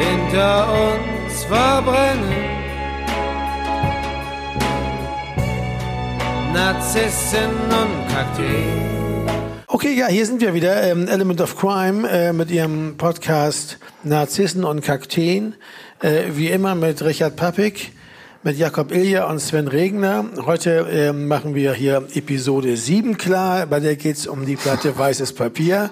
[0.00, 2.50] hinter uns verbrennen.
[6.54, 8.90] Narzissen und Kakteen.
[9.66, 10.82] Okay, ja, hier sind wir wieder.
[10.82, 15.54] Ähm, Element of Crime äh, mit ihrem Podcast Narzissen und Kakteen.
[16.00, 17.92] Äh, wie immer mit Richard Pappig
[18.42, 20.24] mit Jakob Ilja und Sven Regner.
[20.46, 23.66] Heute äh, machen wir hier Episode 7 klar.
[23.66, 25.90] Bei der geht es um die Platte Weißes Papier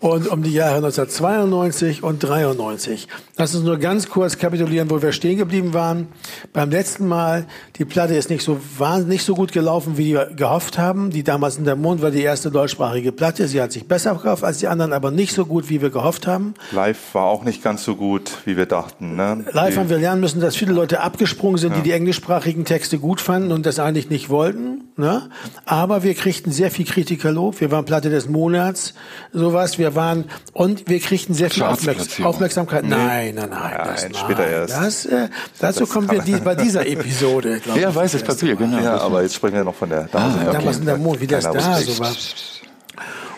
[0.00, 3.06] und um die Jahre 1992 und 93.
[3.36, 6.08] Lass uns nur ganz kurz kapitulieren, wo wir stehen geblieben waren.
[6.52, 7.46] Beim letzten Mal,
[7.76, 11.10] die Platte ist nicht so wahnsinnig nicht so gut gelaufen, wie wir gehofft haben.
[11.10, 13.46] Die damals in der Mond war die erste deutschsprachige Platte.
[13.46, 16.26] Sie hat sich besser verkauft als die anderen, aber nicht so gut, wie wir gehofft
[16.26, 16.54] haben.
[16.72, 19.14] Live war auch nicht ganz so gut, wie wir dachten.
[19.14, 19.44] Ne?
[19.52, 23.20] Live haben wir lernen müssen, dass viele Leute abgesprungen sind, ja die englischsprachigen Texte gut
[23.20, 24.88] fanden und das eigentlich nicht wollten.
[24.96, 25.28] Ne?
[25.64, 27.60] Aber wir kriegten sehr viel Kritikerlob.
[27.60, 28.94] Wir waren Platte des Monats,
[29.32, 29.78] sowas.
[29.78, 32.84] Wir waren und wir kriegten sehr viel Aufmerks Aufmerksamkeit.
[32.84, 32.90] Nee.
[32.90, 33.72] Nein, nein, nein.
[33.72, 34.74] Ja, das, nein später erst.
[34.74, 37.60] Das, äh, dazu das kommen wir die, bei dieser Episode.
[37.74, 38.78] Ja, weißes Papier, genau.
[38.78, 41.26] Ja, aber jetzt sprechen wir noch von der damals, ah, damals in der Mond, wie
[41.26, 42.12] das da so war.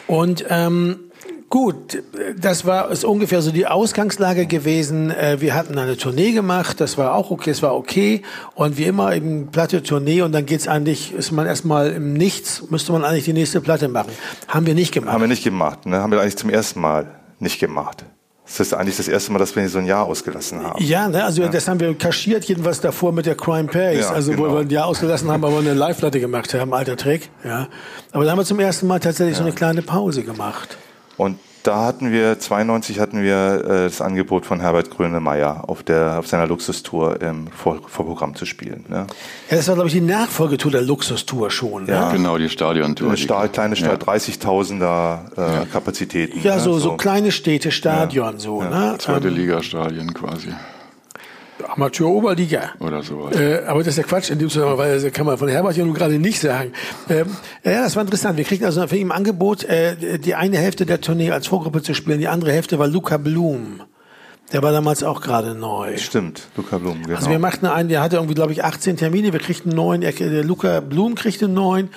[0.07, 1.06] Und ähm,
[1.49, 2.03] Gut,
[2.37, 5.11] das war ist ungefähr so die Ausgangslage gewesen.
[5.11, 8.23] Äh, wir hatten eine Tournee gemacht, das war auch okay, es war okay.
[8.55, 12.65] Und wie immer eben Platte Tournee und dann geht's eigentlich, ist man erstmal im Nichts,
[12.71, 14.11] müsste man eigentlich die nächste Platte machen.
[14.49, 15.13] Haben wir nicht gemacht.
[15.13, 15.99] Haben wir nicht gemacht, ne?
[15.99, 17.07] Haben wir eigentlich zum ersten Mal
[17.39, 18.05] nicht gemacht.
[18.47, 20.83] Das ist eigentlich das erste Mal, dass wir so ein Jahr ausgelassen haben.
[20.83, 21.49] Ja, ne, also ja.
[21.49, 24.07] das haben wir kaschiert, jedenfalls davor mit der Crime Pace.
[24.07, 24.45] Ja, also genau.
[24.45, 27.29] wo wir ein Jahr ausgelassen haben, aber eine Live-Platte gemacht haben, alter Trick.
[27.45, 27.69] Ja.
[28.13, 29.43] Aber da haben wir zum ersten Mal tatsächlich ja.
[29.43, 30.79] so eine kleine Pause gemacht.
[31.17, 36.19] Und da hatten wir, 92 hatten wir äh, das Angebot von Herbert Grönemeyer auf, der,
[36.19, 38.85] auf seiner Luxustour im Vor Vorprogramm zu spielen.
[38.89, 39.07] Ne?
[39.51, 41.87] Ja, das war, glaube ich, die Nachfolgetour der Luxustour schon.
[41.87, 42.17] Ja, ne?
[42.17, 43.09] genau, die Stadiontour.
[43.09, 44.13] Eine Stahl, kleine Stadt, ja.
[44.13, 45.65] 30.000er äh, ja.
[45.65, 46.41] Kapazitäten.
[46.43, 46.61] Ja, ne?
[46.61, 48.63] so, so, so kleine Städte, Stadion, so.
[48.63, 48.97] Ne?
[48.99, 50.55] Zweite ähm, Liga-Stadien quasi.
[51.67, 52.73] Amateur-Oberliga.
[52.81, 53.37] Oder sowas.
[53.37, 55.77] Äh, aber das ist ja Quatsch in dem Zusammenhang, weil das kann man von Herbert
[55.77, 56.73] ja nun gerade nicht sagen.
[57.09, 57.27] Ähm,
[57.65, 58.37] ja, das war interessant.
[58.37, 61.83] Wir kriegten also für ihn im Angebot, äh, die eine Hälfte der Tournee als Vorgruppe
[61.83, 63.83] zu spielen, die andere Hälfte war Luca Blum.
[64.53, 65.97] Der war damals auch gerade neu.
[65.99, 67.17] Stimmt, Luca Blum, genau.
[67.17, 70.45] Also wir machten einen, der hatte irgendwie, glaube ich, 18 Termine, wir kriegten neun, der
[70.45, 71.89] Luca Blum kriegte neun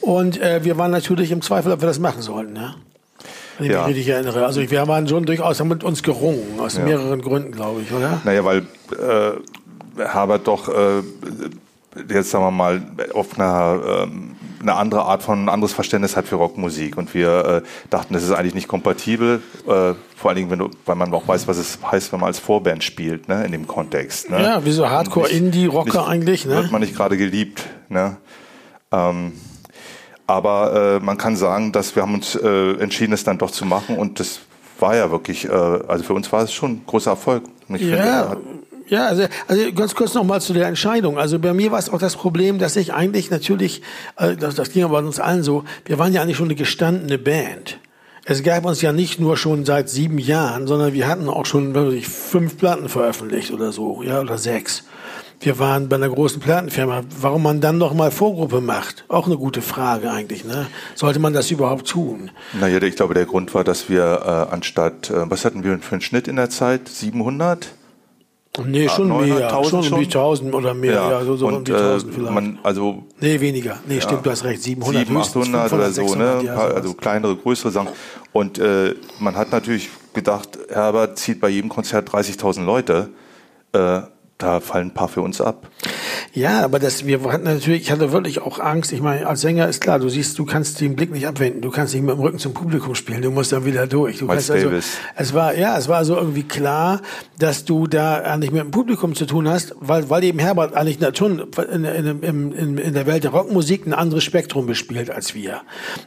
[0.00, 2.54] und äh, wir waren natürlich im Zweifel, ob wir das machen sollten.
[2.54, 2.74] Ne?
[3.62, 3.86] Wenn ich ja.
[3.86, 4.44] mich richtig erinnere.
[4.44, 6.84] Also wir waren schon durchaus haben mit uns gerungen, aus ja.
[6.84, 8.20] mehreren Gründen, glaube ich, oder?
[8.24, 11.02] Naja, weil äh, Herbert doch äh,
[12.08, 12.82] jetzt sagen wir mal
[13.14, 16.96] auf einer ähm, eine andere Art von, ein anderes Verständnis hat für Rockmusik.
[16.96, 20.70] Und wir äh, dachten, das ist eigentlich nicht kompatibel, äh, vor allen Dingen, wenn du,
[20.86, 23.66] weil man auch weiß, was es heißt, wenn man als Vorband spielt, ne, in dem
[23.66, 24.30] Kontext.
[24.30, 24.40] Ne?
[24.40, 26.54] Ja, wie so Hardcore-Indie-Rocker eigentlich, ne?
[26.54, 28.16] Wird man nicht gerade geliebt, ne?
[28.92, 29.32] Ähm,
[30.26, 33.64] aber äh, man kann sagen, dass wir haben uns äh, entschieden, es dann doch zu
[33.64, 34.40] machen und das
[34.78, 37.44] war ja wirklich, äh, also für uns war es schon ein großer Erfolg.
[37.68, 41.18] Ich ja, finde, ja, also, also ganz kurz nochmal zu der Entscheidung.
[41.18, 43.80] Also bei mir war es auch das Problem, dass ich eigentlich natürlich,
[44.16, 47.18] äh, das, das ging aber uns allen so, wir waren ja eigentlich schon eine gestandene
[47.18, 47.78] Band.
[48.24, 51.74] Es gab uns ja nicht nur schon seit sieben Jahren, sondern wir hatten auch schon,
[51.92, 54.84] ich, fünf Platten veröffentlicht oder so, ja, oder sechs
[55.42, 57.02] wir waren bei einer großen Plattenfirma.
[57.20, 59.04] Warum man dann noch mal Vorgruppe macht?
[59.08, 60.44] Auch eine gute Frage eigentlich.
[60.44, 60.66] Ne?
[60.94, 62.30] Sollte man das überhaupt tun?
[62.58, 65.92] Naja, ich glaube, der Grund war, dass wir äh, anstatt, äh, was hatten wir für
[65.92, 66.88] einen Schnitt in der Zeit?
[66.88, 67.72] 700?
[68.66, 71.46] Nee, schon ah, mehr, schon, schon um die 1000 oder mehr, ja, ja so, so
[71.46, 72.34] und, um die 1000 äh, vielleicht.
[72.34, 73.78] Man, also, nee, weniger.
[73.88, 76.48] Nee, ja, stimmt, du hast recht, 700, 700 800 oder so, 600, ne?
[76.48, 77.88] Ja, also kleinere, größere Sachen.
[78.32, 83.08] Und äh, man hat natürlich gedacht, Herbert zieht bei jedem Konzert 30.000 Leute.
[83.72, 84.02] Äh,
[84.42, 85.68] da fallen ein paar für uns ab.
[86.34, 88.92] Ja, aber das, wir hatten natürlich, ich hatte wirklich auch Angst.
[88.92, 91.60] Ich meine, als Sänger ist klar, du siehst, du kannst den Blick nicht abwenden.
[91.60, 93.22] Du kannst nicht mit dem Rücken zum Publikum spielen.
[93.22, 94.18] Du musst dann wieder durch.
[94.18, 94.70] Du kannst also,
[95.16, 97.02] es war, ja, es war so irgendwie klar,
[97.38, 100.98] dass du da eigentlich mit dem Publikum zu tun hast, weil, weil eben Herbert eigentlich
[101.16, 105.60] schon in, in, in, in der Welt der Rockmusik ein anderes Spektrum bespielt als wir.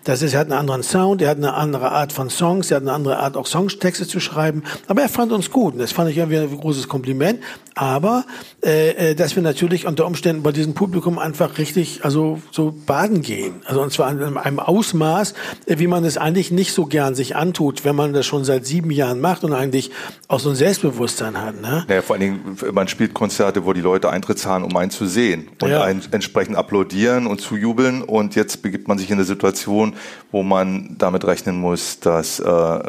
[0.03, 2.77] Das ist, er hat einen anderen Sound, er hat eine andere Art von Songs, er
[2.77, 4.63] hat eine andere Art auch Songtexte zu schreiben.
[4.87, 5.73] Aber er fand uns gut.
[5.73, 7.41] Und das fand ich irgendwie ein großes Kompliment.
[7.75, 8.24] Aber,
[8.63, 13.21] äh, äh dass wir natürlich unter Umständen bei diesem Publikum einfach richtig, also so baden
[13.21, 13.55] gehen.
[13.65, 15.33] Also und zwar in einem Ausmaß,
[15.67, 18.91] wie man es eigentlich nicht so gern sich antut, wenn man das schon seit sieben
[18.91, 19.91] Jahren macht und eigentlich
[20.27, 21.61] auch so ein Selbstbewusstsein hat.
[21.61, 21.85] Ne?
[21.87, 25.05] Naja, vor allen Dingen, man spielt Konzerte, wo die Leute Eintritt zahlen, um einen zu
[25.05, 25.83] sehen und ja.
[25.83, 28.01] einen entsprechend applaudieren und zujubeln.
[28.01, 29.95] Und jetzt begibt man sich in eine Situation,
[30.31, 32.79] wo man damit rechnen muss, dass äh,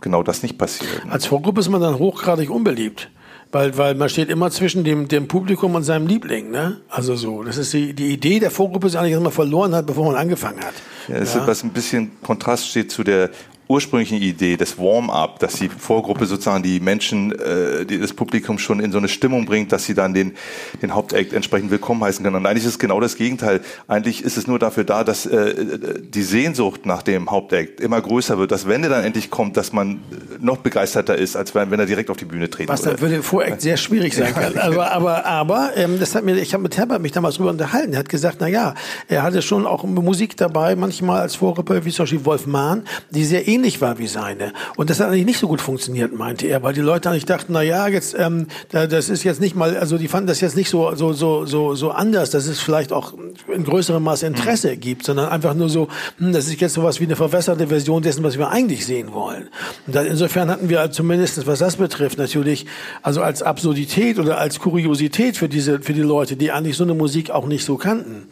[0.00, 1.02] genau das nicht passiert.
[1.08, 3.10] Als Vorgruppe ist man dann hochgradig unbeliebt.
[3.52, 6.80] Weil, weil man steht immer zwischen dem, dem Publikum und seinem Liebling, ne?
[6.88, 7.42] Also so.
[7.42, 10.16] Das ist die, die Idee der Vorgruppe ist eigentlich, dass man verloren hat, bevor man
[10.16, 10.72] angefangen hat.
[11.06, 11.40] Ja, das ja.
[11.40, 13.28] ist was ein bisschen Kontrast steht zu der
[13.72, 18.80] ursprünglichen Idee des Warm-up, dass die Vorgruppe sozusagen die Menschen, äh, die, das Publikum schon
[18.80, 20.34] in so eine Stimmung bringt, dass sie dann den,
[20.82, 22.36] den Hauptakt entsprechend willkommen heißen können.
[22.36, 23.62] Und eigentlich ist es genau das Gegenteil.
[23.88, 25.54] Eigentlich ist es nur dafür da, dass äh,
[26.02, 29.72] die Sehnsucht nach dem Hauptakt immer größer wird, dass wenn er dann endlich kommt, dass
[29.72, 30.00] man
[30.38, 33.08] noch begeisterter ist, als wenn, wenn er direkt auf die Bühne treten Was dann für
[33.08, 34.58] den Vorakt sehr schwierig sein kann.
[34.62, 37.94] Aber, aber, aber ähm, das hat mir, ich habe mit Herbert mich damals drüber unterhalten.
[37.94, 38.74] Er hat gesagt, na ja,
[39.08, 43.24] er hatte schon auch Musik dabei, manchmal als Vorgruppe, wie zum Beispiel Wolf Mahn, die
[43.24, 44.52] sehr ähnlich war wie seine.
[44.76, 47.52] Und das hat eigentlich nicht so gut funktioniert, meinte er, weil die Leute eigentlich dachten,
[47.52, 50.68] na ja, jetzt, ähm, das ist jetzt nicht mal, also die fanden das jetzt nicht
[50.68, 53.14] so, so, so, so, so anders, dass es vielleicht auch
[53.52, 54.80] in größerem Maße Interesse mhm.
[54.80, 55.88] gibt, sondern einfach nur so,
[56.18, 59.48] hm, das ist jetzt sowas wie eine verwässerte Version dessen, was wir eigentlich sehen wollen.
[59.86, 62.66] Und dann, insofern hatten wir zumindest, was das betrifft, natürlich,
[63.02, 66.94] also als Absurdität oder als Kuriosität für diese, für die Leute, die eigentlich so eine
[66.94, 68.28] Musik auch nicht so kannten.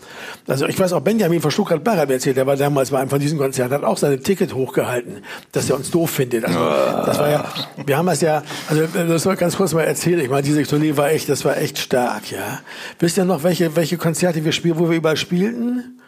[0.46, 3.38] Also ich weiß auch, Benjamin von Stuttgart-Barre erzählt, der war damals bei einem von diesen
[3.38, 5.09] Konzerten, hat auch seine Ticket hochgehalten,
[5.52, 6.44] dass er uns doof findet.
[6.44, 7.44] Also, das war ja,
[7.84, 10.20] wir haben das ja, also das soll ganz kurz mal erzählen.
[10.20, 12.60] Ich meine, diese Tournee war echt, das war echt stark, ja.
[12.98, 16.00] Wisst ihr noch, welche, welche Konzerte wir spielen, wo wir überall spielten?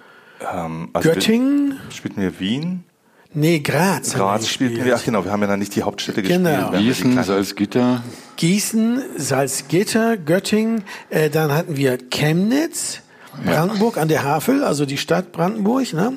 [0.52, 1.78] Ähm, also Göttingen?
[1.90, 2.84] Spielten wir Wien?
[3.34, 4.12] Nee, Graz.
[4.12, 6.70] Graz spielten wir, ach genau, wir haben ja dann nicht die Hauptstädte genau.
[6.70, 6.82] gespielt.
[6.82, 8.02] Gießen, Salzgitter.
[8.36, 13.00] Gießen, Salzgitter, Göttingen, äh, dann hatten wir Chemnitz,
[13.44, 16.12] Brandenburg an der Havel, also die Stadt Brandenburg, ne?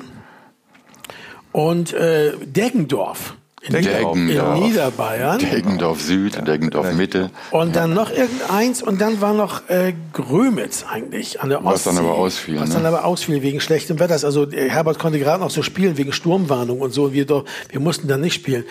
[1.56, 3.34] Und äh, Deggendorf.
[3.62, 4.14] In, Deggendorf.
[4.14, 5.38] in Niederbayern.
[5.38, 7.30] Deggendorf Süd, Deggendorf Mitte.
[7.50, 11.72] Und dann noch irgendeins und dann war noch äh, Grömitz eigentlich an der Ostsee.
[11.88, 12.60] Was dann aber ausfiel.
[12.60, 12.74] Was ne?
[12.74, 14.12] dann aber ausfiel wegen schlechtem Wetter.
[14.22, 17.04] Also äh, Herbert konnte gerade noch so spielen wegen Sturmwarnung und so.
[17.04, 18.64] Und wir, doch, wir mussten dann nicht spielen.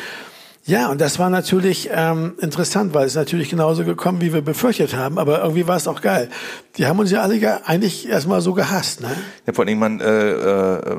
[0.67, 4.95] Ja, und das war natürlich ähm, interessant, weil es natürlich genauso gekommen, wie wir befürchtet
[4.95, 6.29] haben, aber irgendwie war es auch geil.
[6.77, 9.09] Die haben uns ja alle eigentlich erstmal so gehasst, ne?
[9.45, 10.97] Ja, vor allem, man, äh, äh,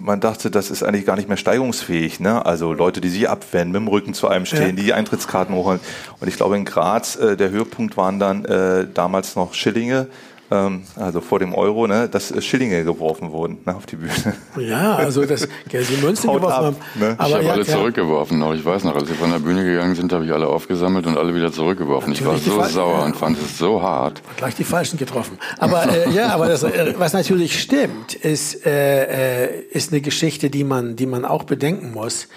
[0.00, 2.44] man dachte, das ist eigentlich gar nicht mehr steigungsfähig, ne?
[2.44, 4.82] Also Leute, die sich abwenden, mit dem Rücken zu einem stehen, ja.
[4.82, 5.80] die Eintrittskarten hochholen.
[6.20, 10.08] Und ich glaube, in Graz, äh, der Höhepunkt waren dann äh, damals noch Schillinge,
[10.48, 14.12] also vor dem Euro, ne, dass Schillinge geworfen wurden ne, auf die Bühne.
[14.56, 16.76] Ja, also das Geld die Münzen geworfen ab, haben.
[16.94, 17.14] Ne?
[17.18, 17.78] Aber ich habe ja, alle klar.
[17.78, 18.54] zurückgeworfen noch.
[18.54, 21.18] Ich weiß noch, als wir von der Bühne gegangen sind, habe ich alle aufgesammelt und
[21.18, 22.12] alle wieder zurückgeworfen.
[22.12, 23.04] Ich war so Fall- sauer ja.
[23.04, 24.22] und fand es so hart.
[24.36, 25.38] Gleich die Falschen getroffen.
[25.58, 30.50] Aber äh, ja, aber das, äh, was natürlich stimmt, ist, äh, äh, ist eine Geschichte,
[30.50, 32.28] die man, die man auch bedenken muss,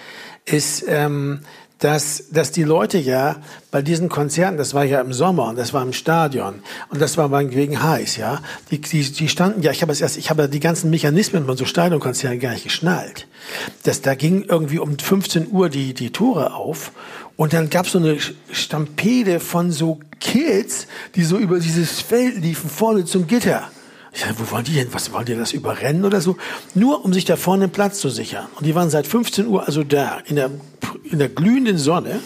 [0.46, 1.40] ist, ähm,
[1.80, 3.36] dass, dass die Leute ja
[3.70, 7.16] bei diesen Konzerten, das war ja im Sommer und das war im Stadion und das
[7.16, 8.40] war meinetwegen heiß, ja,
[8.70, 11.64] die, die, die standen ja, ich habe erst, ich habe die ganzen Mechanismen von so
[11.64, 13.26] Stadionkonzerten gar nicht geschnallt.
[13.82, 16.92] Das, da ging irgendwie um 15 Uhr die, die Tore auf
[17.36, 18.18] und dann gab es so eine
[18.52, 23.70] Stampede von so Kids, die so über dieses Feld liefen, vorne zum Gitter.
[24.12, 24.92] Ich sag, wo wollen die denn?
[24.92, 26.36] Was wollen die das überrennen oder so?
[26.74, 28.46] Nur um sich da vorne einen Platz zu sichern.
[28.56, 30.50] Und die waren seit 15 Uhr also da, in der,
[31.04, 32.20] in der glühenden Sonne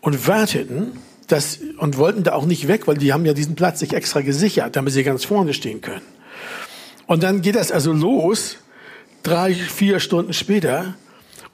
[0.00, 3.78] und warteten das, und wollten da auch nicht weg, weil die haben ja diesen Platz
[3.78, 6.02] sich extra gesichert, damit sie ganz vorne stehen können.
[7.06, 8.56] Und dann geht das also los,
[9.22, 10.94] drei, vier Stunden später.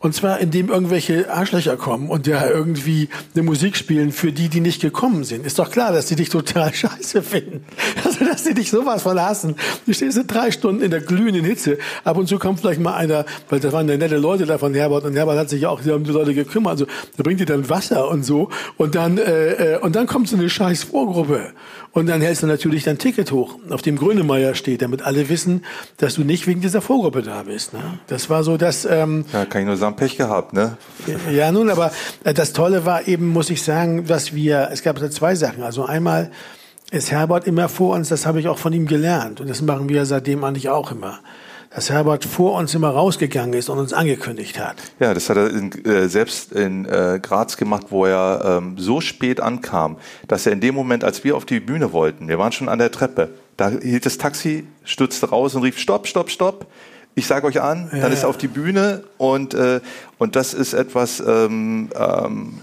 [0.02, 4.60] Und zwar, indem irgendwelche Arschlöcher kommen und ja irgendwie eine Musik spielen für die, die
[4.60, 5.44] nicht gekommen sind.
[5.44, 7.66] Ist doch klar, dass die dich total scheiße finden.
[8.02, 9.56] Also, dass sie dich sowas von hassen.
[9.84, 11.76] Du stehst in drei Stunden in der glühenden Hitze.
[12.02, 14.72] Ab und zu kommt vielleicht mal einer, weil das waren ja nette Leute da von
[14.72, 16.72] Herbert und Herbert hat sich ja auch um die Leute gekümmert.
[16.72, 16.86] Also,
[17.18, 18.48] da bringt dir dann Wasser und so.
[18.78, 21.52] Und dann, äh, äh, und dann kommt so eine scheiß Vorgruppe.
[21.92, 25.64] Und dann hältst du natürlich dein Ticket hoch, auf dem Grönemeyer steht, damit alle wissen,
[25.96, 27.72] dass du nicht wegen dieser Vorgruppe da bist.
[27.72, 27.80] Ne?
[28.06, 30.76] Das war so das, ähm, Ja, kann ich nur sagen, Pech gehabt, ne?
[31.30, 31.92] ja, nun, aber
[32.24, 35.62] äh, das Tolle war eben, muss ich sagen, dass wir, es gab zwei Sachen.
[35.62, 36.30] Also einmal
[36.90, 39.40] ist Herbert immer vor uns, das habe ich auch von ihm gelernt.
[39.40, 41.20] Und das machen wir seitdem eigentlich auch immer.
[41.72, 44.74] Dass Herbert vor uns immer rausgegangen ist und uns angekündigt hat.
[44.98, 49.00] Ja, das hat er in, äh, selbst in äh, Graz gemacht, wo er ähm, so
[49.00, 52.50] spät ankam, dass er in dem Moment, als wir auf die Bühne wollten, wir waren
[52.50, 56.66] schon an der Treppe, da hielt das Taxi, stürzte raus und rief, stopp, stopp, stopp.
[57.14, 59.80] Ich sage euch an, dann ist er auf die Bühne und, äh,
[60.18, 62.54] und das ist etwas, ähm, ähm,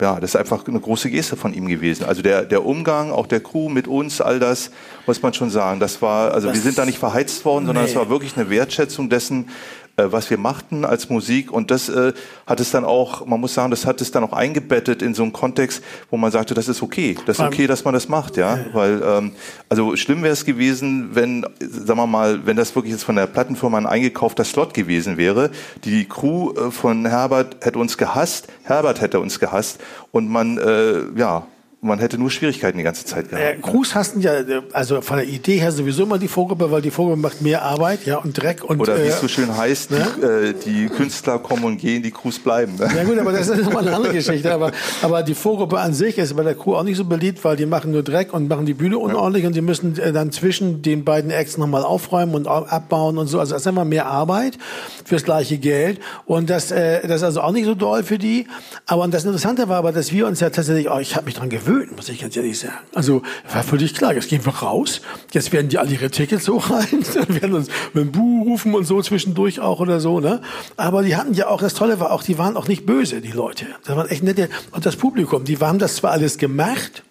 [0.00, 2.04] ja, das ist einfach eine große Geste von ihm gewesen.
[2.04, 4.70] Also der, der Umgang, auch der Crew mit uns, all das,
[5.06, 5.78] muss man schon sagen.
[5.80, 7.90] Das war, also Das- wir sind da nicht verheizt worden, sondern Nee.
[7.90, 9.48] es war wirklich eine Wertschätzung dessen,
[9.96, 11.50] was wir machten als Musik.
[11.50, 12.12] Und das äh,
[12.46, 15.22] hat es dann auch, man muss sagen, das hat es dann auch eingebettet in so
[15.22, 17.16] einen Kontext, wo man sagte, das ist okay.
[17.26, 18.58] Das ist okay, dass man das macht, ja.
[18.72, 19.32] Weil, ähm,
[19.68, 23.26] also schlimm wäre es gewesen, wenn, sagen wir mal, wenn das wirklich jetzt von der
[23.26, 25.50] Plattenfirma ein eingekaufter Slot gewesen wäre.
[25.84, 31.02] Die Crew äh, von Herbert hätte uns gehasst, Herbert hätte uns gehasst und man, äh,
[31.16, 31.46] ja,
[31.84, 33.44] man hätte nur Schwierigkeiten die ganze Zeit gehabt.
[33.44, 36.82] Äh, Cruz hasten ja, äh, also von der Idee her sowieso immer die Vorgruppe, weil
[36.82, 38.80] die Vorgruppe macht mehr Arbeit, ja, und Dreck und.
[38.80, 40.06] Oder wie äh, es so schön heißt, ne?
[40.16, 42.76] die, äh, die Künstler kommen und gehen, die Crews bleiben.
[42.76, 42.88] Ne?
[42.96, 44.52] Ja gut, aber das ist nochmal eine andere Geschichte.
[44.52, 44.72] Aber,
[45.02, 47.66] aber die Vorgruppe an sich ist bei der Crew auch nicht so beliebt, weil die
[47.66, 51.04] machen nur Dreck und machen die Bühne unordentlich und die müssen äh, dann zwischen den
[51.04, 53.38] beiden Acts nochmal aufräumen und au- abbauen und so.
[53.40, 54.58] Also das ist immer mehr Arbeit
[55.04, 56.00] fürs gleiche Geld.
[56.24, 58.46] Und das, äh, das ist also auch nicht so doll für die.
[58.86, 61.34] Aber und das Interessante war aber, dass wir uns ja tatsächlich, oh, ich habe mich
[61.34, 62.78] dran gewöhnt, muss ich ganz ehrlich sagen.
[62.94, 65.00] Also war völlig klar, jetzt gehen wir raus,
[65.32, 68.84] jetzt werden die alle ihre Tickets hochhalten, dann werden uns mit dem Bu rufen und
[68.84, 70.40] so zwischendurch auch oder so, ne?
[70.76, 73.32] Aber die hatten ja auch, das Tolle war auch, die waren auch nicht böse, die
[73.32, 73.66] Leute.
[73.84, 77.02] Das waren echt nette, und das Publikum, die haben das zwar alles gemacht,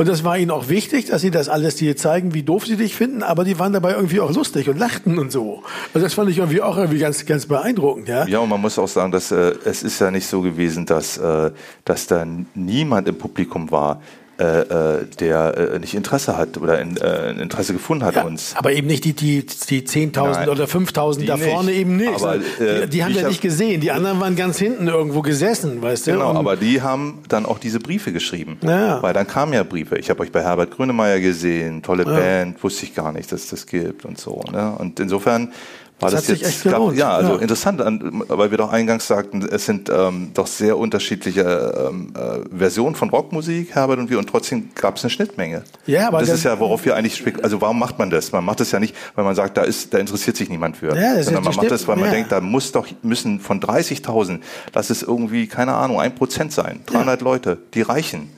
[0.00, 2.78] und das war ihnen auch wichtig, dass sie das alles dir zeigen, wie doof sie
[2.78, 5.62] dich finden, aber die waren dabei irgendwie auch lustig und lachten und so.
[5.92, 8.26] Also das fand ich irgendwie auch irgendwie ganz, ganz beeindruckend, ja.
[8.26, 11.18] Ja, und man muss auch sagen, dass äh, es ist ja nicht so gewesen, dass,
[11.18, 11.50] äh,
[11.84, 14.00] dass da niemand im Publikum war,
[14.40, 18.22] äh, äh, der äh, nicht Interesse hat oder in, äh, ein Interesse gefunden hat Ja,
[18.24, 18.54] uns.
[18.56, 20.48] aber eben nicht die, die, die 10.000 Nein.
[20.48, 21.48] oder 5.000 Die da nicht.
[21.50, 22.14] vorne eben nicht.
[22.14, 22.40] Aber, äh,
[22.86, 23.80] die die haben ich ja nicht gesehen.
[23.82, 26.12] Die anderen waren ganz hinten irgendwo gesessen, weißt du?
[26.12, 28.56] Genau, aber die haben dann auch diese Briefe geschrieben.
[28.62, 29.02] Ja.
[29.02, 29.96] Weil dann kamen ja Briefe.
[29.98, 33.50] Ich habe euch bei Herbert Grönemeyer gesehen, tolle Band, wusste ich gar nicht, dass es
[33.50, 34.42] das gibt und so.
[34.52, 34.74] Ne?
[34.78, 35.52] Und insofern
[36.00, 37.38] war Das das, jetzt gelohnt, ja, also ja.
[37.40, 42.56] interessant, an- weil wir doch eingangs sagten, es sind ähm, doch sehr unterschiedliche ähm, äh,
[42.58, 45.62] Versionen von Rockmusik, Herbert und wir, und trotzdem gab es eine Schnittmenge.
[45.86, 48.32] Ja, aber und das ist ja, worauf wir eigentlich spek also warum macht man das?
[48.32, 50.94] Man macht das ja nicht, weil man sagt, da ist, da interessiert sich niemand für.
[50.96, 52.12] Ja, das sondern ist man macht das, weil man ja.
[52.12, 54.40] denkt, da muss doch, müssen von 30.000,
[54.74, 56.80] lass es irgendwie, keine Ahnung, ein Prozent sein.
[56.86, 58.30] 300 Leute, die reichen.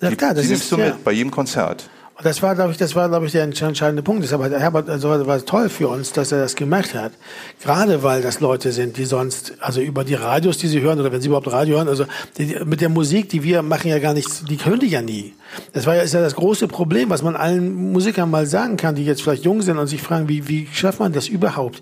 [0.00, 0.86] Ja, die, klar, das die ist- nimmst du ja.
[0.86, 1.88] mit bei jedem Konzert.
[2.16, 4.30] Und das war, glaube ich, das war, glaube ich, der entscheidende Punkt.
[4.30, 7.10] Der Herbert, also war toll für uns, dass er das gemacht hat.
[7.60, 11.10] Gerade weil das Leute sind, die sonst, also über die Radios, die sie hören, oder
[11.10, 12.06] wenn sie überhaupt Radio hören, also
[12.38, 15.34] die, mit der Musik, die wir machen ja gar nichts, die hören die ja nie.
[15.72, 18.94] Das war ja, ist ja das große Problem, was man allen Musikern mal sagen kann,
[18.94, 21.80] die jetzt vielleicht jung sind und sich fragen, wie, wie schafft man das überhaupt?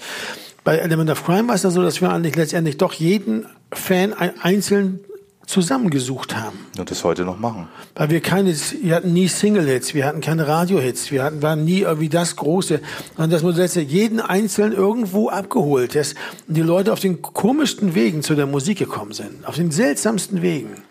[0.65, 4.15] Bei Element of Crime war es ja so, dass wir eigentlich letztendlich doch jeden Fan
[4.15, 5.01] ein, einzeln
[5.47, 6.59] zusammengesucht haben.
[6.79, 7.69] Und das heute noch machen.
[7.95, 11.81] Weil wir keine, wir hatten nie Single-Hits, wir hatten keine Radio-Hits, wir hatten, waren nie
[11.81, 12.81] irgendwie das Große.
[13.17, 15.95] Und das Modell jeden Einzelnen irgendwo abgeholt.
[15.95, 16.15] Das,
[16.49, 19.47] und die Leute auf den komischsten Wegen zu der Musik gekommen sind.
[19.47, 20.83] Auf den seltsamsten Wegen.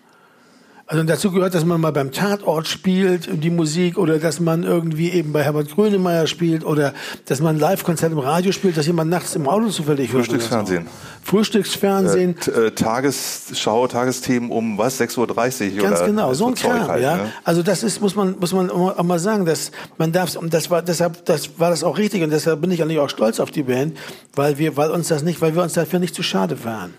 [0.91, 5.09] Also dazu gehört, dass man mal beim Tatort spielt, die Musik, oder dass man irgendwie
[5.09, 6.93] eben bei Herbert Grönemeyer spielt, oder
[7.27, 10.25] dass man ein Live-Konzert im Radio spielt, dass jemand nachts im Auto zufällig hört.
[10.25, 10.87] Frühstücksfernsehen.
[11.23, 12.35] Frühstücksfernsehen.
[12.53, 14.99] Äh, Tagesschau, Tagesthemen um was?
[14.99, 17.15] 6.30 Uhr Ganz oder genau, so ein Kram, halt, ja.
[17.15, 17.31] ne?
[17.45, 20.53] Also das ist, muss man, muss man auch auch mal sagen, dass man darf, und
[20.53, 23.39] das war, deshalb, das war das auch richtig und deshalb bin ich eigentlich auch stolz
[23.39, 23.97] auf die Band,
[24.35, 26.93] weil wir, weil uns das nicht, weil wir uns dafür nicht zu schade waren.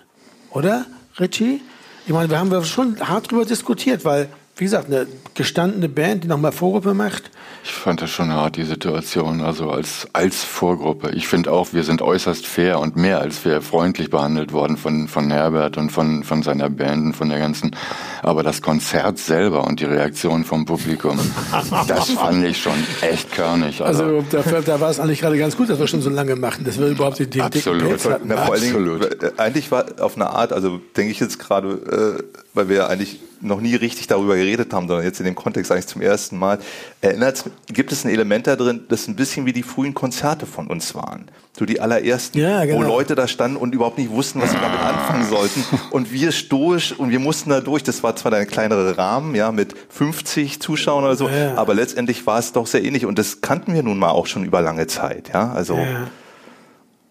[0.48, 0.86] Oder,
[1.20, 1.60] Richie?
[2.04, 6.28] Ich meine, wir haben schon hart drüber diskutiert, weil, wie gesagt, eine gestandene Band, die
[6.28, 7.30] nochmal Vorgruppe macht,
[7.64, 11.10] Ich fand das schon hart, die Situation, also als, als Vorgruppe.
[11.12, 15.08] Ich finde auch, wir sind äußerst fair und mehr als fair freundlich behandelt worden von,
[15.08, 17.74] von Herbert und von, von seiner Band und von der ganzen.
[18.22, 21.18] Aber das Konzert selber und die Reaktion vom Publikum,
[21.88, 23.80] das fand ich schon echt körnig.
[23.80, 26.36] Also, also da, da war es eigentlich gerade ganz gut, dass wir schon so lange
[26.36, 27.88] machen, dass wir überhaupt den dicken Absolut.
[27.88, 28.28] Pelz hatten.
[28.28, 29.22] Na, vor allen Dingen, Absolut.
[29.22, 32.86] äh, eigentlich war auf eine Art, also denke ich jetzt gerade, äh, weil wir ja
[32.88, 36.38] eigentlich noch nie richtig darüber geredet haben, sondern jetzt in dem Kontext eigentlich zum ersten
[36.38, 36.58] Mal,
[37.00, 40.68] erinnert, gibt es ein Element da drin, das ein bisschen wie die frühen Konzerte von
[40.68, 41.26] uns waren.
[41.58, 42.78] So die allerersten, Ja, genau.
[42.78, 45.64] wo Leute da standen und überhaupt nicht wussten, was sie damit anfangen sollten.
[45.90, 47.82] Und wir stoisch und wir mussten da durch.
[47.82, 51.56] Das war zwar der kleinere Rahmen, ja, mit 50 Zuschauern oder so, Ja.
[51.56, 53.04] aber letztendlich war es doch sehr ähnlich.
[53.04, 55.52] Und das kannten wir nun mal auch schon über lange Zeit, ja.
[55.52, 56.06] Also Ja.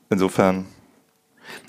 [0.09, 0.65] insofern.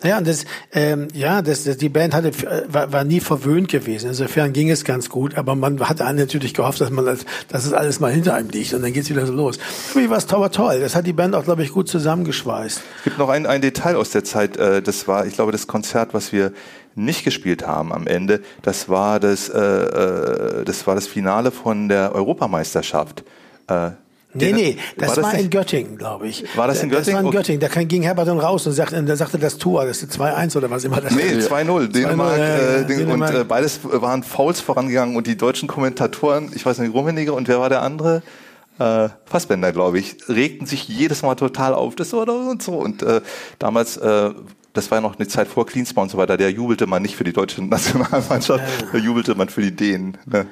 [0.02, 3.68] Ja, und das, ähm, ja, das, das, die Band hatte, äh, war, war nie verwöhnt
[3.68, 4.08] gewesen.
[4.08, 7.72] Insofern ging es ganz gut, aber man hatte natürlich gehofft, dass man, das, dass es
[7.72, 9.58] alles mal hinter einem liegt und dann geht's wieder so los.
[9.94, 10.80] Mich war es toll, toll.
[10.80, 12.80] Das hat die Band auch, glaube ich, gut zusammengeschweißt.
[12.98, 15.66] Es gibt noch ein, ein Detail aus der Zeit, äh, das war, ich glaube, das
[15.66, 16.52] Konzert, was wir
[16.94, 21.88] nicht gespielt haben am Ende, das war das, äh, äh, das war das Finale von
[21.88, 23.24] der Europameisterschaft.
[23.68, 23.92] Äh,
[24.34, 25.50] Nee, nee, das war, in nicht?
[25.50, 26.44] Göttingen, glaube ich.
[26.56, 27.26] War das in Das war Göttingen?
[27.26, 27.32] in.
[27.32, 27.60] Göttingen.
[27.60, 30.70] Da ging Herbert dann raus und sagte, da sagte das Tor, das ist 2-1 oder
[30.70, 31.88] was immer das Nee, 2-0.
[31.88, 33.30] Dänemark, äh, Dänemark.
[33.34, 37.46] und äh, beides waren Fouls vorangegangen und die deutschen Kommentatoren, ich weiß nicht, Rummenigge und
[37.48, 38.22] wer war der andere?
[38.78, 42.72] Äh, Fassbender, glaube ich, regten sich jedes Mal total auf, das oder und so.
[42.72, 43.20] Und äh,
[43.58, 44.30] damals äh,
[44.72, 47.14] das war ja noch eine Zeit vor Klinsmann und so weiter, der jubelte man nicht
[47.14, 50.16] für die deutsche Nationalmannschaft, da jubelte man für die Dänen.
[50.24, 50.46] Ne?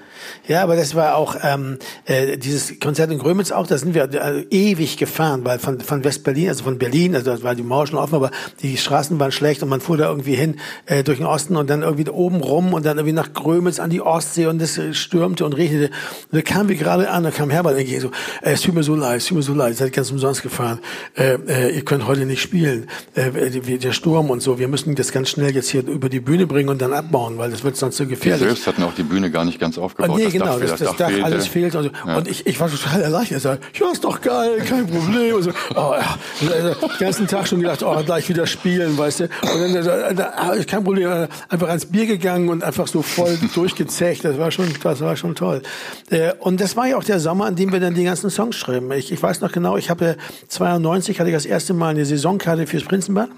[0.46, 4.12] Ja, aber das war auch ähm, äh, dieses Konzert in Grömitz auch, da sind wir
[4.12, 7.86] äh, ewig gefahren, weil von, von West-Berlin, also von Berlin, also da war die Mauer
[7.86, 11.18] schon offen, aber die Straßen waren schlecht und man fuhr da irgendwie hin äh, durch
[11.18, 14.02] den Osten und dann irgendwie da oben rum und dann irgendwie nach Grömitz an die
[14.02, 15.86] Ostsee und es stürmte und regnete.
[16.30, 18.10] Und da kamen wir gerade an, da kam Herbert entgegen so,
[18.42, 20.42] äh, es tut mir so leid, es tut mir so leid, ihr seid ganz umsonst
[20.42, 20.80] gefahren,
[21.16, 22.86] äh, äh, ihr könnt heute nicht spielen.
[23.14, 24.58] Äh, der Sturm Sturm und so.
[24.58, 27.50] Wir müssen das ganz schnell jetzt hier über die Bühne bringen und dann abbauen, weil
[27.50, 28.40] das wird sonst so gefährlich.
[28.40, 30.16] Wir selbst hatten auch die Bühne gar nicht ganz aufgebaut.
[30.16, 31.76] nee, das genau, Dach, das, das, das Dach, Dach alles fehlt.
[31.76, 31.90] Und, so.
[32.06, 32.16] ja.
[32.16, 33.36] und ich, ich war total erleichtert.
[33.36, 35.36] Ich sagte, ja, ist doch geil, kein Problem.
[35.36, 36.18] Und so, oh, ja.
[36.40, 39.24] Also, den ganzen Tag schon gedacht, oh, gleich wieder spielen, weißt du.
[39.24, 44.24] Und dann, dann kein Problem, einfach ans Bier gegangen und einfach so voll durchgezecht.
[44.24, 45.62] Das war schon, das war schon toll.
[46.10, 48.56] Äh, und das war ja auch der Sommer, an dem wir dann die ganzen Songs
[48.56, 48.90] schreiben.
[48.90, 50.16] Ich, ich weiß noch genau, ich habe
[50.48, 53.28] 92 hatte ich das erste Mal eine Saisonkarte fürs Prinzenbad.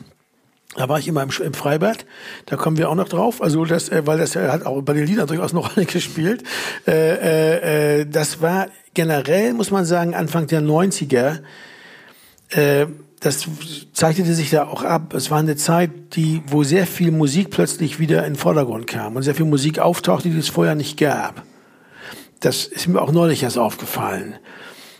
[0.75, 2.07] Da war ich immer im, im Freibad,
[2.47, 5.07] da kommen wir auch noch drauf, also das, äh, weil das hat auch bei den
[5.07, 6.45] Liedern durchaus eine Rolle gespielt.
[6.87, 11.41] Äh, äh, äh, das war generell, muss man sagen, Anfang der 90er,
[12.51, 12.87] äh,
[13.21, 13.47] das
[13.93, 15.15] zeichnete sich da auch ab.
[15.15, 19.15] Es war eine Zeit, die, wo sehr viel Musik plötzlich wieder in den Vordergrund kam
[19.15, 21.43] und sehr viel Musik auftauchte, die es vorher nicht gab.
[22.41, 24.35] Das ist mir auch neulich erst aufgefallen.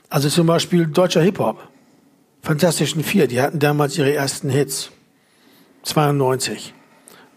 [0.09, 1.69] Also zum Beispiel deutscher Hip-Hop.
[2.43, 4.93] Fantastischen Vier, die hatten damals ihre ersten Hits.
[5.83, 6.75] 92.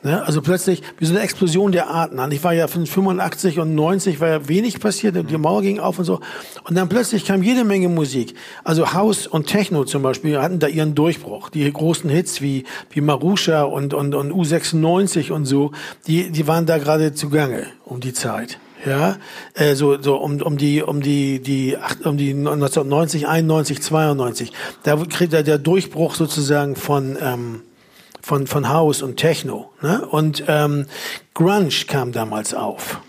[0.05, 0.23] Ne?
[0.23, 2.31] Also plötzlich wie so eine Explosion der Arten.
[2.31, 5.97] Ich war ja von 85 und 90 war ja wenig passiert, die Mauer ging auf
[5.97, 6.19] und so.
[6.63, 8.35] Und dann plötzlich kam jede Menge Musik.
[8.63, 11.49] Also House und Techno zum Beispiel hatten da ihren Durchbruch.
[11.49, 15.71] Die großen Hits wie, wie Marusha und, und, und U96 und so,
[16.05, 19.17] die, die waren da gerade zugange um die Zeit ja,
[19.55, 24.51] äh, so so um um die um die die um die 1990 91 92
[24.83, 27.61] da kriegt er der Durchbruch sozusagen von ähm,
[28.25, 29.69] von, von House und Techno.
[29.83, 30.03] Ne?
[30.03, 30.87] Und ähm,
[31.35, 32.99] Grunge kam damals auf.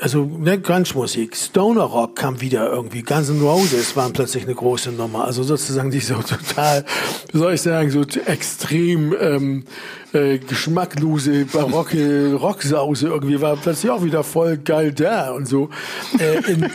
[0.00, 1.36] Also ne, Grunge-Musik.
[1.36, 3.02] Stoner Rock kam wieder irgendwie.
[3.02, 5.26] Guns N' Roses waren plötzlich eine große Nummer.
[5.26, 6.86] Also sozusagen die so total,
[7.32, 9.64] wie soll ich sagen, so extrem ähm,
[10.14, 15.68] äh, geschmacklose, barocke Rocksause irgendwie war plötzlich auch wieder voll geil da und so.
[16.18, 16.70] Äh, in,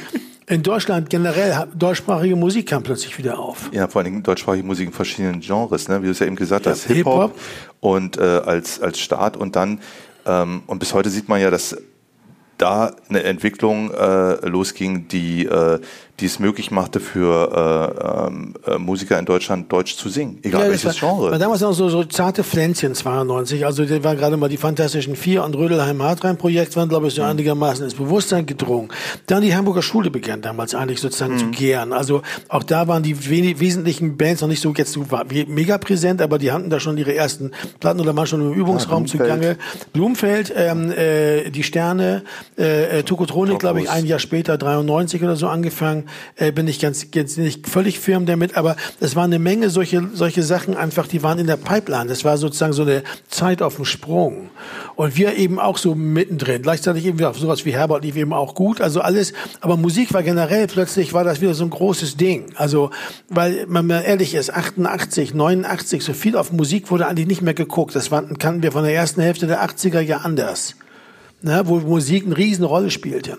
[0.47, 3.69] in Deutschland generell, deutschsprachige Musik kam plötzlich wieder auf.
[3.71, 6.01] Ja, vor allen Dingen deutschsprachige Musik in verschiedenen Genres, ne?
[6.01, 7.41] wie du es ja eben gesagt hast, ja, Hip-Hop Hip
[7.79, 9.79] und äh, als, als Start und dann,
[10.25, 11.77] ähm, und bis heute sieht man ja, dass
[12.57, 15.79] da eine Entwicklung äh, losging, die, äh,
[16.19, 20.65] die es möglich machte für äh, ähm, äh, Musiker in Deutschland Deutsch zu singen, egal
[20.65, 21.31] ja, welches war, Genre.
[21.31, 25.15] War damals noch so, so zarte Pflänzchen 92, also das waren gerade mal die Fantastischen
[25.15, 27.29] Vier und Rödelheim Hartrein Projekt waren glaube ich so mhm.
[27.29, 28.89] einigermaßen ins Bewusstsein gedrungen.
[29.25, 31.39] Dann die Hamburger Schule begann damals eigentlich sozusagen mhm.
[31.39, 31.93] zu gären.
[31.93, 33.19] Also auch da waren die
[33.59, 35.05] wesentlichen Bands noch nicht so jetzt so
[35.47, 39.05] mega präsent, aber die hatten da schon ihre ersten Platten oder waren schon im Übungsraum
[39.05, 39.57] ja, zugange.
[39.93, 42.23] Blumfeld, ähm, äh, die Sterne,
[42.57, 46.02] äh, äh Tokotronik, glaube ich, ein Jahr später, 93 oder so angefangen
[46.35, 50.09] äh, bin ich ganz, ganz nicht völlig firm damit, aber es waren eine Menge solche,
[50.13, 52.07] solche Sachen einfach, die waren in der Pipeline.
[52.07, 54.49] Das war sozusagen so eine Zeit auf dem Sprung.
[54.95, 56.61] Und wir eben auch so mittendrin.
[56.61, 58.81] Gleichzeitig eben auf sowas wie Herbert lief eben auch gut.
[58.81, 62.45] Also alles, aber Musik war generell plötzlich war das wieder so ein großes Ding.
[62.55, 62.91] Also,
[63.29, 67.53] weil man mal ehrlich ist, 88, 89, so viel auf Musik wurde eigentlich nicht mehr
[67.53, 67.95] geguckt.
[67.95, 70.75] Das kannten wir von der ersten Hälfte der 80er ja anders.
[71.41, 73.37] Ne, wo Musik eine Riesenrolle spielte.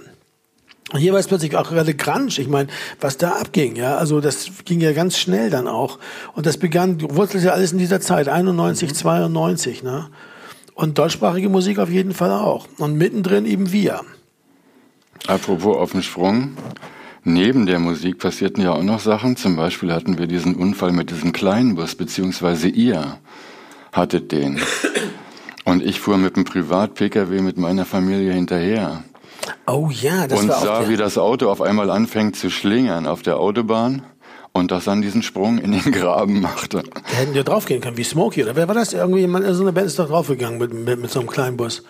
[0.95, 2.39] Und hier war es plötzlich auch gerade Grunge.
[2.39, 2.69] Ich meine,
[3.01, 5.99] was da abging, ja, also das ging ja ganz schnell dann auch.
[6.35, 8.95] Und das begann, wurzelte alles in dieser Zeit, 91, mhm.
[8.95, 10.09] 92, ne?
[10.75, 12.69] Und deutschsprachige Musik auf jeden Fall auch.
[12.79, 14.03] Und mittendrin eben wir.
[15.27, 16.57] Apropos auf dem Sprung.
[17.25, 19.35] Neben der Musik passierten ja auch noch Sachen.
[19.35, 23.19] Zum Beispiel hatten wir diesen Unfall mit diesem kleinen Bus, beziehungsweise ihr
[23.91, 24.61] hattet den.
[25.65, 29.03] Und ich fuhr mit einem Privat-Pkw mit meiner Familie hinterher.
[29.67, 33.23] Oh ja, das und war sah, wie das Auto auf einmal anfängt zu schlingern auf
[33.23, 34.03] der Autobahn
[34.53, 36.83] und das dann diesen Sprung in den Graben machte.
[36.83, 38.93] Da hätten wir draufgehen können, wie Smokey oder wer war das?
[38.93, 41.83] Irgendwie, so eine Band ist doch draufgegangen mit, mit, mit so einem kleinen Bus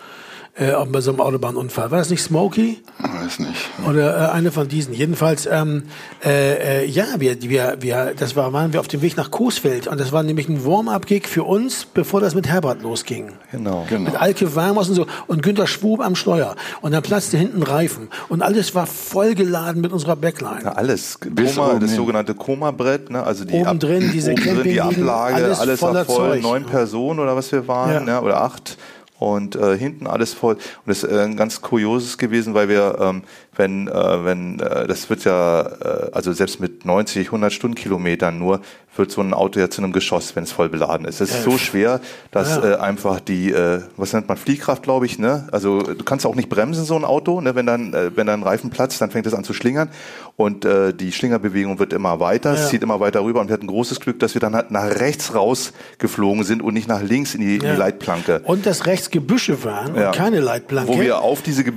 [0.55, 1.91] äh, bei so einem Autobahnunfall.
[1.91, 2.81] War das nicht Smokey?
[2.99, 3.69] Weiß nicht.
[3.87, 4.93] Oder äh, eine von diesen.
[4.93, 5.83] Jedenfalls, ähm,
[6.23, 9.87] äh, äh, ja, wir, wir, wir, das war, waren wir auf dem Weg nach Coesfeld
[9.87, 13.33] und das war nämlich ein Warm-up-Gig für uns, bevor das mit Herbert losging.
[13.51, 13.85] Genau.
[13.89, 14.11] genau.
[14.11, 18.09] Mit Alke Warmers und so und Günter Schwub am Steuer und dann platzte hinten Reifen
[18.29, 20.61] und alles war vollgeladen mit unserer Backline.
[20.63, 21.19] Ja, alles.
[21.19, 23.23] Koma, das sogenannte Koma-Brett, ne?
[23.23, 26.41] also die, oben Ab drin, diese oben drin, die Ablage, alles, alles war voll, Zeug.
[26.41, 27.99] neun Personen oder was wir waren, ja.
[27.99, 28.21] Ne?
[28.21, 28.77] oder acht
[29.19, 30.55] und äh, hinten alles voll.
[30.55, 33.23] Und das ist äh, ein ganz kurioses gewesen, weil wir ähm,
[33.57, 38.61] wenn, äh, wenn äh, das wird ja, äh, also selbst mit 90, 100 Stundenkilometern nur,
[38.97, 41.19] wird so ein Auto ja zu einem Geschoss, wenn es voll beladen ist.
[41.19, 41.99] Es ist so schwer,
[42.31, 42.73] dass Ja.
[42.73, 45.47] äh, einfach die, äh, was nennt man, Fliehkraft, glaube ich, ne?
[45.51, 47.55] Also du kannst auch nicht bremsen, so ein Auto, ne?
[47.55, 49.89] Wenn dann, äh, wenn dann ein Reifen platzt, dann fängt es an zu schlingern
[50.37, 52.59] und äh, die Schlingerbewegung wird immer weiter, Ja.
[52.59, 54.83] es zieht immer weiter rüber und wir hatten großes Glück, dass wir dann halt nach
[54.99, 57.71] rechts rausgeflogen sind und nicht nach links in die, in Ja.
[57.73, 58.41] die Leitplanke.
[58.43, 60.07] Und dass rechts Gebüsche waren Ja.
[60.07, 60.91] und keine Leitplanke.
[60.91, 61.73] Wo wir auf diese, Ge-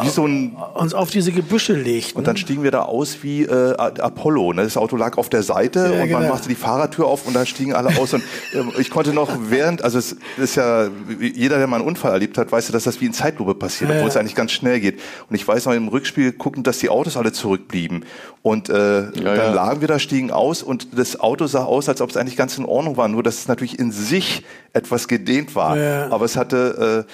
[0.00, 2.16] wie so ein uns auf diese Gebüsche legten.
[2.18, 4.54] und dann stiegen wir da aus wie äh, Apollo.
[4.54, 4.62] Ne?
[4.64, 6.28] Das Auto lag auf der Seite und man genau.
[6.28, 8.14] machte die Fahrertür auf und da stiegen alle aus.
[8.14, 8.22] Und
[8.54, 10.88] ähm, ich konnte noch während, also es ist ja,
[11.20, 13.90] jeder, der mal einen Unfall erlebt hat, weiß ja, dass das wie in Zeitlupe passiert,
[13.90, 15.00] obwohl es eigentlich ganz schnell geht.
[15.28, 17.97] Und ich weiß noch im Rückspiel gucken, dass die Autos alle zurückblieben.
[18.42, 19.52] Und äh, dann ja.
[19.52, 22.56] lagen wir da, stiegen aus und das Auto sah aus, als ob es eigentlich ganz
[22.56, 25.76] in Ordnung war, nur dass es natürlich in sich etwas gedehnt war.
[25.76, 26.10] Ja.
[26.10, 27.12] Aber es hatte, äh,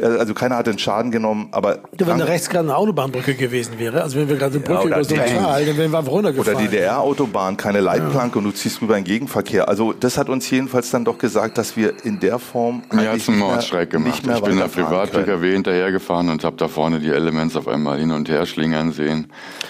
[0.00, 3.78] also keiner hatte einen Schaden genommen, aber Ja, wenn da rechts gerade eine Autobahnbrücke gewesen
[3.78, 5.90] wäre, also wenn wir gerade eine Brücke oder über so ein die- Tal, dann wären
[5.92, 6.70] wir einfach Oder runtergefallen.
[6.70, 9.68] DDR-Autobahn, keine Leitplanke und du ziehst rüber in Gegenverkehr.
[9.68, 12.92] Also das hat uns jedenfalls dann doch gesagt, dass wir in der Form Mir hat's
[12.92, 14.06] eigentlich einen nicht mehr- Mordschreck gemacht.
[14.06, 15.24] nicht mehr Ich bin da weiterfahren privat können.
[15.26, 19.26] PKW hinterhergefahren und habe da vorne die Elements auf einmal hin und her schlingern sehen.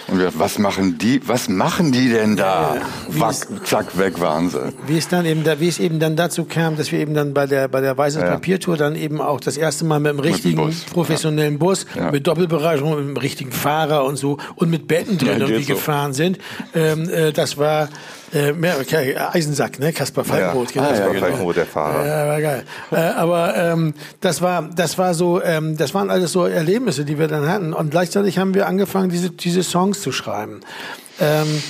[0.07, 2.77] Und wir, was machen die, was machen die denn da?
[3.09, 4.71] Wie Wack, ist- zack, weg waren sie.
[4.87, 7.33] Wie es dann eben, da, wie es eben dann dazu kam, dass wir eben dann
[7.33, 8.29] bei der bei der Weißes Ja.
[8.29, 10.81] Papiertour dann eben auch das erste Mal mit einem richtigen Bus.
[10.91, 12.11] professionellen Bus, Ja.
[12.11, 15.73] mit Doppelbereicherung, mit einem richtigen Fahrer und so und mit Betten drin Ja, irgendwie so.
[15.73, 16.37] gefahren sind.
[16.73, 17.89] Ähm, äh, das war
[18.33, 19.93] äh, mehr, okay, Eisensack, ne?
[19.93, 20.93] Kaspar Falkenroth, Ja, genau.
[20.93, 21.19] ah, ja, genau.
[21.27, 22.05] Falkenroth, der Fahrer.
[22.07, 22.63] Ja, war geil.
[22.91, 27.19] Äh, aber ähm, das war, das war so, ähm, das waren alles so Erlebnisse, die
[27.19, 27.73] wir dann hatten.
[27.73, 30.61] Und gleichzeitig haben wir angefangen, diese, diese Songs zu schreiben.
[31.19, 31.61] Ähm,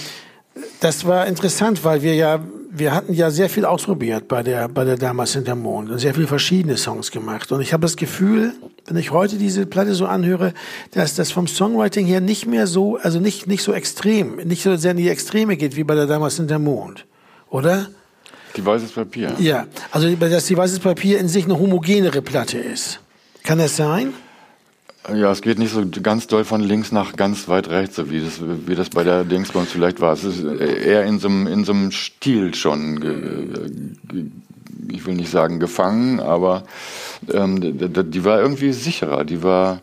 [0.80, 2.40] das war interessant, weil wir ja,
[2.76, 6.16] wir hatten ja sehr viel ausprobiert bei der, bei der damals hinter Mond und sehr
[6.16, 7.52] viele verschiedene Songs gemacht.
[7.52, 8.54] Und ich habe das Gefühl,
[8.88, 10.54] wenn ich heute diese Platte so anhöre,
[10.92, 14.76] dass das vom Songwriting her nicht mehr so, also nicht, nicht so extrem, nicht so
[14.76, 17.06] sehr in die Extreme geht wie bei der damals hinter Mond.
[17.52, 17.90] Oder?
[18.56, 19.34] Die weißes Papier.
[19.38, 23.00] Ja, also dass die weißes Papier in sich eine homogenere Platte ist.
[23.44, 24.14] Kann das sein?
[25.14, 28.22] Ja, es geht nicht so ganz doll von links nach ganz weit rechts, so wie
[28.22, 30.14] das, wie das bei der Dingsbums vielleicht war.
[30.14, 33.96] Es ist eher in so einem, in so einem Stil schon,
[34.90, 36.64] ich will nicht sagen gefangen, aber
[37.32, 39.26] ähm, die war irgendwie sicherer.
[39.26, 39.82] Die war,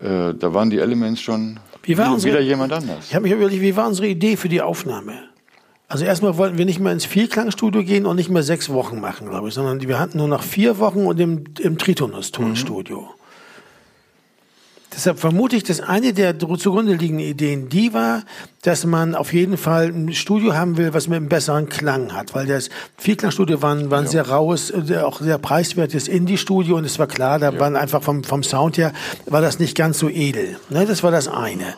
[0.00, 3.06] äh, da waren die Elements schon Wie war wieder, unsere- wieder jemand anders.
[3.08, 5.14] Ich habe mich überlegt, wie war unsere Idee für die Aufnahme?
[5.88, 9.28] Also erstmal wollten wir nicht mehr ins Vierklangstudio gehen und nicht mehr sechs Wochen machen,
[9.28, 13.08] glaube ich, sondern wir hatten nur noch vier Wochen und im, im Tritonus-Tonstudio.
[14.92, 18.22] Deshalb vermute ich, dass eine der zugrunde liegenden Ideen die war,
[18.62, 22.34] dass man auf jeden Fall ein Studio haben will, was mit einem besseren Klang hat,
[22.34, 26.84] weil das Vierklangstudio war, ein- war ein sehr raues, äh, auch sehr preiswertes Indie-Studio und
[26.84, 28.92] es war klar, da waren einfach vom, vom Sound her,
[29.26, 30.58] war das nicht ganz so edel.
[30.70, 31.74] Ne, das war das eine.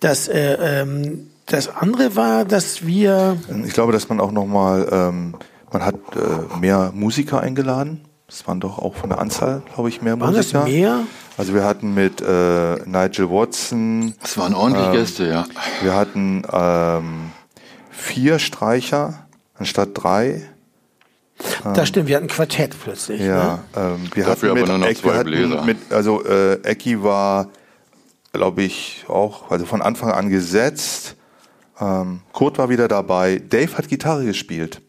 [0.00, 5.34] Das, äh, ähm, das andere war, dass wir, Ich glaube, dass man auch nochmal, ähm,
[5.70, 8.00] man hat äh, mehr Musiker eingeladen.
[8.26, 10.64] Das waren doch auch von der Anzahl, glaube ich, mehr waren das Musiker.
[10.64, 11.00] mehr?
[11.38, 15.46] Also wir hatten mit äh, Nigel Watson, Es waren ordentlich Ähm, Gäste, ja.
[15.80, 17.30] wir hatten ähm,
[17.90, 19.26] vier Streicher
[19.58, 20.42] anstatt drei.
[21.74, 23.20] Das stimmt, wir hatten ein Quartett plötzlich.
[23.20, 23.26] Ne?
[23.28, 25.62] Ja, ähm, wir Dafür hatten aber nur noch Eck- zwei Bläser.
[25.64, 27.48] Mit, also äh, Ecki war,
[28.32, 31.16] glaube ich, auch also von Anfang an gesetzt.
[31.80, 33.40] Ähm, Kurt war wieder dabei.
[33.48, 34.81] Dave hat Gitarre gespielt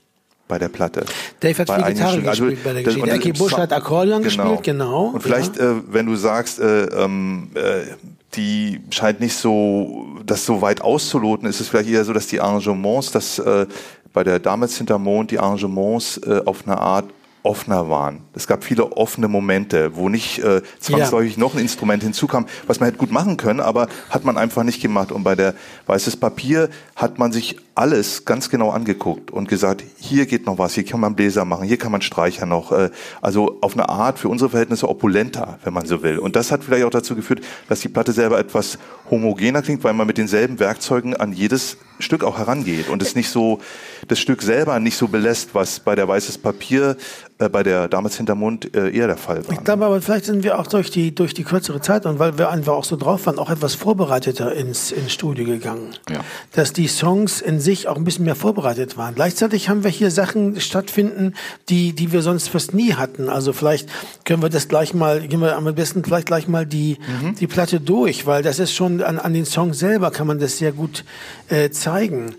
[0.54, 1.04] bei der Platte.
[1.40, 2.30] Dave hat Bei viel Gitarre.
[2.30, 3.40] Also, gespielt bei der Geschichte.
[3.40, 5.06] Busch Sa- hat Akkordeon gespielt, genau.
[5.16, 7.88] Und vielleicht, äh, wenn du sagst, äh, ähm, äh,
[8.36, 12.40] die scheint nicht so, das so weit auszuloten, ist es vielleicht eher so, dass die
[12.40, 13.66] Arrangements, dass äh,
[14.14, 17.06] bei der damals hinter Mond die Arrangements äh, auf eine Art
[17.42, 18.22] offener waren.
[18.36, 22.88] Es gab viele offene Momente, wo nicht äh, zwangsläufig noch ein Instrument hinzukam, was man
[22.88, 25.12] hätte gut machen können, aber hat man einfach nicht gemacht.
[25.12, 25.54] Und bei der
[25.86, 30.74] Weißes Papier hat man sich alles ganz genau angeguckt und gesagt, hier geht noch was,
[30.74, 32.72] hier kann man Bläser machen, hier kann man Streicher noch.
[32.72, 32.90] Äh,
[33.22, 36.20] also auf eine Art für unsere Verhältnisse opulenter, wenn man so will.
[36.20, 38.78] Und das hat vielleicht auch dazu geführt, dass die Platte selber etwas
[39.10, 43.30] homogener klingt, weil man mit denselben Werkzeugen an jedes Stück auch herangeht und es nicht
[43.30, 43.60] so,
[44.08, 46.98] das Stück selber nicht so belässt, was bei der Weißes Papier,
[47.38, 49.54] äh, bei der damals Hintermund äh, eher der Fall war.
[49.54, 52.38] Ich glaube aber, vielleicht sind wir auch durch die, durch die kürzere Zeit und weil
[52.38, 55.90] wir einfach auch so drauf waren, auch etwas vorbereiteter ins, ins Studio gegangen.
[56.10, 56.22] Ja.
[56.54, 59.16] Dass die Songs in sich auch ein bisschen mehr vorbereitet waren.
[59.16, 61.34] Gleichzeitig haben wir hier Sachen stattfinden,
[61.70, 63.30] die, die wir sonst fast nie hatten.
[63.30, 63.90] Also vielleicht
[64.24, 66.98] können wir das gleich mal, gehen wir am besten vielleicht gleich mal die,
[67.40, 70.58] die Platte durch, weil das ist schon an, an den Songs selber kann man das
[70.58, 71.04] sehr gut
[71.50, 72.36] äh, zeigen.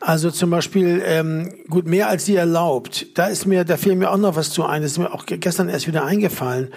[0.00, 3.06] Also zum Beispiel, ähm, gut, mehr als sie erlaubt.
[3.18, 4.82] Da ist mir, da fiel mir auch noch was zu ein.
[4.82, 6.68] Das ist mir auch ge- gestern erst wieder eingefallen.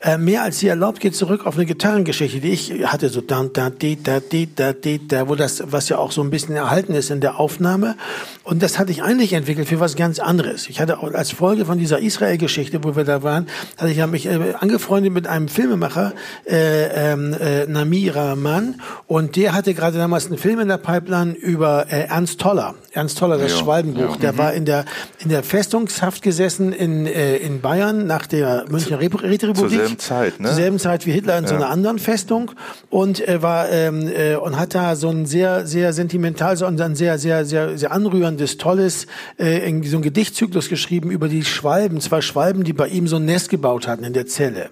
[0.00, 3.44] Äh, mehr als sie erlaubt geht zurück auf eine Gitarrengeschichte, die ich hatte, so da,
[3.52, 6.54] da, di, da, di, da, di, da, wo das, was ja auch so ein bisschen
[6.54, 7.96] erhalten ist in der Aufnahme.
[8.44, 10.68] Und das hatte ich eigentlich entwickelt für was ganz anderes.
[10.68, 14.26] Ich hatte auch als Folge von dieser Israel-Geschichte, wo wir da waren, hatte ich mich
[14.26, 16.12] äh, angefreundet mit einem Filmemacher,
[16.46, 21.32] äh, ähm, äh, Nami Rahman, und der hatte gerade damals einen Film in der Pipeline
[21.34, 22.76] über äh, Ernst Toller.
[22.92, 24.14] Ernst Toller, das Ja, Schwalbenbuch.
[24.14, 24.16] ja.
[24.20, 24.84] Der war in der
[25.18, 29.87] in der Festungshaft gesessen in äh, in Bayern nach der Münchner Rep- Räterepublik.
[29.88, 30.48] Selben Zeit, ne?
[30.48, 32.52] Zur selben Zeit wie Hitler in so einer anderen Festung
[32.90, 36.94] und äh, war ähm, äh, und hat da so ein sehr sehr sentimental so ein
[36.94, 42.20] sehr sehr sehr sehr anrührendes tolles äh, so ein Gedichtzyklus geschrieben über die Schwalben, zwei
[42.20, 44.70] Schwalben, die bei ihm so ein Nest gebaut hatten in der Zelle.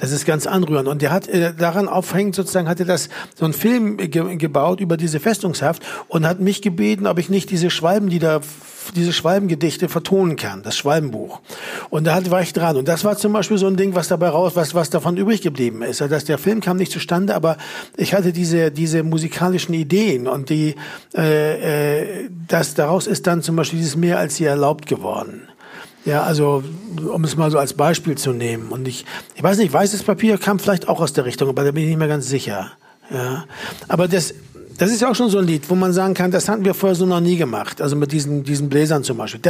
[0.00, 0.88] Das ist ganz anrührend.
[0.88, 4.96] Und der hat äh, daran aufhängend sozusagen hatte das so einen Film ge gebaut über
[4.96, 8.40] diese Festungshaft und hat mich gebeten, ob ich nicht diese Schwalben, die da
[8.96, 11.40] diese Schwalbengedichte vertonen kann, das Schwalbenbuch.
[11.90, 12.78] Und da war ich dran.
[12.78, 15.42] Und das war zum Beispiel so ein Ding, was dabei raus, was, was davon übrig
[15.42, 16.00] geblieben ist.
[16.00, 17.58] Also, dass der Film kam nicht zustande, aber
[17.96, 20.74] ich hatte diese, diese musikalischen Ideen und die,
[21.14, 25.49] äh, äh, das daraus ist dann zum Beispiel dieses mehr als sie erlaubt geworden.
[26.04, 26.62] Ja, also
[27.12, 28.68] um es mal so als Beispiel zu nehmen.
[28.68, 31.72] Und ich, ich weiß nicht, weißes Papier kam vielleicht auch aus der Richtung, aber da
[31.72, 32.72] bin ich nicht mehr ganz sicher.
[33.12, 33.44] Ja,
[33.88, 34.34] aber das,
[34.80, 36.72] das ist ja auch schon so ein Lied, wo man sagen kann, das hatten wir
[36.72, 37.80] vorher so noch nie gemacht.
[37.82, 39.40] Also mit diesen, diesen Bläsern zum Beispiel.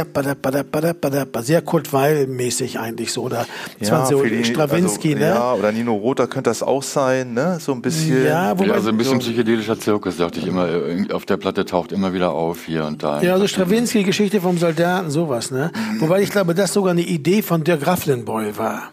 [1.41, 3.23] Sehr Kurt Weil-mäßig eigentlich so.
[3.23, 3.45] Oder
[3.81, 5.29] 20 Fellini, Stravinsky, also, ne?
[5.31, 7.57] Ja, oder Nino Rota könnte das auch sein, ne?
[7.61, 8.25] So ein bisschen.
[8.25, 10.67] Ja, wobei- Ja, also ein bisschen so- psychedelischer Zirkus, dachte ich immer.
[10.69, 13.21] äh, Auf der Platte taucht immer wieder auf hier und da.
[13.21, 15.71] Ja, also Stravinsky, Geschichte vom Soldaten, sowas, ne?
[15.99, 18.91] Wobei ich glaube, das sogar eine Idee von Dirk Rafflenbeul war.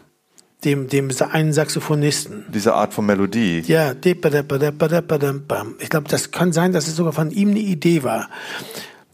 [0.65, 2.45] Dem, dem einen Saxophonisten.
[2.53, 3.61] Diese Art von Melodie.
[3.65, 8.29] Ja, ich glaube, das kann sein, dass es sogar von ihm eine Idee war.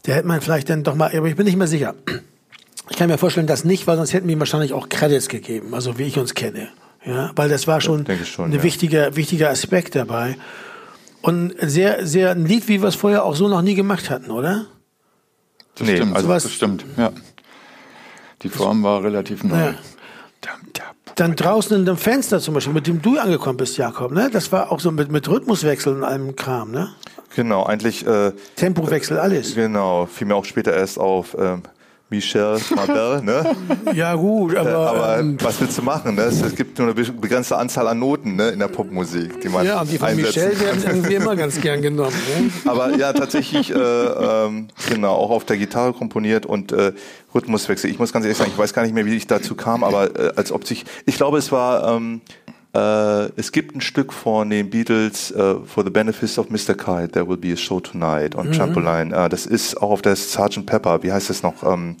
[0.06, 1.94] Der hätte man vielleicht dann doch mal, aber ich bin nicht mehr sicher.
[2.90, 5.72] Ich kann mir vorstellen, dass nicht, weil sonst hätten wir ihm wahrscheinlich auch Credits gegeben,
[5.72, 6.68] also wie ich uns kenne.
[7.04, 8.62] Ja, weil das war schon, schon, ein ja.
[8.64, 10.36] wichtiger, wichtiger Aspekt dabei.
[11.22, 14.32] Und sehr, sehr ein Lied, wie wir es vorher auch so noch nie gemacht hatten,
[14.32, 14.66] oder?
[15.76, 17.12] Das Nee, stimmt, also was- das stimmt, ja.
[18.42, 19.56] Die Form war relativ neu.
[19.56, 19.74] Ja.
[21.14, 24.28] Dann draußen in dem Fenster zum Beispiel, mit dem du angekommen bist, Jakob, ne?
[24.30, 26.90] Das war auch so mit, mit Rhythmuswechsel und allem Kram, ne?
[27.34, 29.54] Genau, eigentlich, äh, Tempowechsel, alles.
[29.54, 31.62] genau, fiel mir auch später erst auf ähm,
[32.08, 33.56] Michel Mabel, ne?
[33.94, 36.14] Ja, gut, aber, Aber ähm, was willst du machen?
[36.14, 36.22] Ne?
[36.22, 38.50] Es, es gibt nur eine be- begrenzte Anzahl an Noten ne?
[38.50, 41.82] in der Popmusik, die man ja, und die von Michel werden irgendwie immer ganz gern
[41.82, 42.14] genommen.
[42.38, 42.50] Ne?
[42.70, 46.92] Aber ja, tatsächlich, äh, ähm, genau, auch auf der Gitarre komponiert und äh,
[47.34, 47.90] Rhythmuswechsel.
[47.90, 50.16] Ich muss ganz ehrlich sagen, ich weiß gar nicht mehr, wie ich dazu kam, aber
[50.18, 52.20] äh, als ob sich, ich glaube, es war, ähm,
[52.76, 56.74] äh, es gibt ein Stück von den Beatles, äh, For the Benefits of Mr.
[56.74, 58.40] Kite, There Will Be a Show Tonight Mhm.
[58.40, 59.16] on Trampoline.
[59.16, 60.66] Äh, das ist auch auf der Sgt.
[60.66, 61.62] Pepper, wie heißt es noch?
[61.62, 61.96] Ähm,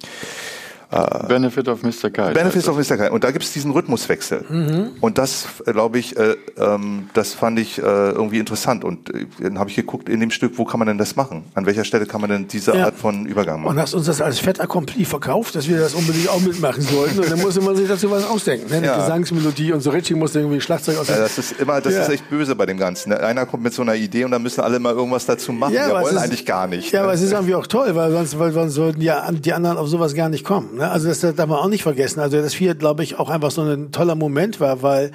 [1.28, 2.10] Benefit of Mr.
[2.10, 2.32] Kite.
[2.32, 2.96] Benefits heißt of Mr.
[2.96, 3.12] Kite.
[3.12, 4.44] Und da gibt es diesen Rhythmuswechsel.
[4.48, 4.88] Mhm.
[5.00, 8.84] Und das, äh, glaube ich, äh, ähm, das fand ich äh, irgendwie interessant.
[8.84, 11.44] Und äh, dann habe ich geguckt in dem Stück, wo kann man denn das machen?
[11.54, 12.86] An welcher Stelle kann man denn diese Ja.
[12.86, 13.78] Art von Übergang Und machen?
[13.80, 17.18] hast uns das als Fait accompli verkauft, dass wir das unbedingt auch mitmachen sollten.
[17.20, 18.70] Und dann musste man sich dazu was ausdenken.
[18.70, 18.76] Ne?
[18.78, 18.96] Eine Ja.
[18.98, 22.02] Gesangsmelodie und so Ritchie musste irgendwie Schlagzeug aus Ja, das ist immer, das Ja.
[22.02, 23.10] ist echt böse bei dem Ganzen.
[23.10, 23.20] ne?
[23.20, 25.74] Einer kommt mit so einer Idee und dann müssen alle mal irgendwas dazu machen.
[25.74, 26.92] Ja, Wir aber es wollen ist- eigentlich gar nicht.
[26.92, 27.04] Ja, ne?
[27.04, 29.88] aber es ist irgendwie auch toll, weil sonst, weil sonst sollten ja die anderen auf
[29.88, 30.76] sowas gar nicht kommen.
[30.76, 30.85] Ne?
[30.90, 32.20] Also das darf man auch nicht vergessen.
[32.20, 35.12] Also das hier, glaube ich, auch einfach so ein toller Moment war, weil,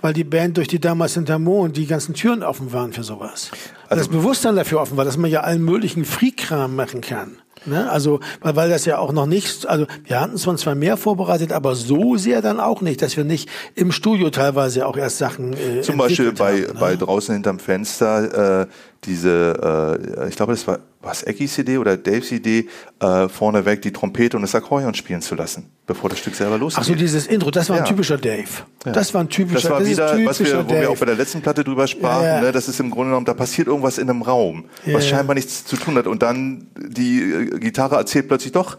[0.00, 3.50] weil die Band durch die damals Hintermo und die ganzen Türen offen waren für sowas.
[3.88, 7.36] Also das Bewusstsein dafür offen war, dass man ja allen möglichen Freak-Kram machen kann.
[7.66, 7.90] Ne?
[7.90, 11.52] Also, weil, weil das ja auch noch nicht, also wir hatten zwar zwar mehr vorbereitet,
[11.52, 15.52] aber so sehr dann auch nicht, dass wir nicht im Studio teilweise auch erst Sachen
[15.52, 16.80] äh, Zum Beispiel bei, haben, ne?
[16.80, 18.66] bei draußen hinterm Fenster äh,
[19.04, 22.68] diese, äh, ich glaube, das war was Eckis Idee oder Daves Idee,
[23.00, 26.80] äh, vorneweg die Trompete und das Akkordeon spielen zu lassen, bevor das Stück selber losgeht.
[26.82, 27.88] Ach so, dieses Intro, das war ein Ja.
[27.88, 28.46] typischer Dave.
[28.84, 30.90] Das war ein typischer, Das war das ist wieder, was typischer wir, wo wir Dave.
[30.90, 32.40] auch bei der letzten Platte drüber sprachen, Ja, ja.
[32.40, 35.16] Ne, das ist im Grunde genommen, da passiert irgendwas in einem Raum, Ja, was ja.
[35.16, 36.06] scheinbar nichts zu tun hat.
[36.06, 38.78] Und dann die äh, Gitarre erzählt plötzlich doch,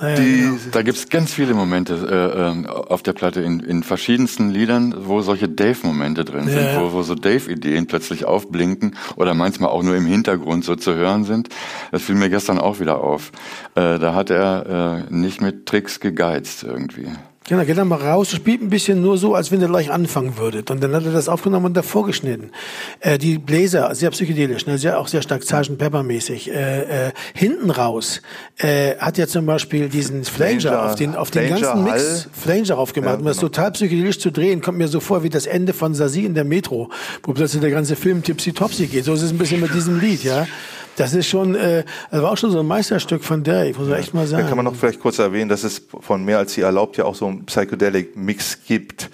[0.00, 0.56] Ja, die, genau.
[0.72, 5.22] Da gibt's ganz viele Momente äh, ähm, auf der Platte in, in verschiedensten Liedern, wo
[5.22, 6.80] solche Dave-Momente drin sind, Ja.
[6.82, 11.24] wo, wo so Dave-Ideen plötzlich aufblinken oder manchmal auch nur im Hintergrund so zu hören
[11.24, 11.48] sind.
[11.92, 13.32] Das fiel mir gestern auch wieder auf.
[13.74, 17.08] Äh, da hat er äh, nicht mit Tricks gegeizt irgendwie.
[17.48, 20.36] Genau, geht dann mal raus, spielt ein bisschen nur so, als wenn ihr gleich anfangen
[20.36, 20.72] würdet.
[20.72, 22.50] Und dann hat er das aufgenommen und davor geschnitten.
[22.98, 25.78] Äh, die Bläser, sehr psychedelisch, ne, sehr, auch sehr stark Sgt.
[25.78, 26.50] Pepper-mäßig.
[26.50, 28.20] Äh, äh, hinten raus
[28.58, 32.24] äh, hat ja zum Beispiel diesen Flanger Flanger, auf den, auf den Flanger, ganzen Mix
[32.24, 32.30] Hall.
[32.32, 33.14] Flanger aufgemacht.
[33.14, 33.48] Ja, um das genau.
[33.48, 36.44] total psychedelisch zu drehen, kommt mir so vor wie das Ende von Sasi in der
[36.44, 36.90] Metro,
[37.22, 39.04] wo plötzlich der ganze Film tipsy-topsy geht.
[39.04, 40.48] So ist es ein bisschen mit diesem Lied, ja.
[40.96, 43.98] Das ist schon, äh, das war auch schon so ein Meisterstück von Dave, muss man
[43.98, 44.42] echt mal sagen.
[44.42, 47.04] da kann man noch vielleicht kurz erwähnen, dass es von mehr als sie erlaubt ja
[47.04, 49.10] auch so einen Psychedelic-Mix gibt.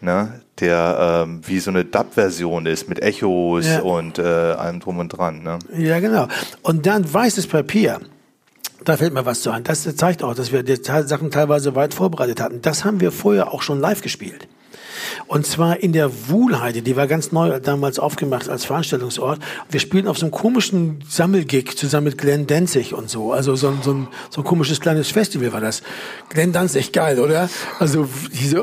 [0.00, 0.40] ne?
[0.60, 3.80] der ähm, wie so eine Dub-Version ist mit Echos Ja.
[3.82, 5.42] und äh, allem drum und dran.
[5.42, 5.58] Ne?
[5.76, 6.28] Ja, genau.
[6.62, 8.00] Und dann weißes Papier.
[8.84, 9.64] Da fällt mir was zu ein.
[9.64, 12.62] Das zeigt auch, dass wir die Sachen teilweise weit vorbereitet hatten.
[12.62, 14.48] Das haben wir vorher auch schon live gespielt.
[15.26, 19.40] Und zwar in der Wuhlheide, die war ganz neu damals aufgemacht als Veranstaltungsort.
[19.70, 23.32] Wir spielten auf so einem komischen Sammelgig zusammen mit Glenn Danzig und so.
[23.32, 25.82] Also so ein, so ein, so ein komisches kleines Festival war das.
[26.28, 27.48] Glenn Danzig, geil, oder?
[27.78, 28.62] Also diese äh,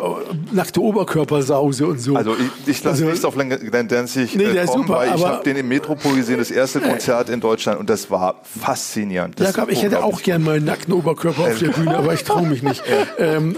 [0.52, 2.16] nackte Oberkörpersause und so.
[2.16, 5.00] Also ich, ich lasse Also- nichts auf Glenn Danzig Nee, äh, der ist kommen, super,
[5.00, 8.42] weil ich habe den im Metropol gesehen, das erste Konzert in Deutschland und das war
[8.44, 9.40] faszinierend.
[9.40, 10.26] Das Jakob, ist ich hätte auch unglaublich.
[10.26, 12.84] gern mal einen nackten Oberkörper auf der Bühne, aber ich traue mich nicht.
[13.20, 13.56] Ähm,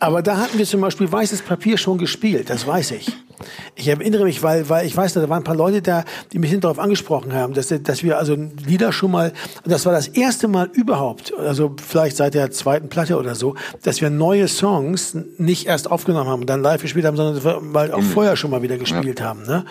[0.00, 3.16] aber da hatten wir zum Beispiel weißes Papier schon gespielt, das weiß ich.
[3.74, 6.58] Ich erinnere mich, weil, weil ich weiß, da waren ein paar Leute da, die mich
[6.58, 9.32] darauf angesprochen haben, dass, dass wir also Lieder schon mal,
[9.62, 13.54] und das war das erste Mal überhaupt, also vielleicht seit der zweiten Platte oder so,
[13.82, 17.92] dass wir neue Songs nicht erst aufgenommen haben und dann live gespielt haben, sondern weil
[17.92, 19.42] auch vorher schon mal wieder gespielt haben.
[19.42, 19.66] Ne?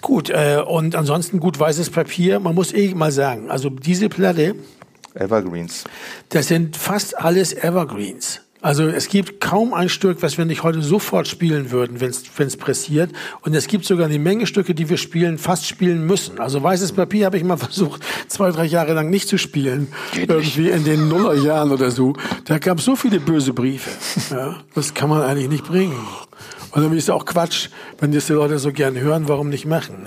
[0.00, 2.40] Gut, äh, und ansonsten gut weißes Papier.
[2.40, 4.54] Man muss eh mal sagen, also diese Platte,
[5.14, 5.84] Evergreens.
[6.28, 8.43] das sind fast alles Evergreens.
[8.64, 12.08] Also es gibt kaum ein Stück, was wir nicht heute sofort spielen würden, wenn
[12.48, 13.10] es pressiert.
[13.42, 16.40] Und es gibt sogar eine Menge Stücke, die wir spielen, fast spielen müssen.
[16.40, 19.88] Also weißes Papier habe ich mal versucht, zwei, drei Jahre lang nicht zu spielen.
[20.14, 20.56] Geht nicht.
[20.56, 22.14] Irgendwie in den Nullerjahren oder so.
[22.46, 23.90] Da gab es so viele böse Briefe.
[24.30, 25.98] Ja, das kann man eigentlich nicht bringen.
[26.70, 30.06] Und dann ist auch Quatsch, wenn das die Leute so gern hören, warum nicht machen.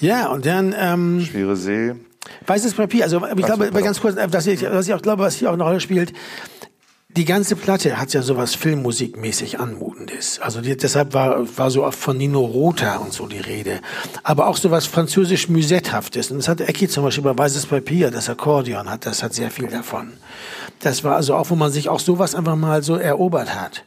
[0.00, 0.74] Ja, ja und dann...
[0.78, 1.92] Ähm, Schwere See.
[2.46, 3.84] Weißes Papier, also ich glaube, pardon.
[3.84, 6.12] ganz kurz, äh, was ich, was ich auch glaube, was hier auch eine Rolle spielt,
[7.16, 10.38] die ganze Platte hat ja sowas Filmmusikmäßig Anmutendes.
[10.38, 13.80] Also die, deshalb war, war so oft von Nino Rota und so die Rede.
[14.22, 16.30] Aber auch sowas französisch Musetthaftes.
[16.30, 19.50] Und das hat Ecki zum Beispiel bei Weißes Papier, das Akkordeon hat, das hat sehr
[19.50, 20.12] viel davon.
[20.80, 23.84] Das war also auch, wo man sich auch sowas einfach mal so erobert hat.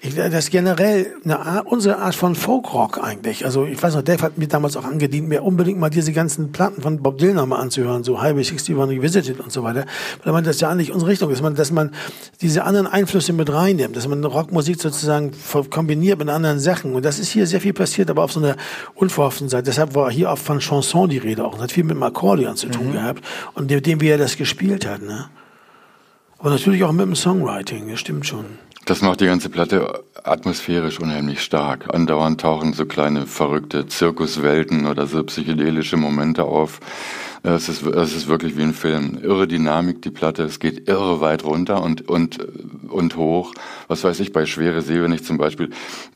[0.00, 3.44] Ich, das ist generell eine Art, unsere Art von Folkrock eigentlich.
[3.44, 6.52] Also ich weiß noch, Dave hat mir damals auch angedient, mir unbedingt mal diese ganzen
[6.52, 9.86] Platten von Bob Dylan mal anzuhören, so Highway 61 Revisited und so weiter.
[10.24, 11.90] Weil man das ja eigentlich unsere Richtung ist, dass man, dass man
[12.40, 15.32] diese anderen Einflüsse mit reinnimmt, dass man Rockmusik sozusagen
[15.70, 16.94] kombiniert mit anderen Sachen.
[16.94, 18.56] Und das ist hier sehr viel passiert, aber auf so einer
[18.94, 19.64] unverhofften Seite.
[19.64, 21.52] Deshalb war hier auch von Chanson die Rede auch.
[21.54, 24.36] Das hat viel mit dem Akkordeon zu tun gehabt und dem, dem, wie er das
[24.36, 25.02] gespielt hat.
[25.02, 25.28] Ne?
[26.38, 28.46] Aber natürlich auch mit dem Songwriting, das stimmt schon.
[28.86, 31.94] Das macht die ganze Platte atmosphärisch unheimlich stark.
[31.94, 36.80] Andauernd tauchen so kleine verrückte Zirkuswelten oder so psychedelische Momente auf.
[37.42, 39.18] Es ist, es ist wirklich wie ein Film.
[39.22, 40.42] Irre Dynamik, die Platte.
[40.42, 42.38] Es geht irre weit runter und, und,
[42.90, 43.54] und hoch.
[43.88, 45.70] Was weiß ich, bei Schwere See, wenn ich zum Beispiel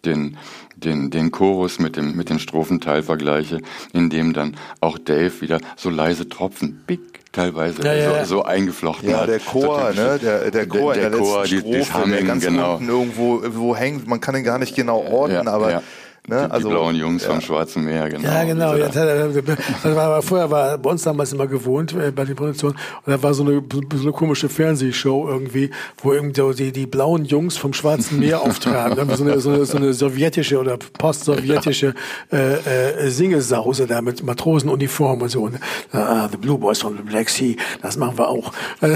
[0.04, 0.36] den,
[0.76, 3.60] den, den Chorus mit dem, mit dem Strophenteil vergleiche,
[3.94, 7.00] in dem dann auch Dave wieder so leise Tropfen, big,
[7.32, 8.24] teilweise Ja, ja, ja.
[8.26, 9.28] So, so eingeflochten Ja, hat.
[9.28, 10.18] der Chor, So ne?
[10.22, 12.74] Der, der Chor der, in der, Chor, letzten die, die Strophe, der ganz genau.
[12.74, 14.06] unten irgendwo wo hängt.
[14.06, 15.82] Man kann den gar nicht genau ordnen, Ja, aber ja.
[16.28, 16.44] Ne?
[16.46, 17.30] Die, also die blauen Jungs ja.
[17.30, 18.28] vom Schwarzen Meer, genau.
[18.28, 18.74] Ja, genau.
[18.74, 19.26] Ja, da.
[19.26, 23.22] das war, vorher war bei uns damals immer gewohnt äh, bei den Produktionen und da
[23.22, 25.70] war so eine, so eine komische Fernsehshow irgendwie,
[26.02, 29.08] wo irgendwie so die, die blauen Jungs vom Schwarzen Meer auftraten.
[29.16, 31.94] So, eine, so, eine, so eine sowjetische oder postsowjetische
[32.32, 35.42] äh, äh, Singelsause da mit Matrosenuniform und so.
[35.42, 35.58] Und,
[35.92, 38.52] ah, the Blue Boys from the Black Sea, das machen wir auch.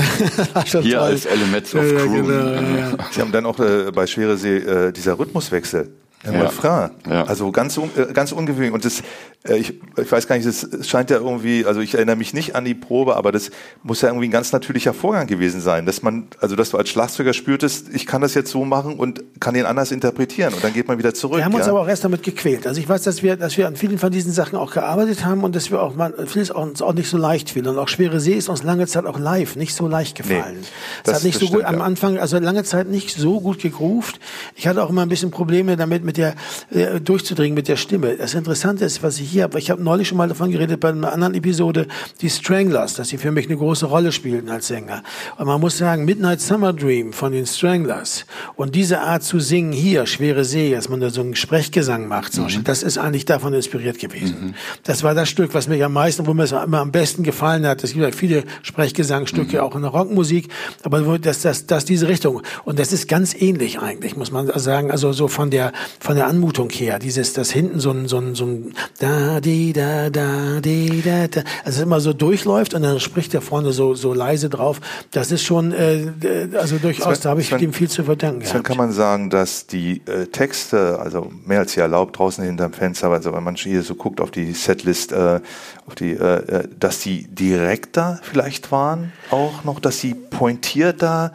[0.83, 2.23] Hier als Elements of ja, Crew.
[2.23, 2.91] genau, ja, ja.
[3.11, 5.91] Sie haben dann auch äh, bei Schwere See äh, dieser Rhythmuswechsel.
[6.25, 6.43] Im Ja.
[6.43, 6.91] Refrain.
[7.09, 7.25] Ja.
[7.25, 8.73] Also ganz, un, äh, ganz ungewöhnlich.
[8.73, 9.03] Und das,
[9.49, 12.35] äh, ich, ich weiß gar nicht, das es scheint ja irgendwie, also ich erinnere mich
[12.35, 13.51] nicht an die Probe, aber das
[13.85, 16.89] muss ja irgendwie ein ganz natürlicher Vorgang gewesen sein, dass man, also dass du als
[16.89, 20.73] Schlagzeuger spürtest, ich kann das jetzt so machen und kann den anders interpretieren und dann
[20.73, 21.39] geht man wieder zurück.
[21.39, 21.73] Wir haben uns ja?
[21.73, 22.67] aber auch erst damit gequält.
[22.67, 25.45] Also ich weiß, dass wir, dass wir an vielen von diesen Sachen auch gearbeitet haben
[25.45, 27.67] und dass wir auch mal vieles auch, uns auch nicht so leicht fiel.
[27.69, 30.57] Und auch Schwere See ist uns lange Zeit auch live nicht so leicht gefallen.
[30.57, 31.85] Nee, es das- hat nicht das so gut stimmt, am ja.
[31.85, 34.19] Anfang, also lange Zeit nicht so gut gegroovt.
[34.57, 36.35] Ich hatte auch immer ein bisschen Probleme damit, mit der
[36.71, 38.17] äh, durchzudringen mit der Stimme.
[38.17, 40.89] Das Interessante ist, was ich hier habe, ich habe neulich schon mal davon geredet bei
[40.89, 41.87] einer anderen Episode,
[42.23, 45.03] die Stranglers, dass sie für mich eine große Rolle spielten als Sänger.
[45.37, 48.25] Und man muss sagen, Midnight Summer Dream von den Stranglers
[48.57, 52.33] und diese Art zu singen hier, Schwere See, dass man da so einen Sprechgesang macht,
[52.33, 54.55] zum Beispiel, das ist eigentlich davon inspiriert gewesen.
[54.85, 57.67] Das war das Stück, was mir am meisten, wo mir es immer am besten gefallen
[57.67, 57.85] hat.
[57.85, 60.49] Es gibt ja viele Sprechgesangstücke auch in der Rockmusik,
[60.85, 62.43] aber das, das, das diese Richtung.
[62.65, 64.91] Und das ist ganz ähnlich eigentlich, muss man sagen.
[64.91, 66.99] Also so von der, von der Anmutung her.
[66.99, 71.27] Dieses, das hinten so ein, so ein, so ein, da, di, da, da, di, da,
[71.29, 71.43] da.
[71.65, 74.81] Also immer so durchläuft und dann spricht der vorne so, so leise drauf.
[75.11, 76.13] Das ist schon, äh,
[76.55, 78.65] also durchaus, Sven- da habe ich Sven- ihm viel zu verdanken Dann gehabt.
[78.65, 83.11] kann man sagen, dass die äh, Texte, also mehr als hier erlaubt, draußen hinterm Fenster,
[83.11, 85.41] also wenn man hier so guckt auf die Setlist, äh,
[85.87, 91.33] auf die, äh, äh, dass die direkter vielleicht waren, auch noch, dass sie pointierter,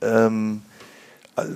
[0.00, 0.62] ähm,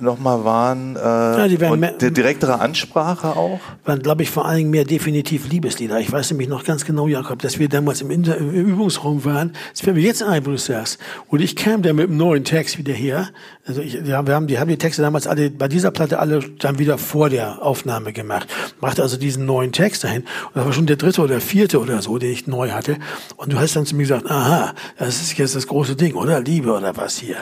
[0.01, 0.95] nochmal waren?
[0.95, 3.59] Äh, ja, die und die direktere Ansprache auch?
[3.85, 5.99] Waren, glaube ich, vor allen Dingen mehr definitiv Liebeslieder.
[5.99, 9.53] Ich weiß nämlich noch ganz genau, Jakob, dass wir damals im, Inter im Übungsraum waren.
[9.71, 10.99] Das fällt mir jetzt ein, wo du sagst.
[11.27, 13.29] Und ich kam da mit einem neuen Text wieder her.
[13.67, 16.39] Also ich, ja, wir haben die, haben die Texte damals alle bei dieser Platte alle
[16.59, 18.47] dann wieder vor der Aufnahme gemacht.
[18.79, 20.21] Machte also diesen neuen Text dahin.
[20.21, 22.97] Und das war schon der dritte oder vierte oder so, den ich neu hatte.
[23.35, 26.39] Und du hast dann zu mir gesagt, aha, das ist jetzt das große Ding, oder?
[26.41, 27.37] Liebe oder was hier?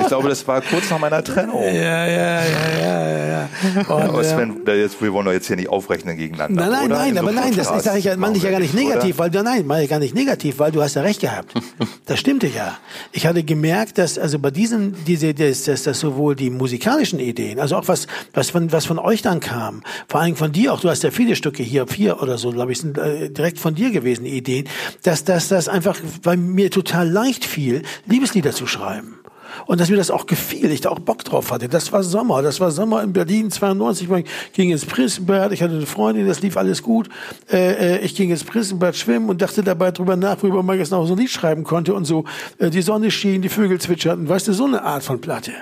[0.00, 1.62] ich glaube, das war kurz nach meiner Trennung.
[1.62, 3.48] Ja, ja, ja, ja, ja.
[3.76, 6.62] Und, aber Sven, jetzt, wir wollen doch jetzt hier nicht aufrechnen gegeneinander.
[6.62, 6.98] Nein, nein, oder?
[6.98, 9.34] nein, aber nein, das sage ich ja, meine ich ja gar nicht negativ, oder?
[9.34, 11.52] weil nein, meine ich gar nicht negativ, weil du hast ja recht gehabt.
[12.06, 12.78] Das stimmte ja.
[13.12, 17.60] Ich hatte gemerkt, dass also bei diesen, diese, dass, dass, dass sowohl die musikalischen Ideen,
[17.60, 20.80] also auch was, was von, was von euch dann kam, vor allem von dir auch,
[20.80, 23.74] du hast ja viele Stücke hier, vier oder so, glaube ich, sind äh, direkt von
[23.74, 24.68] dir gewesen, Ideen,
[25.02, 29.21] dass, dass das einfach bei mir total leicht fiel, Liebeslieder zu schreiben.
[29.66, 31.68] Und dass mir das auch gefiel, ich da auch Bock drauf hatte.
[31.68, 34.08] Das war Sommer, das war Sommer in Berlin 92.
[34.10, 37.08] Ich ging ins Prinzenbad, ich hatte eine Freundin, das lief alles gut.
[37.50, 40.90] Äh, äh, ich ging ins Prinzenbad schwimmen und dachte dabei drüber nach, worüber man jetzt
[40.90, 42.24] noch so ein Lied schreiben konnte und so.
[42.58, 45.52] Äh, die Sonne schien, die Vögel zwitscherten, weißt du, so eine Art von Platte.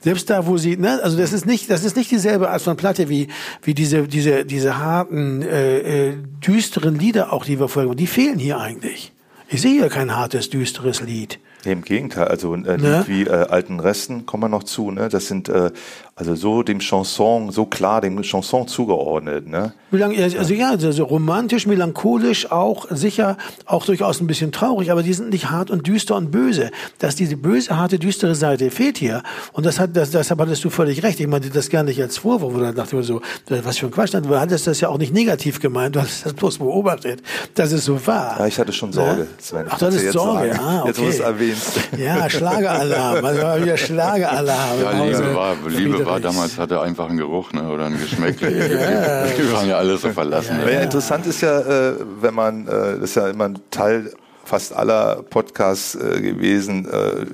[0.00, 2.76] Selbst da, wo sie, ne, also das ist nicht, das ist nicht dieselbe Art von
[2.76, 3.28] Platte wie
[3.62, 6.16] wie diese diese diese harten äh, äh,
[6.46, 9.12] düsteren Lieder auch, die wir vorher, die fehlen hier eigentlich.
[9.48, 11.38] Ich sehe hier kein hartes düsteres Lied.
[11.64, 12.98] Nee, Im Gegenteil, also ein äh, ne?
[12.98, 15.08] Lied wie äh, Alten Resten kommen wir noch zu, ne?
[15.08, 15.70] Das sind äh,
[16.16, 19.72] also so dem Chanson, so klar dem Chanson zugeordnet, ne?
[19.90, 23.36] Also ja, also romantisch, melancholisch, auch sicher,
[23.66, 26.70] auch durchaus ein bisschen traurig, aber die sind nicht hart und düster und böse.
[26.98, 29.22] Dass diese böse, harte, düstere Seite fehlt hier.
[29.52, 31.18] Und das hat, das, deshalb hattest du völlig recht.
[31.18, 34.14] Ich meinte das gar nicht als Vorwurf oder dachte so, was für ein Quatsch.
[34.14, 37.22] Du hattest das ja auch nicht negativ gemeint, du hast das bloß beobachtet,
[37.54, 38.38] dass es so war.
[38.38, 39.26] Ja, ich hatte schon Sorge, ja?
[39.38, 39.66] Sven.
[39.68, 40.60] Ach, du hattest Sorge, sagen.
[40.60, 40.88] ah, okay.
[40.88, 41.80] Jetzt, wo du es erwähnst.
[41.98, 44.80] Ja, Schlageralarm, also war wieder Schlageralarm.
[44.80, 48.40] Ja, Liebe war, Liebe war damals hatte einfach einen Geruch ne, oder ein Geschmack.
[48.40, 48.48] ja.
[48.50, 50.58] Wir waren ja alle so verlassen.
[50.60, 50.80] Ja, ja.
[50.80, 54.12] interessant ist ja, äh, wenn man, äh, das ist ja immer ein Teil
[54.44, 57.26] fast aller Podcasts äh, gewesen, äh,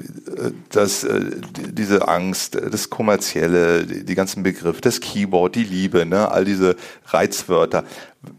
[0.71, 1.21] dass äh,
[1.73, 6.77] diese Angst, das Kommerzielle, die, die, ganzen Begriffe, das Keyboard, die Liebe, ne, all diese
[7.07, 7.85] Reizwörter.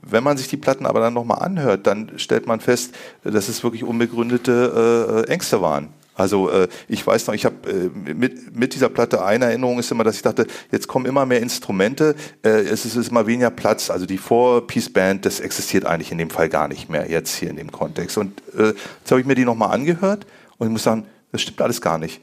[0.02, 3.64] Wenn man sich die Platten aber dann nochmal anhört, dann stellt man fest, dass es
[3.64, 5.90] wirklich unbegründete äh, Ängste waren.
[6.16, 9.92] Also äh, ich weiß noch, ich habe äh, mit, mit dieser Platte eine Erinnerung ist
[9.92, 13.50] immer, dass ich dachte, jetzt kommen immer mehr Instrumente, äh, es ist, ist immer weniger
[13.50, 13.90] Platz.
[13.90, 17.56] Also die Four-Piece-Band, das existiert eigentlich in dem Fall gar nicht mehr jetzt hier in
[17.56, 18.18] dem Kontext.
[18.18, 20.26] Und äh, jetzt habe ich mir die nochmal angehört
[20.58, 22.22] und ich muss sagen, das stimmt alles gar nicht.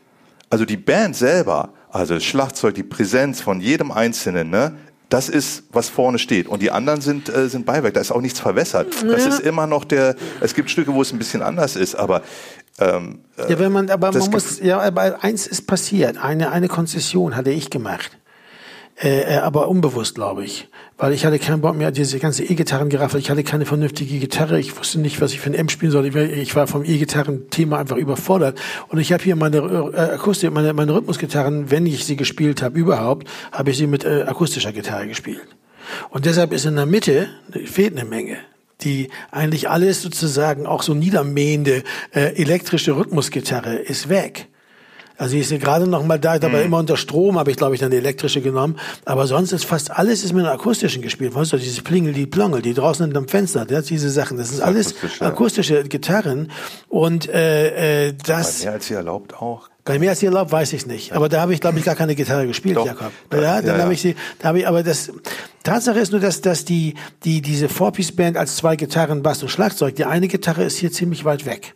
[0.50, 4.74] Also die Band selber, also das Schlagzeug, die Präsenz von jedem Einzelnen, ne,
[5.08, 6.48] das ist, was vorne steht.
[6.48, 7.94] Und die anderen sind, äh, sind Beiwerk.
[7.94, 8.88] Da ist auch nichts verwässert.
[9.02, 12.22] Das ist immer noch der, es gibt Stücke, wo es ein bisschen anders ist, aber
[12.80, 16.16] ähm, ja, wenn man, aber man muss, ja, aber eins ist passiert.
[16.22, 18.18] Eine, eine Konzession hatte ich gemacht.
[19.00, 20.68] Äh, äh aber unbewusst, glaube ich.
[20.96, 23.20] Weil ich hatte keinen Bock mehr, diese ganze E-Gitarren-Geraffel.
[23.20, 24.58] Ich hatte keine vernünftige Gitarre.
[24.58, 26.20] Ich wusste nicht, was ich für ein M spielen sollte.
[26.20, 28.60] Ich war vom E-Gitarren-Thema einfach überfordert.
[28.88, 32.78] Und ich habe hier meine äh, Akustik, meine, meine Rhythmusgitarren, wenn ich sie gespielt habe,
[32.78, 35.46] überhaupt, habe ich sie mit äh, akustischer Gitarre gespielt.
[36.10, 37.28] Und deshalb ist in der Mitte,
[37.64, 38.38] fehlt eine Menge
[38.82, 44.48] die eigentlich alles sozusagen auch so niedermähende äh, elektrische Rhythmusgitarre ist weg.
[45.18, 46.66] Also ist ja gerade noch mal da, ich aber mhm.
[46.66, 49.90] immer unter Strom habe ich glaube ich dann die elektrische genommen, aber sonst ist fast
[49.90, 51.34] alles ist mit einer akustischen gespielt.
[51.34, 54.52] Weißt du, diese Plingel, die Plongel, die draußen in dem Fenster, ja, diese Sachen, das
[54.52, 56.52] ist alles akustische Gitarren
[56.88, 59.68] und äh, äh, das mehr als sie erlaubt auch.
[59.88, 61.12] Bei mir als sie erlaubt, weiß ich nicht.
[61.12, 62.86] Aber da habe ich, glaube ich, gar keine Gitarre gespielt, Doch.
[62.86, 63.12] Jakob.
[63.32, 63.82] Ja, dann ja.
[63.82, 65.10] habe ich sie, da habe ich, aber das,
[65.68, 69.96] Tatsache ist nur, dass, dass die, die, diese Four-Piece-Band als zwei Gitarren, Bass und Schlagzeug,
[69.96, 71.74] die eine Gitarre ist hier ziemlich weit weg.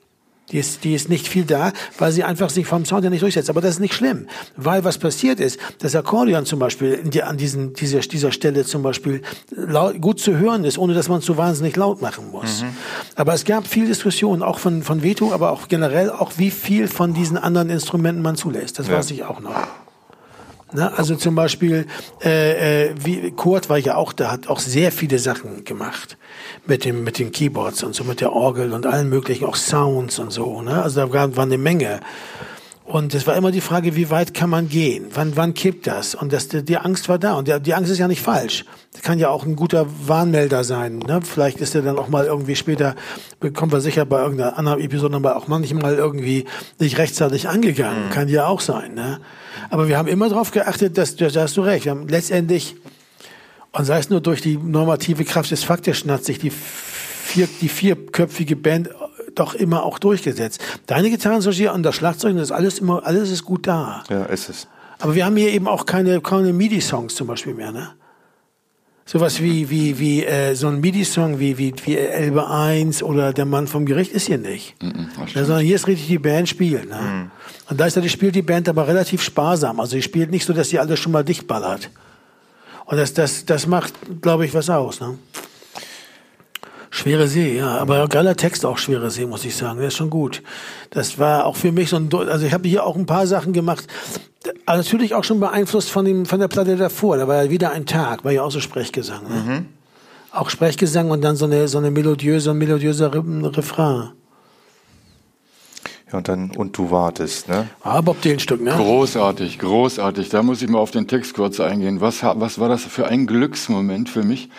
[0.52, 3.22] Die ist, die ist nicht viel da, weil sie einfach sich vom Sound ja nicht
[3.22, 3.50] durchsetzt.
[3.50, 4.26] Aber das ist nicht schlimm,
[4.56, 8.82] weil was passiert ist, das Akkordeon zum Beispiel die, an diesen, dieser, dieser Stelle zum
[8.82, 12.62] Beispiel laut, gut zu hören ist, ohne dass man es so wahnsinnig laut machen muss.
[12.62, 12.76] Mhm.
[13.16, 16.88] Aber es gab viel Diskussion, auch von, von Veto, aber auch generell, auch wie viel
[16.88, 18.78] von diesen anderen Instrumenten man zulässt.
[18.78, 18.94] Das ja.
[18.94, 19.54] weiß ich auch noch.
[20.74, 20.92] Ne?
[20.96, 21.86] Also zum Beispiel,
[22.22, 26.16] äh, äh, wie Kurt war ja auch da, hat auch sehr viele Sachen gemacht
[26.66, 30.18] mit dem mit den Keyboards und so mit der Orgel und allen möglichen auch Sounds
[30.18, 30.62] und so.
[30.62, 30.82] Ne?
[30.82, 32.00] Also da war, war eine Menge.
[32.84, 35.06] Und es war immer die Frage, wie weit kann man gehen?
[35.14, 36.14] Wann, wann kippt das?
[36.14, 37.34] Und das, die Angst war da.
[37.34, 38.64] Und die, die Angst ist ja nicht falsch.
[38.92, 40.98] Das kann ja auch ein guter Warnmelder sein.
[40.98, 41.20] Ne?
[41.22, 42.96] Vielleicht ist er dann auch mal irgendwie später,
[43.54, 46.44] kommen wir sicher bei irgendeiner anderen Episode nochmal auch manchmal irgendwie
[46.80, 48.08] nicht rechtzeitig angegangen.
[48.08, 48.10] Mhm.
[48.10, 48.94] Kann ja auch sein.
[48.94, 49.20] Ne?
[49.70, 51.84] Aber wir haben immer darauf geachtet, dass, da hast du recht.
[51.84, 52.76] Wir haben letztendlich,
[53.72, 57.68] und sei es nur durch die normative Kraft des Faktischen, hat sich die, vier, die
[57.68, 58.90] vierköpfige Band
[59.34, 60.60] doch immer auch durchgesetzt.
[60.86, 64.04] Deine Gitarren und das Schlagzeug, das ist alles immer, alles ist gut da.
[64.10, 64.68] Ja, ist es.
[64.98, 67.94] Aber wir haben hier eben auch keine, keine MIDI-Songs zum Beispiel mehr, ne?
[69.04, 73.44] Sowas wie, wie, wie, äh, so ein MIDI-Song wie, wie, wie Elbe 1 oder Der
[73.44, 74.74] Mann vom Gericht ist hier nicht.
[74.80, 74.90] Ja,
[75.26, 75.46] stimmt.
[75.46, 76.88] sondern hier ist richtig die Band spielen.
[76.88, 77.30] Ne?
[77.68, 79.80] Und gleichzeitig spielt die Band aber relativ sparsam.
[79.80, 81.90] Also sie spielt nicht so, dass sie alles schon mal dicht ballert.
[82.84, 85.00] Und das, das, das macht, glaube ich, was aus.
[85.00, 85.18] Ne?
[86.94, 89.78] Schwere See, ja, aber geiler Text auch Schwere See, muss ich sagen.
[89.78, 90.42] Der ist schon gut.
[90.90, 93.54] Das war auch für mich so ein, also ich habe hier auch ein paar Sachen
[93.54, 93.86] gemacht,
[94.66, 97.16] aber natürlich auch schon beeinflusst von dem, von der Platte davor.
[97.16, 99.22] Da war ja wieder ein Tag, war ja auch so Sprechgesang.
[99.22, 99.64] Ne?
[100.32, 104.10] Auch Sprechgesang und dann so eine, so eine melodiöse, ein melodiöser Re- Refrain.
[106.10, 107.70] Ja, und dann, und du wartest, ne?
[107.82, 108.74] Ah, Bob Dylan Stück, ne?
[108.76, 110.28] Großartig, großartig.
[110.28, 112.02] Da muss ich mal auf den Text kurz eingehen.
[112.02, 114.50] Was, was war das für ein Glücksmoment für mich,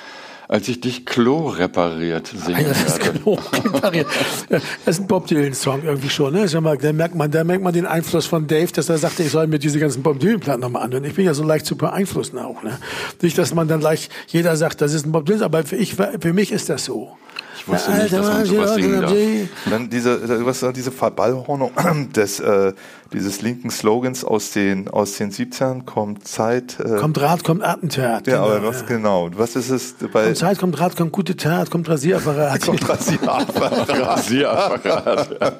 [0.53, 3.19] als ich dich Klo repariert singen Ja, das ist hörte?
[3.19, 4.07] genau repariert.
[4.49, 6.31] Das ist ein Bob Dylan-Song irgendwie schon.
[6.31, 6.45] Ne?
[6.45, 9.47] Da merkt, man, da merkt man den Einfluss von Dave, dass er sagte, ich soll
[9.47, 11.05] mir diese ganzen Bob Dylan-Platten nochmal anhören.
[11.05, 12.61] Ich bin ja so leicht zu beeinflussen auch.
[12.61, 12.77] Ne?
[13.23, 15.95] Nicht, dass man dann leicht, jeder sagt, das ist ein Bob Dylan, aber für, ich,
[15.95, 17.17] für mich ist das so.
[17.65, 19.11] Ich wusste nicht, dass man sowas singen darf.
[19.11, 21.71] Und dann diese, was war diese Verballhornung
[22.15, 22.73] des, äh,
[23.13, 26.77] dieses linken Slogans aus den, aus den 70ern, kommt Zeit.
[26.79, 28.27] Äh, Kommt Rat, kommt Attentat.
[28.27, 29.29] ja, aber genau, was genau?
[29.35, 32.61] Was ist es bei Kommt Zeit, kommt Rat, kommt gute Tat, kommt Rasierapparat.
[32.65, 33.89] kommt Rasierapparat?
[34.07, 35.59] Rasierapparat.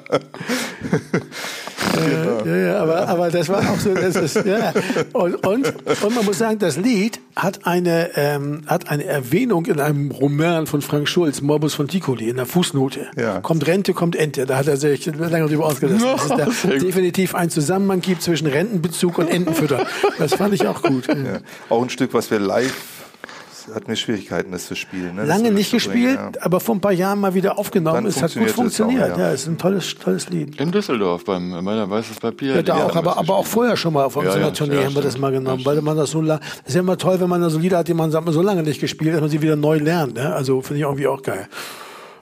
[2.44, 4.72] Ja, ja, aber, aber das war auch so, das ist, ja.
[5.12, 5.66] Und, und,
[6.02, 10.66] und man muss sagen, das Lied hat eine, ähm, hat eine Erwähnung in einem Roman
[10.66, 13.06] von Frank Schulz, Morbus von Ticoli, in der Fußnote.
[13.16, 13.40] Ja.
[13.40, 14.46] Kommt Rente, kommt Ente.
[14.46, 16.04] Da hat er sich lange drüber ausgelassen.
[16.04, 19.86] dass es da definitiv einen Zusammenhang gibt zwischen Rentenbezug und Entenfütter.
[20.18, 21.06] Das fand ich auch gut.
[21.06, 21.38] Ja.
[21.68, 22.74] Auch ein Stück, was wir live
[23.74, 25.16] hatten wir Schwierigkeiten, das zu spielen.
[25.16, 25.24] Ne?
[25.24, 27.96] Lange nicht gespielt, aber vor ein paar Jahren mal wieder aufgenommen.
[27.96, 29.28] Dann es hat gut funktioniert es auch, ja.
[29.28, 30.60] ja, es ist ein tolles, tolles Lied.
[30.60, 32.56] In Düsseldorf beim bei der Weißes Papier.
[32.56, 34.84] Ja, da auch, aber, aber auch vorher schon mal auf Ja, unserer ja, Tournee ja,
[34.84, 37.20] haben wir das mal genommen, Ja, weil man das so lange, ist ja immer toll,
[37.20, 39.22] wenn man da so Lieder hat, die man, sagt, man so lange nicht gespielt, dass
[39.22, 40.34] man sie wieder neu lernt, ne?
[40.34, 41.48] Also, finde ich irgendwie auch geil.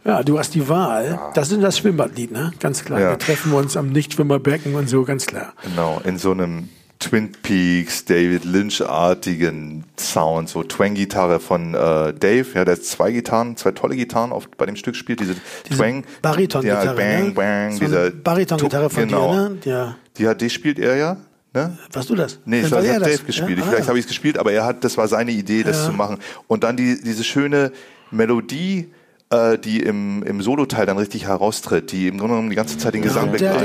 [0.04, 1.18] Ja, du hast die Wahl.
[1.34, 2.52] Das ist das Schwimmbadlied, ne?
[2.58, 3.00] Ganz klar.
[3.00, 3.10] Ja.
[3.10, 5.52] Wir treffen uns am Nichtschwimmerbecken und so, ganz klar.
[5.62, 12.64] Genau, in so einem Twin Peaks, David Lynch-artigen Sound, so Twang-Gitarre von äh, Dave, ja,
[12.64, 15.34] der zwei Gitarren, zwei tolle Gitarren auf, bei dem Stück spielt, diese,
[15.68, 16.04] Diese Twang.
[16.22, 17.30] Bariton-Gitarre, Ja, bang, ne?
[17.32, 19.32] bang, So dieser Bariton-Gitarre von genau.
[19.32, 19.58] dir, ne?
[19.64, 19.96] Ja.
[20.18, 21.16] Die hat, die spielt er ja,
[21.54, 21.76] ne?
[21.92, 22.38] Warst du das?
[22.44, 23.50] Nee, das hat er das, Dave gespielt.
[23.50, 23.58] Ja?
[23.58, 23.88] Ich, vielleicht Ah.
[23.88, 25.86] habe ich es gespielt, aber er hat, das war seine Idee, das Ja.
[25.86, 26.18] zu machen.
[26.48, 27.72] Und dann die, diese schöne
[28.10, 28.90] Melodie,
[29.32, 32.94] äh, die im, im Soloteil dann richtig heraustritt, die im Grunde genommen die ganze Zeit
[32.94, 33.60] den Gesang begleitet.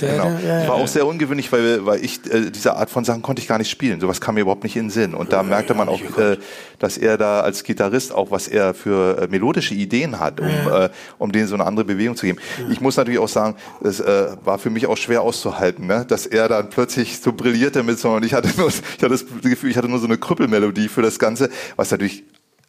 [0.00, 0.68] Genau.
[0.68, 3.58] War auch sehr ungewöhnlich, weil, weil ich äh, diese Art von Sachen konnte ich gar
[3.58, 4.00] nicht spielen.
[4.00, 5.14] Sowas kam mir überhaupt nicht in den Sinn.
[5.14, 6.36] Und da merkte man auch, äh,
[6.78, 10.88] dass er da als Gitarrist auch, was er für äh, melodische Ideen hat, um, äh,
[11.18, 12.38] um denen so eine andere Bewegung zu geben.
[12.70, 16.04] Ich muss natürlich auch sagen, es äh, war für mich auch schwer auszuhalten, ne?
[16.06, 19.24] dass er dann plötzlich so brillierte mit so, und ich hatte nur, ich hatte das
[19.42, 22.24] Gefühl, ich hatte nur so eine Krüppelmelodie für das Ganze, was natürlich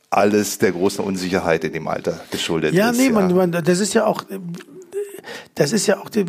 [0.09, 2.97] alles der großen Unsicherheit in dem Alter geschuldet Ja, ist.
[2.97, 4.23] nee, man, man, das ist ja auch,
[5.55, 6.25] das ist ja auch, die,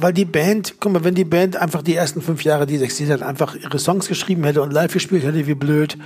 [0.00, 2.98] weil die Band, guck mal, wenn die Band einfach die ersten fünf Jahre, die sechs
[2.98, 5.96] Lieder einfach ihre Songs geschrieben hätte und live gespielt hätte, wie blöd,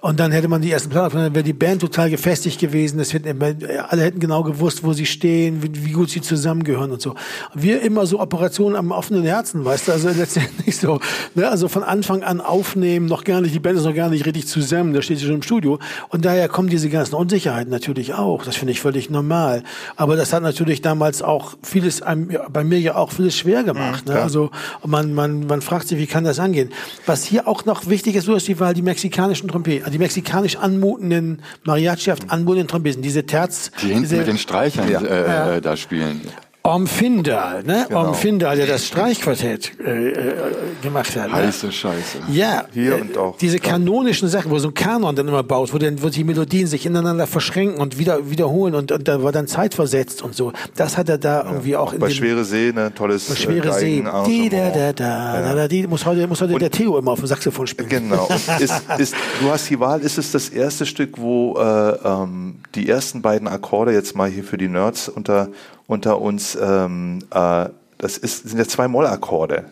[0.00, 3.12] und dann hätte man die ersten Platten, dann wäre die Band total gefestigt gewesen, das
[3.12, 7.14] hätten, alle hätten genau gewusst, wo sie stehen, wie, wie gut sie zusammengehören und so.
[7.54, 11.00] Wir immer so Operationen am offenen Herzen, weißt du, also letztendlich so,
[11.34, 14.26] ne, also von Anfang an aufnehmen, noch gar nicht, die Band ist noch gar nicht
[14.26, 15.78] richtig zusammen, da steht sie schon im Studio,
[16.08, 19.62] und daher kommen diese ganzen Unsicherheiten natürlich auch, das finde ich völlig normal,
[19.96, 23.64] aber das hat natürlich damals auch vieles einem, ja, bei mir ja auch vieles schwer
[23.64, 24.14] gemacht, ne?
[24.20, 24.50] also
[24.86, 26.70] man, man, man fragt sich, wie kann das angehen?
[27.04, 30.56] Was hier auch noch wichtig ist, du hast die Wahl, die mexikanischen Trompeten, die mexikanisch
[30.56, 35.00] anmutenden Mariachi-haft anmutenden Trompeten, diese Terz, Die hinten diese mit den Streichern Ja.
[35.00, 36.20] äh, äh, da spielen.
[36.64, 37.86] Orm Findal, ne?
[37.88, 38.00] Genau.
[38.04, 40.34] Orm Findal, der das Streichquartett äh, äh,
[40.80, 41.28] gemacht hat.
[41.28, 41.34] Ne?
[41.34, 42.18] Heiße Scheiße.
[42.30, 45.74] Ja, Hier äh, und auch diese kanonischen Sachen, wo so ein Kanon dann immer baut,
[45.74, 49.32] wo, dann, wo die Melodien sich ineinander verschränken und wieder wiederholen und, und da war
[49.32, 50.52] dann Zeit versetzt und so.
[50.76, 54.04] Das hat er da irgendwie auch in Bei Schwere See, ne, tolles bei Schwere See.
[54.26, 57.18] Die, da, da, da, da, da, die muss heute, muss heute der Theo immer auf
[57.18, 57.88] dem Saxophon spielen.
[57.88, 58.26] Genau.
[58.26, 61.62] Und ist, ist, du hast die Wahl, ist es das erste Stück, wo äh,
[62.04, 65.48] ähm, die ersten beiden Akkorde, jetzt mal hier für die Nerds unter,
[65.92, 67.68] unter uns, ähm, äh,
[67.98, 69.66] das ist, sind ja zwei Mollakkorde.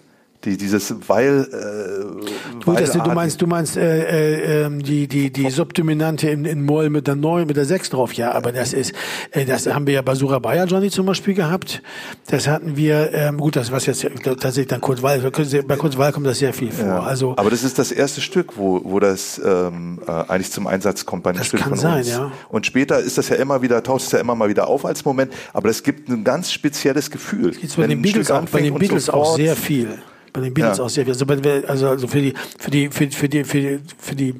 [0.44, 1.40] Die, dieses Weil.
[1.52, 6.46] Äh, du, du Weilartig- meinst, du meinst äh, äh, ähm, die die die Subdominante in,
[6.46, 8.94] in Moll mit der 9, mit der 6 drauf, ja, aber das ist,
[9.32, 11.82] äh, das haben wir ja bei Surabaya Johnny zum Beispiel gehabt.
[12.28, 16.12] Das hatten wir, ähm, gut, das was jetzt tatsächlich dann Kurt Weil, bei Kurt Weil
[16.12, 16.86] kommt das sehr viel vor.
[16.86, 17.00] Ja.
[17.02, 21.04] Also Aber das ist das erste Stück, wo, wo das ähm, äh, eigentlich zum Einsatz
[21.04, 22.08] kommt bei einem Das Stück kann von sein, uns.
[22.08, 22.32] ja.
[22.48, 25.04] Und später ist das ja immer wieder, taucht es ja immer mal wieder auf als
[25.04, 27.50] Moment, aber es gibt ein ganz spezielles Gefühl.
[27.50, 29.98] Gibt's bei den Beatles auch, bei den Beatles auch sehr viel.
[30.32, 30.84] Bei den Beatles Ja.
[30.84, 31.12] auch sehr viel.
[31.12, 31.26] Also,
[31.66, 34.34] also, also für die, für die, für, für die, für die, für die,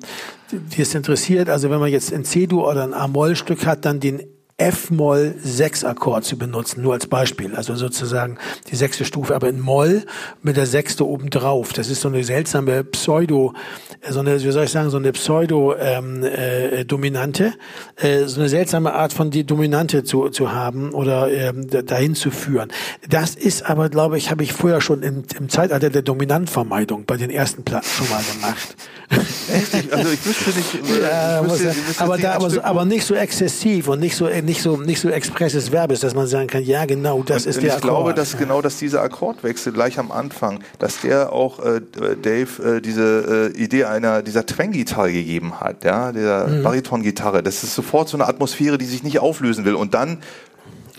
[0.52, 4.22] die es interessiert, also wenn man jetzt ein C-Dur oder ein A-Moll-Stück hat, dann den
[4.60, 7.54] F-Moll 6 Akkord zu benutzen, nur als Beispiel.
[7.56, 8.38] Also sozusagen
[8.70, 10.04] die sechste Stufe, aber in Moll
[10.42, 11.72] mit der sechste oben drauf.
[11.72, 13.54] Das ist so eine seltsame Pseudo,
[14.08, 17.54] so eine, wie soll ich sagen, so eine Pseudo ähm, äh, Dominante,
[17.96, 22.14] äh, so eine seltsame Art von die Dominante zu, zu haben oder ähm, da- dahin
[22.14, 22.70] zu führen.
[23.08, 27.16] Das ist aber, glaube ich, habe ich vorher schon im, im Zeitalter der Dominantvermeidung bei
[27.16, 28.76] den ersten Platten schon mal gemacht.
[29.52, 29.92] Echt?
[29.92, 30.74] Also ich wüsste nicht.
[30.74, 34.26] Ich wüsste- ja, ich wüsste aber, da, aber, aber nicht so exzessiv und nicht so
[34.50, 37.62] nicht so nicht so expresses Verbes, dass man sagen kann, ja genau, das ist Und
[37.64, 38.18] der ich glaube, Akkord.
[38.18, 41.80] dass genau, dass dieser Akkordwechsel gleich am Anfang, dass der auch äh,
[42.20, 46.62] Dave äh, diese äh, Idee einer dieser Twang-Gitarre gegeben hat, ja, dieser Mhm.
[46.64, 47.42] Bariton-Gitarre.
[47.42, 49.74] Das ist sofort so eine Atmosphäre, die sich nicht auflösen will.
[49.74, 50.18] Und dann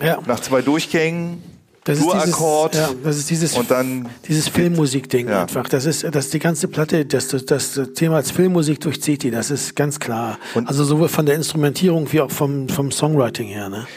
[0.02, 1.44] ja, nach zwei Durchgängen
[1.84, 5.42] das ist dieses, ja, das ist dieses und dann dieses Filmmusikding Ja.
[5.44, 5.68] einfach.
[5.68, 9.32] Das ist das die ganze Platte, das, das, das Thema als Filmmusik durchzieht die.
[9.32, 10.38] Das ist ganz klar.
[10.54, 13.70] Und- also sowohl von der Instrumentierung wie auch vom vom Songwriting her.
[13.70, 13.88] Ne?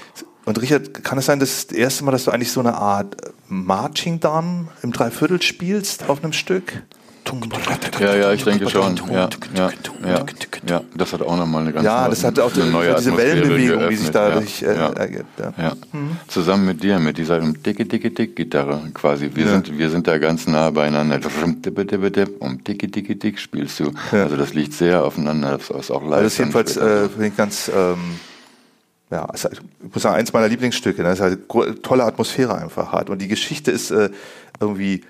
[0.46, 3.16] Und Richard, kann es sein, dass das erste Mal, dass du eigentlich so eine Art
[3.48, 6.82] Marching Down im Dreiviertel spielst auf einem Stück?
[8.00, 8.96] Ja, ja, ich denke schon.
[9.10, 9.70] Ja, ja,
[10.06, 10.24] ja,
[10.68, 10.80] ja.
[10.96, 13.36] Das hat auch nochmal eine ganz Ja, neue, das hat auch eine neue diese Atmosphäre
[13.48, 14.14] Wellenbewegung, die sich geöffnet.
[14.14, 14.88] dadurch ja, äh, ja.
[14.92, 15.40] ergibt.
[15.40, 15.52] Ja.
[15.56, 15.72] Ja.
[16.28, 19.30] Zusammen mit dir, mit dieser dicke, dicke, dick Gitarre quasi.
[19.34, 21.20] Wir sind, wir sind da ganz nah beieinander.
[22.40, 23.92] Und dicke, dicke, dick spielst du.
[24.12, 25.58] Also das liegt sehr aufeinander.
[25.58, 26.12] Das ist auch live.
[26.12, 27.98] Also das ist jedenfalls äh, finde ich ganz, ähm,
[29.10, 31.08] ja, ist halt, ich muss sagen, eins meiner Lieblingsstücke, ne?
[31.10, 33.10] es halt gro- tolle Atmosphäre einfach hat.
[33.10, 34.10] Und die Geschichte ist äh,
[34.60, 35.02] irgendwie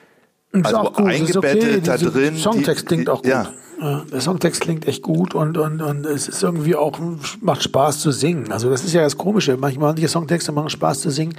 [0.55, 1.81] Ist also auch gut, ist eingebettet okay.
[1.83, 2.37] da drin.
[2.37, 3.31] Songtext die, klingt auch gut.
[3.31, 3.51] Ja,
[3.81, 6.97] Ja, der Songtext klingt echt gut und, und, und es ist irgendwie auch,
[7.41, 8.53] macht Spaß zu singen.
[8.53, 9.57] Also das ist ja das Komische.
[9.57, 11.35] Manchmal manche Songtexte machen Spaß zu singen.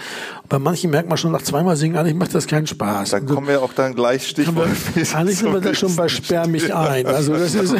[0.49, 3.11] Bei manchen merkt man schon nach zweimal singen, eigentlich macht das keinen Spaß.
[3.11, 4.67] da Und kommen wir auch dann gleich Stichwort.
[5.13, 7.05] eigentlich sind wir da schon bei Sperr mich ein.
[7.05, 7.73] Also das ist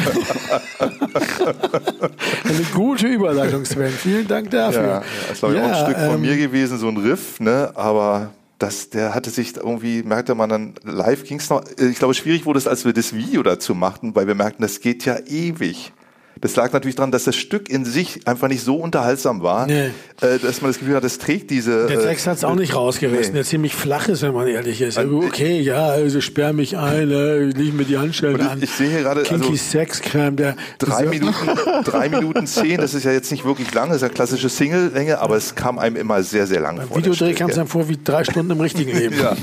[2.44, 3.92] eine gute Überleitung, Sven.
[3.92, 4.82] Vielen Dank dafür.
[4.82, 7.38] Ja, das ist glaube ich auch ein Stück von ähm, mir gewesen, so ein Riff,
[7.40, 7.70] ne?
[7.74, 12.14] aber das, der hatte sich irgendwie, merkte man dann, live ging es noch, ich glaube,
[12.14, 15.18] schwierig wurde es, als wir das Video dazu machten, weil wir merkten, das geht ja
[15.26, 15.92] ewig.
[16.40, 19.86] Das lag natürlich daran, dass das Stück in sich einfach nicht so unterhaltsam war, Nee.
[20.20, 21.86] äh, dass man das Gefühl hat, es trägt diese...
[21.86, 23.38] Der äh, Text hat es auch nicht rausgerissen, nee.
[23.38, 24.98] der ziemlich flach ist, wenn man ehrlich ist.
[24.98, 28.62] Also, okay, ja, also sperr mich ein, äh, leg mir die Handschellen Und ich- an.
[28.62, 31.48] ich sehe hier gerade, Kinky also, Sexcreme, der Drei Minuten,
[31.84, 35.18] drei Minuten zehn, das ist ja jetzt nicht wirklich lang, das ist ja klassische Single-Länge,
[35.20, 36.86] aber es kam einem immer sehr, sehr lang vor.
[36.88, 39.16] das Videodreh kam es einem vor wie drei Stunden im richtigen Leben.
[39.18, 39.34] Ja.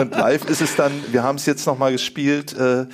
[0.00, 2.56] Und live ist es dann, wir haben es jetzt nochmal gespielt.
[2.58, 2.86] Äh,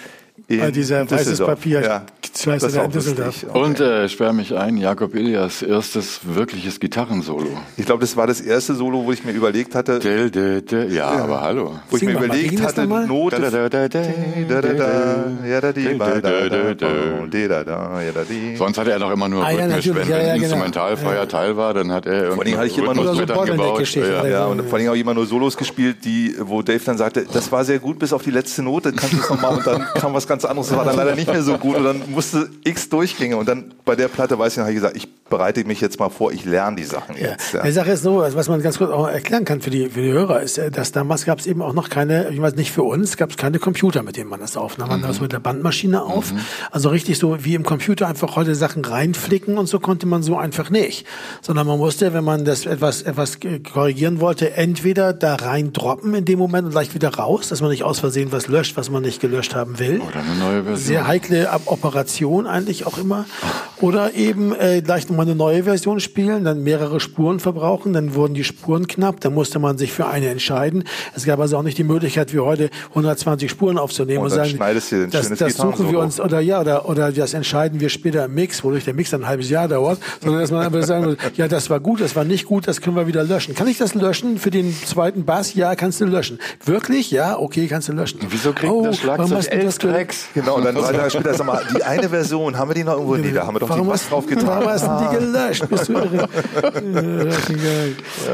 [0.49, 1.39] Bei dieser weißes.
[1.41, 1.81] Papier.
[1.83, 2.03] Ja,
[2.37, 3.43] Scheiße, das ist da auch in Düsseldorf.
[3.43, 3.55] lustig.
[3.55, 7.47] Und äh, sperr mich ein, Jakob Ilias erstes wirkliches Gitarrensolo.
[7.77, 10.87] Ich glaube, das war das erste Solo, wo ich mir überlegt hatte, Dä, dä, dä.
[10.89, 11.79] Ja, aber hallo.
[11.89, 12.87] wo ich Sing mir mal, überlegt hatte?
[12.87, 13.37] Note.
[13.37, 15.25] Ja, ja.
[18.57, 19.95] Sonst hatte er doch immer nur Ah, ja, rhythmisch.
[19.95, 20.45] Wenn Ja, ja, ein genau.
[20.45, 23.49] instrumentalfreier Teil war, dann hat er hatte ich immer nur so gebaut.
[23.95, 24.27] Ja.
[24.27, 27.51] Ja, und vor allem auch immer nur Solos gespielt, die, wo Dave dann sagte, das
[27.53, 30.15] war sehr gut bis auf die letzte Note, kannst du es nochmal und dann kam
[30.15, 32.89] was ganz anderes, das war dann leider nicht mehr so gut und dann musste x
[32.89, 35.99] Durchgänge und dann bei der Platte, weiß ich habe ich gesagt, ich bereite mich jetzt
[35.99, 37.31] mal vor, ich lerne die Sachen Ja.
[37.33, 37.55] jetzt.
[37.55, 37.63] Ja.
[37.63, 40.03] Die Sache ist so, also was man ganz kurz auch erklären kann für die, für
[40.03, 42.73] die Hörer, ist, äh, dass damals gab es eben auch noch keine, ich weiß nicht
[42.73, 44.89] für uns, gab es keine Computer, mit denen man das aufnahm.
[44.89, 46.33] Man nahm das mit der Bandmaschine auf.
[46.71, 50.37] Also richtig so wie im Computer einfach heute Sachen reinflicken und so konnte man so
[50.37, 51.07] einfach nicht.
[51.43, 53.39] Sondern man musste, wenn man das etwas, etwas
[53.73, 57.71] korrigieren wollte, entweder da rein droppen in dem Moment und gleich wieder raus, dass man
[57.71, 60.01] nicht aus Versehen was löscht, was man nicht gelöscht haben will.
[60.01, 60.87] Oder eine neue Version.
[60.87, 63.27] Sehr heikle Operation eigentlich auch immer.
[63.81, 68.35] Oder eben äh, gleich nochmal eine neue Version spielen, dann mehrere Spuren verbrauchen, dann wurden
[68.35, 70.85] die Spuren knapp, dann musste man sich für eine entscheiden.
[71.15, 74.47] Es gab also auch nicht die Möglichkeit, wie heute 120 Spuren aufzunehmen Und und, dann
[74.47, 77.89] sagen, schneidest du das, das suchen wir uns oder ja oder oder das entscheiden wir
[77.89, 80.83] später im Mix, wodurch der Mix dann ein halbes Jahr dauert, sondern dass man einfach
[80.83, 83.55] sagen muss, ja das war gut, das war nicht gut, das können wir wieder löschen.
[83.55, 85.55] Kann ich das löschen für den zweiten Bass?
[85.55, 86.39] Ja, kannst du löschen.
[86.65, 87.11] Wirklich?
[87.11, 88.21] Ja, okay, kannst du löschen.
[88.29, 89.79] Wieso kriegt oh, das Schlagzeug elf das
[90.35, 92.95] Genau, und dann drei Tage später, sag mal, die eine Version, haben wir die noch
[92.95, 93.17] irgendwo?
[93.17, 94.47] Nee, da haben wir doch warum die hast, Bass drauf getan.
[94.47, 95.69] Warum hast du die gelöscht?
[95.69, 96.29] Bist du irre?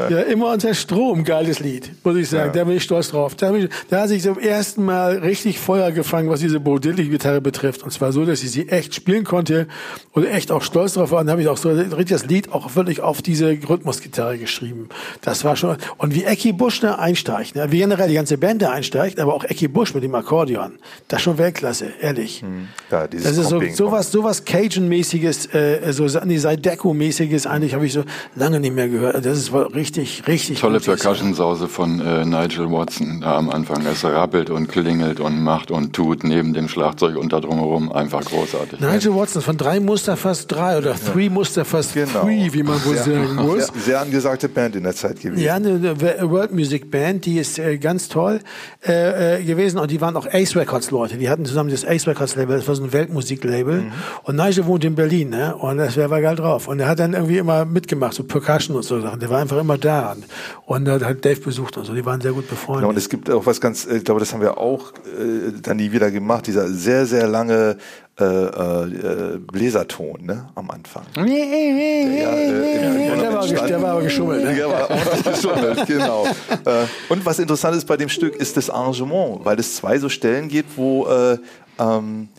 [0.09, 2.51] ja, ja, immer unter Strom, geiles Lied, muss ich sagen.
[2.53, 3.35] Da bin ich stolz drauf.
[3.35, 7.41] Da, ich, da hat sich zum ersten Mal richtig Feuer gefangen, was diese Bo Diddley-Gitarre
[7.41, 7.83] betrifft.
[7.83, 9.67] Und zwar so, dass ich sie echt spielen konnte
[10.13, 11.21] und echt auch stolz drauf war.
[11.21, 14.89] Und habe ich auch so richtig das Lied auch wirklich auf diese Rhythmusgitarre geschrieben.
[15.21, 15.77] Das war schon.
[15.97, 17.71] Und wie Ecki Busch da einsteigt, ne?
[17.71, 20.73] wie generell die ganze Band da einsteigt, aber auch Ecki Busch mit dem Akkordeon,
[21.07, 22.43] das ist schon Weltklasse, ehrlich.
[22.89, 27.85] Ja, dieses Das ist so, sowas, sowas Cajun-mäßiges, äh, so, nee, sei, Deco-mäßiges eigentlich habe
[27.85, 28.03] ich so
[28.35, 29.23] lange nicht mehr gehört.
[29.25, 30.81] Das ist richtig, richtig Tolle.
[30.81, 33.85] Percussion-Sause von äh, Nigel Watson da am Anfang.
[33.85, 37.91] Es rappelt und klingelt und macht und tut neben dem Schlagzeug und da drumherum.
[37.91, 38.79] Einfach großartig.
[38.81, 42.21] Nigel Watson von drei Mustafas drei oder three Mustafas Genau.
[42.23, 43.67] three, wie man wohl sagen muss.
[43.67, 45.41] Sehr, sehr angesagte Band in der Zeit gewesen.
[45.43, 45.69] Ja, eine,
[45.99, 48.39] eine World Music Band, die ist äh, ganz toll
[48.87, 51.17] äh, äh, gewesen und die waren auch Ace Records Leute.
[51.17, 53.81] Die hatten zusammen das Ace Records Label, das war so ein Weltmusiklabel.
[53.81, 53.91] Mhm.
[54.23, 55.55] Und Nigel wohnt in Berlin, ne?
[55.55, 56.67] Und das wäre war geil drauf.
[56.67, 59.19] Und er hat dann irgendwie immer mitgemacht, so Percussion und so Sachen.
[59.19, 60.15] Der war einfach immer da
[60.65, 61.93] und, äh, hat Dave besucht und so.
[61.93, 62.81] Die waren sehr gut befreundet.
[62.81, 65.51] Genau, und es gibt auch was ganz, äh, ich glaube, das haben wir auch äh,
[65.61, 67.77] dann nie wieder gemacht, dieser sehr, sehr lange
[68.21, 71.05] äh, äh, Bläserton ne, am Anfang.
[71.15, 74.43] Der, ja, äh, Ja, der, war, der aber geschummelt.
[74.43, 74.57] Ne?
[74.57, 76.25] Ja, war ordentlich geschummelt, genau.
[76.65, 80.09] Äh, und was interessant ist bei dem Stück, ist das Arrangement, weil es zwei so
[80.09, 81.37] Stellen gibt, wo äh,
[81.79, 82.29] ähm,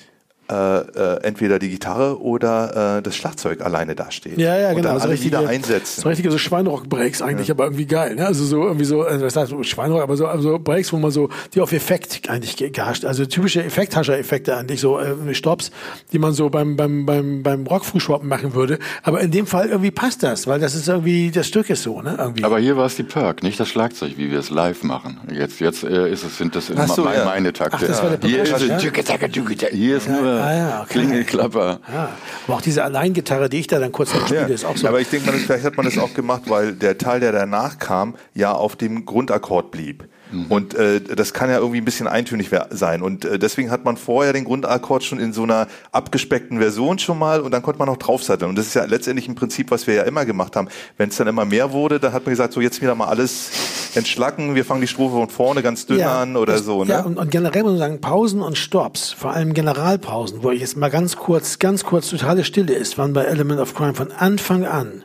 [0.52, 0.80] äh,
[1.16, 4.38] äh, entweder die Gitarre oder äh, das Schlagzeug alleine dasteht.
[4.38, 4.88] Ja, ja, und genau.
[4.90, 6.02] dann so alle richtige, wieder einsetzen.
[6.02, 8.14] So richtige so Schweinrock-Breaks eigentlich, aber irgendwie geil.
[8.16, 8.26] Ne?
[8.26, 11.30] Also so irgendwie so, also das heißt Schweinrock, aber so also Breaks, wo man so,
[11.54, 15.70] die auf Effekt eigentlich ge- gehascht, also typische Effekthascher-Effekte eigentlich, so äh, Stops,
[16.12, 18.78] die man so beim beim beim beim Rockfrühschwappen machen würde.
[19.02, 22.02] Aber in dem Fall irgendwie passt das, weil das ist irgendwie das Stück ist so,
[22.02, 22.16] ne?
[22.18, 22.44] Irgendwie.
[22.44, 25.20] Aber hier war es die Perk, nicht das Schlagzeug, wie wir es live machen.
[25.32, 27.24] Jetzt, jetzt äh, ist es, sind das Ach so, meine, ja.
[27.24, 27.78] meine Takte.
[27.80, 29.68] Ach, das war der hier ist Percussion, es, ja?
[29.70, 30.92] hier ist nur ah, ja, okay.
[30.92, 31.80] Klingelklapper.
[31.92, 32.08] ja.
[32.46, 34.88] Aber auch diese Alleingitarre, die ich da dann kurz noch spiele, Ja, ist auch so.
[34.88, 37.78] aber ich denke mal, vielleicht hat man das auch gemacht, weil der Teil, der danach
[37.78, 40.04] kam, ja auf dem Grundakkord blieb.
[40.32, 40.46] Mhm.
[40.48, 43.02] Und äh, das kann ja irgendwie ein bisschen eintönig sein.
[43.02, 47.18] Und äh, deswegen hat man vorher den Grundakkord schon in so einer abgespeckten Version schon
[47.18, 48.48] mal und dann konnte man noch draufsatteln.
[48.48, 50.68] Und das ist ja letztendlich ein Prinzip, was wir ja immer gemacht haben.
[50.96, 53.50] Wenn es dann immer mehr wurde, dann hat man gesagt, so jetzt wieder mal alles
[53.94, 56.84] entschlacken, wir fangen die Strophe von vorne ganz dünn an oder das- so.
[56.84, 56.90] Ne?
[56.90, 60.76] Ja, und, und generell muss man sagen, Pausen und Stops, vor allem Generalpausen, wo jetzt
[60.76, 64.64] mal ganz kurz, ganz kurz totale Stille ist, waren bei Element of Crime von Anfang
[64.64, 65.04] an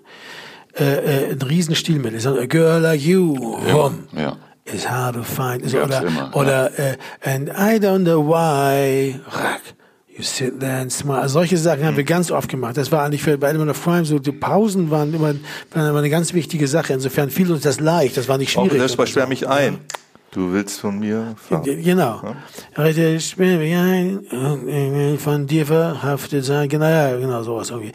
[0.80, 2.20] äh, äh, ein Riesenstilmittel.
[2.20, 3.34] So, A girl like you,
[3.74, 4.04] rum.
[4.16, 4.38] Ja.
[4.74, 5.62] Is hard to find.
[5.62, 9.20] Gab's oder immer, oder äh, And I don't know why.
[10.18, 11.22] You sit there and smile.
[11.22, 12.76] Also solche Sachen haben wir ganz oft gemacht.
[12.76, 15.36] Das war eigentlich für bei Element of Crime so, die Pausen waren immer,
[15.72, 16.94] waren immer eine ganz wichtige Sache.
[16.94, 18.18] Insofern fiel uns das leicht.
[18.18, 18.80] Das war nicht schwierig.
[18.80, 19.30] das bei oder Sperr so.
[19.30, 19.78] mich ein.
[20.32, 21.64] Du willst von mir fahren.
[21.64, 22.22] Ge- Genau.
[23.20, 26.68] Sperr mich ein, und von dir verhaftet sein.
[26.70, 27.94] Genau, ja, genau, sowas irgendwie.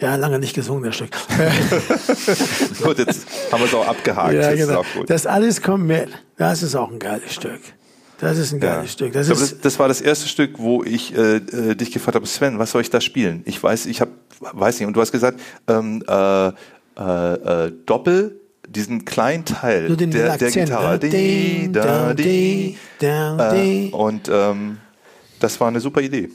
[0.00, 1.10] Ja, lange nicht gesungen, das Stück.
[2.82, 4.34] Gut, jetzt haben wir es auch abgehakt.
[4.34, 4.82] ja, genau.
[5.06, 6.08] Das alles kommt mit.
[6.36, 7.60] Das ist auch ein geiles Stück.
[8.18, 8.76] Das ist ein Ja.
[8.76, 9.12] geiles Stück.
[9.12, 11.92] Das ich glaube, ist, das, das war das erste Stück, wo ich äh, äh, dich
[11.92, 13.42] gefragt habe, Sven, was soll ich da spielen?
[13.44, 14.08] Ich weiß, ich hab,
[14.40, 14.86] weiß nicht.
[14.86, 16.52] Und du hast gesagt, ähm, äh, äh,
[17.66, 18.40] äh, Doppel,
[18.74, 20.98] diesen kleinen Teil den der, der Gitarre.
[20.98, 23.90] Di, da, di, da, äh, di.
[23.92, 24.78] und ähm,
[25.40, 26.30] das war eine super Idee,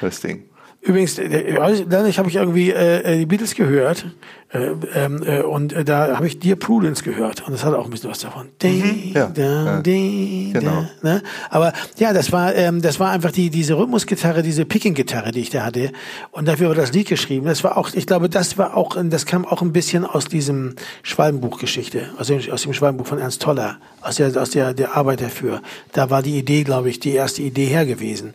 [0.00, 0.44] das Ding.
[0.86, 1.54] Übrigens, äh,
[1.88, 4.06] dadurch habe ich irgendwie äh, die Beatles gehört
[4.52, 7.86] äh, ähm, äh, und äh, da habe ich Dear Prudence gehört und das hat auch
[7.86, 8.48] ein bisschen was davon.
[8.62, 9.80] Di, Ja, da, ja.
[9.80, 10.86] di, Genau.
[11.02, 11.22] da, ne?
[11.50, 15.50] Aber ja, das war ähm, das war einfach die diese Rhythmusgitarre, diese Picking-Gitarre, die ich
[15.50, 15.90] da hatte
[16.30, 17.46] und dafür war das Lied geschrieben.
[17.46, 20.76] Das war auch, ich glaube, das war auch, das kam auch ein bisschen aus diesem
[21.02, 25.20] Schwalbenbuch-Geschichte, aus dem, aus dem Schwalbenbuch von Ernst Toller, aus der aus der der Arbeit
[25.20, 25.62] dafür.
[25.92, 28.34] Da war die Idee, glaube ich, die erste Idee her gewesen.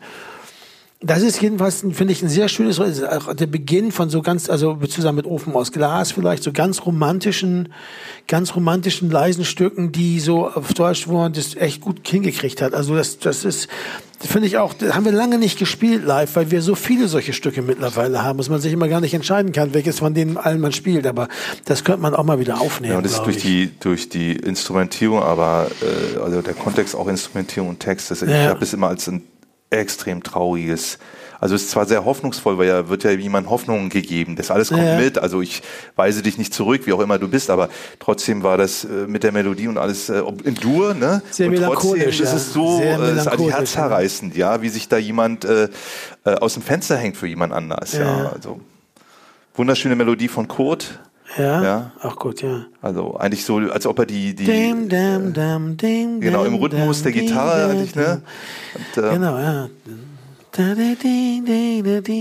[1.03, 4.75] Das ist jedenfalls, finde ich, ein sehr schönes, auch der Beginn von so ganz, also
[4.75, 7.73] zusammen mit Ofen aus Glas vielleicht, so ganz romantischen,
[8.27, 12.75] ganz romantischen, leisen Stücken, die so auf Deutsch, wo man das echt gut hingekriegt hat.
[12.75, 13.67] Also das, das ist,
[14.19, 17.63] finde ich auch, haben wir lange nicht gespielt live, weil wir so viele solche Stücke
[17.63, 20.71] mittlerweile haben, dass man sich immer gar nicht entscheiden kann, welches von denen allen man
[20.71, 21.07] spielt.
[21.07, 21.29] Aber
[21.65, 22.91] das könnte man auch mal wieder aufnehmen.
[22.91, 23.43] Ja, und das ist durch ich.
[23.43, 28.11] die, durch die Instrumentierung, aber äh, also der Kontext auch Instrumentierung und Text.
[28.11, 28.49] Das, Ich Ja.
[28.49, 29.23] habe es immer als ein
[29.71, 30.99] extrem trauriges.
[31.39, 34.35] Also es ist zwar sehr hoffnungsvoll, weil ja wird ja jemand Hoffnung gegeben.
[34.35, 34.99] Das alles kommt Ja.
[34.99, 35.17] mit.
[35.17, 35.63] Also ich
[35.95, 37.69] weise dich nicht zurück, wie auch immer du bist, aber
[37.99, 41.23] trotzdem war das äh, mit der Melodie und alles äh, in Dur, ne?
[41.31, 42.25] Sehr und trotzdem ist ja.
[42.35, 45.69] es so äh, es ist melancholisch, herzerreißend, ja, wie sich da jemand äh,
[46.25, 47.93] äh, aus dem Fenster hängt für jemand anders.
[47.93, 48.29] Ja, Ja.
[48.33, 48.59] also
[49.55, 50.99] wunderschöne Melodie von Kurt.
[51.37, 51.63] Ja?
[51.63, 51.91] Ja.
[52.01, 52.65] Ach gut, ja.
[52.81, 57.03] Also eigentlich so, als ob er die, die Dim, dam, dam, dim, Genau, im Rhythmus
[57.03, 58.21] der Gitarre dim, eigentlich, ne?
[58.75, 59.69] Und, äh, Genau, ja.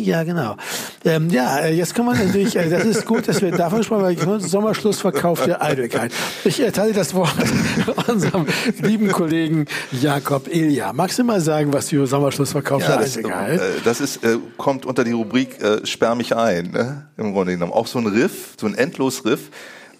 [0.04, 0.56] Ja, genau.
[1.04, 4.24] Ähm, ja, äh, jetzt kann man natürlich, äh, das ist gut, dass wir davon ich
[4.24, 6.12] ne, Sommerschlussverkauf der Eitelkeit.
[6.44, 7.34] Ich erteile das Wort
[8.06, 8.46] unserem
[8.80, 10.92] lieben Kollegen Jakob Ilja.
[10.92, 13.60] Magst du mal sagen, was für Sommerschlussverkauf ja, der Eitelkeit?
[13.60, 17.08] äh, das ist, äh, kommt unter die Rubrik äh, Sperr mich ein, ne?
[17.16, 17.72] im Grunde genommen.
[17.72, 19.50] Auch so ein Riff, so ein Endlos-Riff.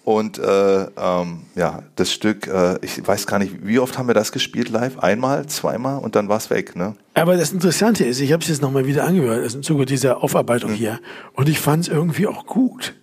[0.03, 4.15] Und äh, ähm, ja, das Stück, äh, ich weiß gar nicht, wie oft haben wir
[4.15, 4.97] das gespielt live?
[4.97, 6.95] Einmal, zweimal und dann war's weg, ne?
[7.13, 10.23] Aber das Interessante ist, ich habe es jetzt nochmal wieder angehört, also im Zuge dieser
[10.23, 10.77] Aufarbeitung Hm.
[10.77, 10.99] hier,
[11.33, 12.95] und ich fand es irgendwie auch gut.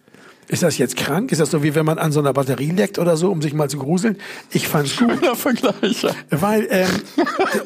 [0.49, 1.31] Ist das jetzt krank?
[1.31, 3.53] Ist das so wie wenn man an so einer Batterie leckt oder so, um sich
[3.53, 4.17] mal zu gruseln?
[4.51, 5.11] Ich fand's gut.
[5.19, 6.03] Schöner Vergleich.
[6.03, 6.11] ja.
[6.31, 6.89] Weil ähm,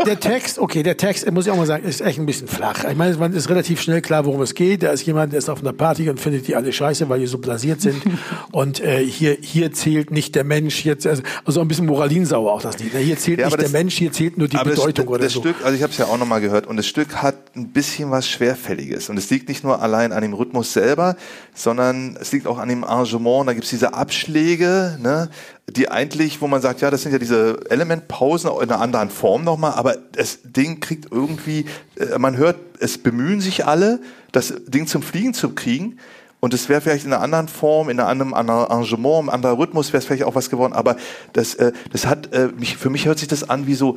[0.06, 2.84] der, Text, okay, der Text, muss ich auch mal sagen, ist echt ein bisschen flach.
[2.90, 4.82] Ich meine, man ist relativ schnell klar, worum es geht.
[4.82, 7.26] Da ist jemand, der ist auf einer Party und findet die alle scheiße, weil die
[7.26, 8.02] so blasiert sind.
[8.52, 12.60] Und äh, hier, hier zählt nicht der Mensch, hier, also, also ein bisschen moralinsauer auch
[12.62, 12.92] das Lied.
[12.94, 13.00] ne?
[13.00, 15.14] Hier zählt Ja, nicht aber der das- Mensch, hier zählt nur die Aber Bedeutung das,
[15.14, 15.40] oder das so.
[15.40, 18.10] Stück, also ich habe es ja auch nochmal gehört, und das Stück hat ein bisschen
[18.10, 19.08] was Schwerfälliges.
[19.08, 21.16] Und es liegt nicht nur allein an dem Rhythmus selber,
[21.54, 23.48] sondern es liegt auch an dem Arrangement.
[23.48, 25.30] Da gibt es diese Abschläge, ne,
[25.68, 29.44] die eigentlich, wo man sagt, ja, das sind ja diese Elementpausen in einer anderen Form
[29.44, 31.66] nochmal, aber das Ding kriegt irgendwie,
[31.96, 34.00] äh, man hört, es bemühen sich alle,
[34.32, 35.98] das Ding zum Fliegen zu kriegen.
[36.40, 39.92] Und es wäre vielleicht in einer anderen Form, in einem anderen Arrangement, im anderen Rhythmus
[39.92, 40.72] wäre es vielleicht auch was geworden.
[40.72, 40.96] Aber
[41.32, 43.96] das, äh, das hat äh, mich, für mich hört sich das an wie so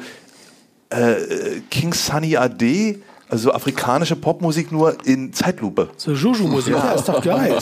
[0.92, 1.16] äh,
[1.72, 3.00] King Sunny Ade,
[3.36, 5.90] also afrikanische Popmusik nur in Zeitlupe.
[5.98, 7.58] So Juju-Musik, ja, ist doch geil.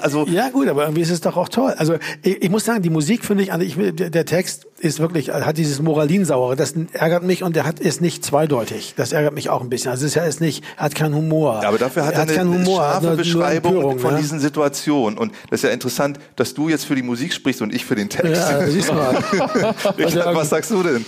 [0.00, 1.74] Also Ja, gut, aber irgendwie ist es doch auch toll.
[1.76, 5.30] Also ich, ich muss sagen, die Musik finde ich, also ich, der Text ist wirklich,
[5.30, 8.94] hat dieses Moralinsauere, das ärgert mich und der hat ist nicht zweideutig.
[8.96, 9.90] Das ärgert mich auch ein bisschen.
[9.90, 11.60] Also es ist ja ist nicht, hat keinen Humor.
[11.62, 14.14] Ja, aber dafür hat er, eine, keinen Humor, hat scharfe nur- nur Beschreibung Empörung, von
[14.14, 14.20] ne?
[14.20, 15.18] diesen Situationen.
[15.18, 17.94] Und das ist ja interessant, dass du jetzt für die Musik sprichst und ich für
[17.94, 18.50] den Text.
[18.50, 19.16] Ja, siehst du mal.
[19.98, 21.04] Richard, was sagst du denn?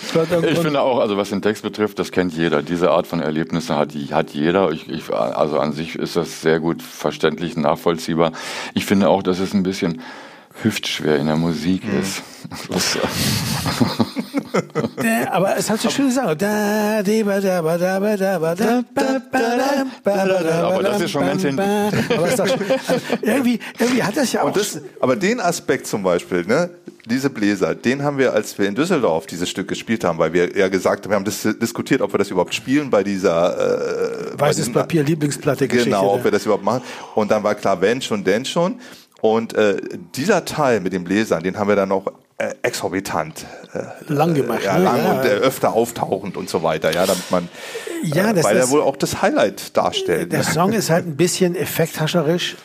[0.50, 2.62] Ich finde auch, also was den Text betrifft, das kennt jeder.
[2.62, 4.70] Diese Art von Erlebnisse hat, hat jeder.
[4.72, 8.32] Ich, ich, also an sich ist das sehr gut verständlich, nachvollziehbar.
[8.74, 10.00] Ich finde auch, dass es ein bisschen
[10.62, 12.22] hüftschwer in der Musik ist.
[12.68, 12.96] Was,
[14.96, 16.38] Da, aber es hat so schöne Sachen.
[16.38, 20.24] Da, di, ba, da, ba, da, ba, da, ba, da, ba, ba, da, ba, ba,
[20.42, 21.56] da, Aber ba, das ist schon ba, ganz hinten.
[21.56, 21.90] ba.
[22.16, 22.70] Aber ist schön.
[22.86, 24.52] Also irgendwie, irgendwie hat das ja auch.
[24.52, 26.70] Das, aber den Aspekt zum Beispiel, ne,
[27.04, 30.56] diese Bläser, den haben wir, als wir in Düsseldorf dieses Stück gespielt haben, weil wir
[30.56, 34.36] ja gesagt haben, wir haben das diskutiert, ob wir das überhaupt spielen bei dieser äh,
[34.36, 35.90] bei Weißes diesem- Papier, Lieblingsplatte, Geschichte.
[35.90, 36.82] Genau, ob wir das überhaupt machen.
[37.14, 38.76] Und dann war klar, wenn schon, denn schon.
[39.32, 39.76] Und äh,
[40.14, 42.06] dieser Teil mit den Bläsern, den haben wir dann noch
[42.38, 44.62] äh, exorbitant äh, lang gemacht.
[44.64, 44.84] ja, ne?
[44.84, 45.12] lang Ja.
[45.12, 47.48] und äh, öfter auftauchend und so weiter, ja, damit man,
[48.02, 50.32] Ja, äh, das- weil das- er wohl auch das Highlight darstellt.
[50.32, 50.42] Der?
[50.58, 52.56] Song ist halt ein bisschen effekthascherisch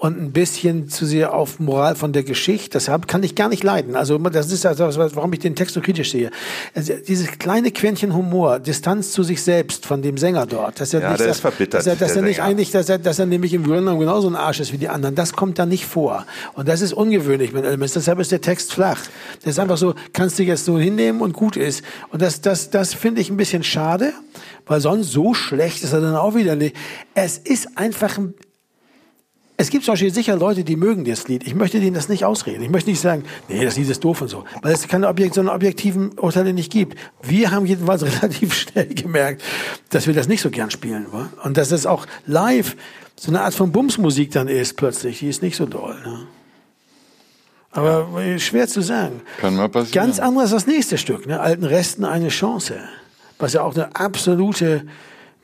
[0.00, 2.70] und ein bisschen zu sehr auf Moral von der Geschichte.
[2.78, 3.96] Deshalb kann ich gar nicht leiden.
[3.96, 6.30] Also das ist also, warum ich den Text so kritisch sehe.
[6.74, 10.80] Also, dieses kleine Quäntchen Humor, Distanz zu sich selbst von dem Sänger dort.
[10.80, 12.48] Dass er Ja, nicht der sagt- ist verbittert, Dass er, dass er nicht Sänger.
[12.48, 14.88] eigentlich, dass er, dass er nämlich im Grunde genommen genauso ein Arsch ist wie die
[14.88, 15.14] anderen.
[15.16, 16.24] Das kommt da nicht vor.
[16.54, 17.92] Und das ist ungewöhnlich mit Elements.
[17.92, 19.02] Deshalb ist der Text flach.
[19.42, 21.84] Das ist einfach so, kannst du jetzt so hinnehmen und gut ist.
[22.08, 24.14] Und das, das, das finde ich ein bisschen schade,
[24.66, 26.74] weil sonst so schlecht ist er dann auch wieder nicht.
[27.14, 28.32] Es ist einfach ein
[29.60, 31.46] es gibt zum Beispiel sicher Leute, die mögen das Lied.
[31.46, 32.62] Ich möchte denen das nicht ausreden.
[32.62, 34.44] Ich möchte nicht sagen, nee, das Lied ist doof und so.
[34.62, 36.98] Weil es keine Objekt, so eine objektiven Urteile nicht gibt.
[37.22, 39.42] Wir haben jedenfalls relativ schnell gemerkt,
[39.90, 41.08] dass wir das nicht so gern spielen.
[41.12, 41.28] wa?
[41.44, 42.74] Und dass es auch live
[43.16, 45.18] so eine Art von Bumsmusik dann ist plötzlich.
[45.18, 45.94] Die ist nicht so doll.
[46.06, 46.26] Ne?
[47.72, 49.20] Aber äh, schwer zu sagen.
[49.42, 50.06] kann mal passieren.
[50.06, 51.38] Ganz anderes das nächste Stück, ne?
[51.38, 52.80] Alten Resten eine Chance.
[53.38, 54.86] Was ja auch eine absolute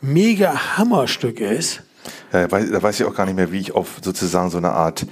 [0.01, 1.83] mega Hammerstück ist.
[2.33, 4.73] Ja, weiß, da weiß ich auch gar nicht mehr, wie ich auf sozusagen so eine
[4.73, 5.07] Art,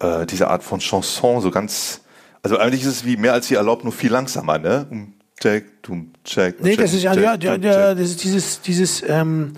[0.00, 2.00] äh, diese Art von Chanson so ganz,
[2.42, 4.86] also eigentlich ist es wie mehr als sie erlaubt, nur viel langsamer, ne?
[4.90, 6.62] Um, check, dum, check.
[6.62, 9.54] Nee, check, das ist ja, ja, ja, das ist dieses, dieses, ähm,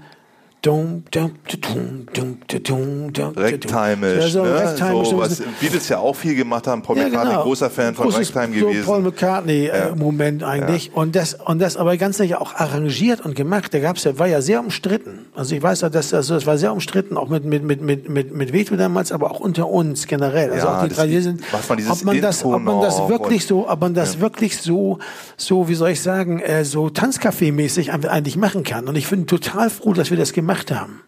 [3.37, 5.05] Ragtime-isch, ja, so ne?
[5.05, 6.83] So, was Beatles ja auch viel gemacht haben.
[6.83, 7.43] Paul Ja, McCartney, genau.
[7.45, 8.87] großer Fan von Großes Ragtime so gewesen.
[8.87, 10.93] Paul McCartney-Moment eigentlich.
[10.95, 13.73] Und das, und das aber ganz sicher auch arrangiert und gemacht.
[13.75, 15.27] Da gab's ja, war ja sehr umstritten.
[15.35, 18.09] Also ich weiß ja, dass, also es war sehr umstritten, auch mit, mit, mit, mit,
[18.09, 20.53] mit, mit Veto damals, aber auch unter uns generell.
[20.53, 21.43] Also Ja, auch die das- drei sind,
[21.91, 24.99] ob man das, ob man das wirklich so, ob man das wirklich so,
[25.37, 28.89] so, wie soll ich sagen, äh, so Tanzcafé-mäßig eigentlich machen kann.
[28.89, 31.01] Und ich bin total froh, dass wir das gemacht haben.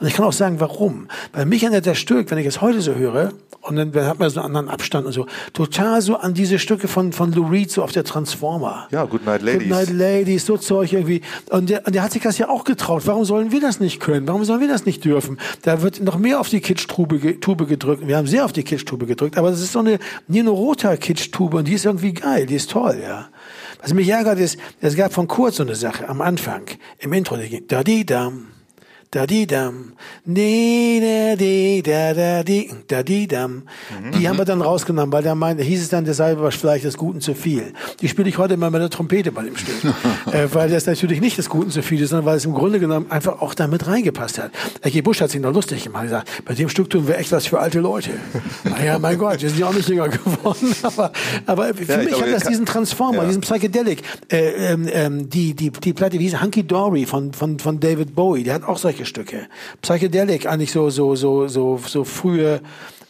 [0.00, 1.08] Und ich kann auch sagen, warum.
[1.32, 4.30] Weil mich erinnert das Stück, wenn ich es heute so höre, und dann hat man
[4.30, 7.70] so einen anderen Abstand und so, total so an diese Stücke von, von Lou Reed,
[7.70, 8.88] so auf der Transformer.
[8.90, 9.68] Ja, Good Night Ladies.
[9.68, 11.20] Good Night Ladies, so Zeug irgendwie.
[11.50, 13.02] Und der, und der hat sich das ja auch getraut.
[13.06, 14.26] Warum sollen wir das nicht können?
[14.26, 15.38] Warum sollen wir das nicht dürfen?
[15.62, 18.06] Da wird noch mehr auf die Kitsch-Tube ge- Tube gedrückt.
[18.06, 21.54] Wir haben sehr auf die Kitsch-Tube gedrückt, aber das ist so eine Nino Rota Kitsch-Tube
[21.54, 23.28] und die ist irgendwie geil, die ist toll, ja.
[23.82, 26.62] Was mich ärgert ist, es gab von Kurt so eine Sache am Anfang,
[27.00, 28.46] im Intro, die ging, da di dam,
[29.10, 29.92] da di dam,
[30.26, 33.62] di da di da da di da di dam.
[34.18, 36.84] Die haben wir dann rausgenommen, weil der meinte, hieß es dann, der sei aber vielleicht
[36.84, 37.72] des Guten zu viel.
[38.00, 39.76] Die spiele ich heute mal mit der Trompete bei dem Stück,
[40.32, 42.80] äh, weil das natürlich nicht des Guten zu viel ist, sondern weil es im Grunde
[42.80, 44.50] genommen einfach auch damit reingepasst hat.
[44.82, 47.46] Ecki Busch hat sich noch lustig gemacht, gesagt, bei dem Stück tun wir echt was
[47.46, 48.10] für alte Leute.
[48.64, 51.12] Naja, mein Gott, wir sind ja auch nicht jünger geworden, aber,
[51.46, 53.26] aber für Ja, ich mich glaube, hat das diesen Transformer, Ja.
[53.26, 57.58] diesen Psychedelic, äh, ähm, ähm, die, die, die Platte, wie hieß Hunky Dory von, von,
[57.58, 59.48] von David Bowie, der hat auch solche solche Stücke.
[59.82, 62.60] Psychedelic, eigentlich so, so, so, so, so frühe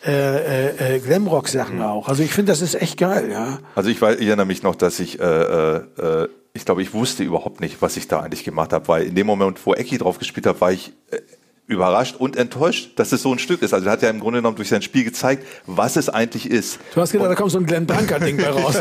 [0.04, 1.82] äh, äh, äh Glamrock-Sachen mhm.
[1.82, 2.08] auch.
[2.08, 3.58] Also ich finde, das ist echt geil, ja.
[3.74, 7.24] Also ich, weiß, ich erinnere mich noch, dass ich, äh, äh, ich glaube, ich wusste
[7.24, 10.18] überhaupt nicht, was ich da eigentlich gemacht habe, weil in dem Moment, wo Ecki drauf
[10.18, 11.18] gespielt hat, war ich äh,
[11.68, 13.74] überrascht und enttäuscht, dass es so ein Stück ist.
[13.74, 16.78] Also er hat ja im Grunde genommen durch sein Spiel gezeigt, was es eigentlich ist.
[16.94, 18.80] Du hast gedacht, und da kommt so ein Glenn Branca-Ding bei raus.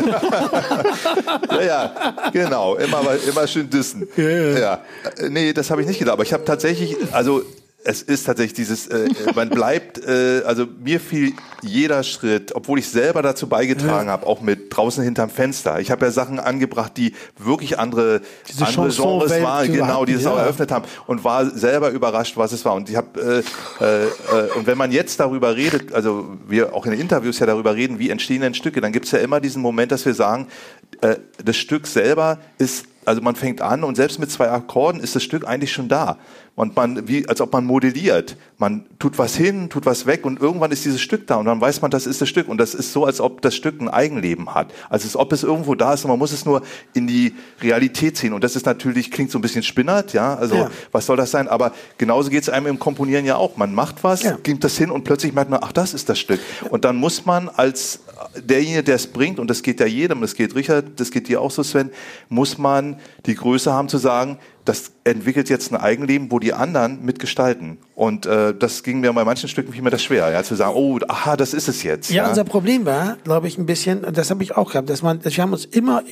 [1.50, 2.76] ja, ja, genau.
[2.76, 4.08] Immer, immer schön dissen.
[4.16, 4.58] Ja, ja.
[4.58, 4.80] ja.
[5.28, 6.14] Nee, das habe ich nicht gedacht.
[6.14, 7.42] Aber ich habe tatsächlich, also
[7.84, 12.80] es ist tatsächlich dieses, äh, äh, man bleibt, äh, also mir fiel jeder Schritt, obwohl
[12.80, 14.12] ich selber dazu beigetragen ja.
[14.12, 15.78] habe, auch mit draußen hinterm Fenster.
[15.78, 20.24] Ich habe ja Sachen angebracht, die wirklich andere, Diese andere Genres waren, genau, die es
[20.24, 20.32] ja.
[20.32, 22.74] auch eröffnet haben und war selber überrascht, was es war.
[22.74, 23.44] Und ich habe
[23.80, 27.46] äh, äh, äh, und wenn man jetzt darüber redet, also wir auch in Interviews ja
[27.46, 30.14] darüber reden, wie entstehen denn Stücke, dann gibt es ja immer diesen Moment, dass wir
[30.14, 30.48] sagen,
[31.00, 35.16] äh, das Stück selber ist also man fängt an und selbst mit zwei Akkorden ist
[35.16, 36.18] das Stück eigentlich schon da.
[36.58, 38.36] Und man, wie, als ob man modelliert.
[38.56, 41.60] Man tut was hin, tut was weg und irgendwann ist dieses Stück da und dann
[41.60, 42.48] weiß man, das ist das Stück.
[42.48, 44.72] Und das ist so, als ob das Stück ein Eigenleben hat.
[44.90, 46.62] Also als ob es irgendwo da ist und man muss es nur
[46.94, 47.32] in die
[47.62, 48.32] Realität ziehen.
[48.32, 50.34] Und das ist natürlich, klingt so ein bisschen spinnert, ja.
[50.34, 50.70] Also ja.
[50.90, 51.46] was soll das sein?
[51.46, 53.56] Aber genauso geht es einem im Komponieren ja auch.
[53.56, 54.36] Man macht was, ja.
[54.42, 56.40] gibt das hin und plötzlich merkt man, ach, das ist das Stück.
[56.70, 58.00] Und dann muss man als
[58.36, 61.40] derjenige, der es bringt, und das geht ja jedem, das geht Richard, das geht dir
[61.40, 61.90] auch so, Sven,
[62.28, 64.38] muss man die Größe haben zu sagen,
[64.68, 67.78] das entwickelt jetzt ein Eigenleben, wo die anderen mitgestalten.
[67.94, 70.74] Und äh, das ging mir bei manchen Stücken viel mehr das schwer, ja, zu sagen,
[70.76, 72.10] oh, aha, das ist es jetzt.
[72.10, 72.28] Ja, ja.
[72.28, 75.20] unser Problem war, glaube ich, ein bisschen, und das habe ich auch gehabt, dass man,
[75.20, 76.02] dass wir haben uns immer,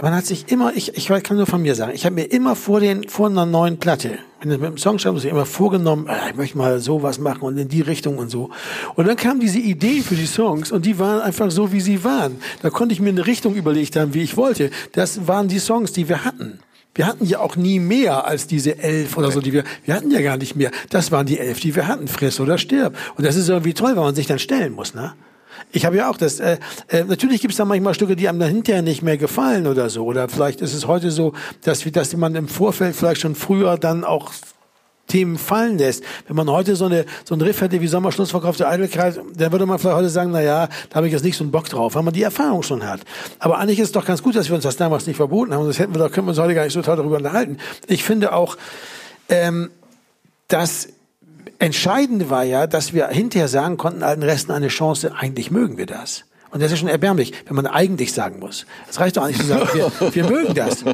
[0.00, 2.54] man hat sich immer, ich, ich kann nur von mir sagen, ich habe mir immer
[2.54, 6.30] vor den, vor einer neuen Platte, wenn du mit dem Song schreibst, immer vorgenommen, äh,
[6.30, 8.50] ich möchte mal sowas machen und in die Richtung und so.
[8.94, 12.04] Und dann kamen diese Ideen für die Songs und die waren einfach so, wie sie
[12.04, 12.36] waren.
[12.62, 14.70] Da konnte ich mir eine Richtung überlegt haben, wie ich wollte.
[14.92, 16.60] Das waren die Songs, die wir hatten.
[16.94, 20.10] Wir hatten ja auch nie mehr als diese elf oder so, die wir, wir hatten
[20.10, 20.70] ja gar nicht mehr.
[20.90, 22.06] Das waren die elf, die wir hatten.
[22.06, 22.96] Friss oder stirb.
[23.16, 25.14] Und das ist irgendwie toll, weil man sich dann stellen muss, ne?
[25.72, 28.38] Ich habe ja auch das, äh, äh, natürlich gibt es da manchmal Stücke, die einem
[28.38, 30.04] dann hinterher nicht mehr gefallen oder so.
[30.04, 31.32] Oder vielleicht ist es heute so,
[31.62, 34.32] dass, dass man im Vorfeld vielleicht schon früher dann auch
[35.06, 36.02] Themen fallen lässt.
[36.26, 39.66] Wenn man heute so, eine, so einen Riff hätte wie Sommerschlussverkauf der Eitelkeit, dann würde
[39.66, 41.94] man vielleicht heute sagen, na ja, da habe ich jetzt nicht so einen Bock drauf,
[41.94, 43.00] weil man die Erfahrung schon hat.
[43.38, 45.66] Aber eigentlich ist es doch ganz gut, dass wir uns das damals nicht verboten haben.
[45.66, 47.58] Das hätten wir doch, können wir uns heute gar nicht so toll darüber unterhalten.
[47.86, 48.56] Ich finde auch,
[49.28, 49.70] ähm,
[50.48, 50.88] das
[51.58, 55.86] Entscheidende war ja, dass wir hinterher sagen konnten, allen Resten eine Chance, eigentlich mögen wir
[55.86, 56.24] das.
[56.50, 58.66] Und das ist schon erbärmlich, wenn man eigentlich sagen muss.
[58.88, 60.84] Es reicht doch nicht zu sagen, wir, wir mögen das.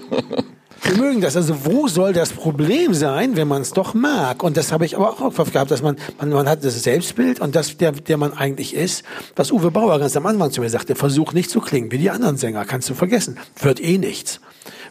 [0.83, 1.37] Wir mögen das.
[1.37, 4.43] Also wo soll das Problem sein, wenn man es doch mag?
[4.43, 6.83] Und das habe ich aber auch im Kopf gehabt, dass man, man, man hat das
[6.83, 9.05] Selbstbild und das, der, der man eigentlich ist.
[9.37, 12.11] Was Uwe Bauer ganz am Anfang zu mir sagte, versuch nicht zu klingen wie die
[12.11, 13.39] anderen Sänger, kannst du vergessen.
[13.61, 14.41] Wird eh nichts.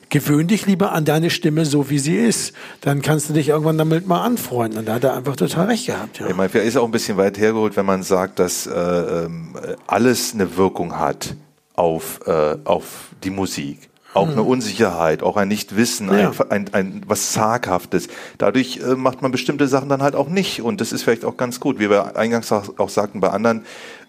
[0.10, 2.54] Gewöhn dich lieber an deine Stimme so, wie sie ist.
[2.82, 4.80] Dann kannst du dich irgendwann damit mal anfreunden.
[4.80, 6.20] Und da hat er einfach total recht gehabt.
[6.20, 6.28] Ja.
[6.28, 10.34] Ich meine, ist auch ein bisschen weit hergeholt, wenn man sagt, dass äh, ähm, alles
[10.34, 11.36] eine Wirkung hat
[11.76, 14.48] auf, äh, auf die Musik auch eine mhm.
[14.48, 16.32] Unsicherheit, auch ein Nichtwissen, ja.
[16.32, 18.08] ein, ein, ein, was Zaghaftes.
[18.38, 20.62] Dadurch äh, macht man bestimmte Sachen dann halt auch nicht.
[20.62, 23.66] Und das ist vielleicht auch ganz gut, wie wir eingangs auch, auch sagten bei anderen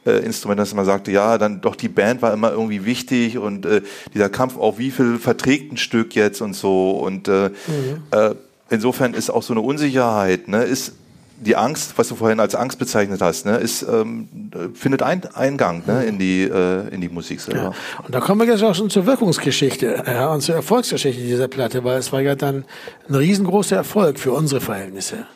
[0.06, 3.66] äh, Instrumenten, dass man sagte, ja, dann doch die Band war immer irgendwie wichtig und
[3.66, 3.82] äh,
[4.14, 6.92] dieser Kampf auch, wie viel verträgt ein Stück jetzt und so.
[6.92, 8.02] Und äh, mhm.
[8.10, 8.34] äh,
[8.70, 10.94] insofern ist auch so eine Unsicherheit, ne, ist
[11.40, 14.28] die Angst, was du vorhin als Angst bezeichnet hast, ne, ist, ähm,
[14.74, 17.62] findet ein, Eingang ne, in, die, äh, in die Musik selber.
[17.62, 17.72] Ja.
[18.04, 21.82] Und da kommen wir jetzt auch schon zur Wirkungsgeschichte ja, und zur Erfolgsgeschichte dieser Platte,
[21.82, 22.64] weil es war ja dann
[23.08, 25.26] ein riesengroßer Erfolg für unsere Verhältnisse.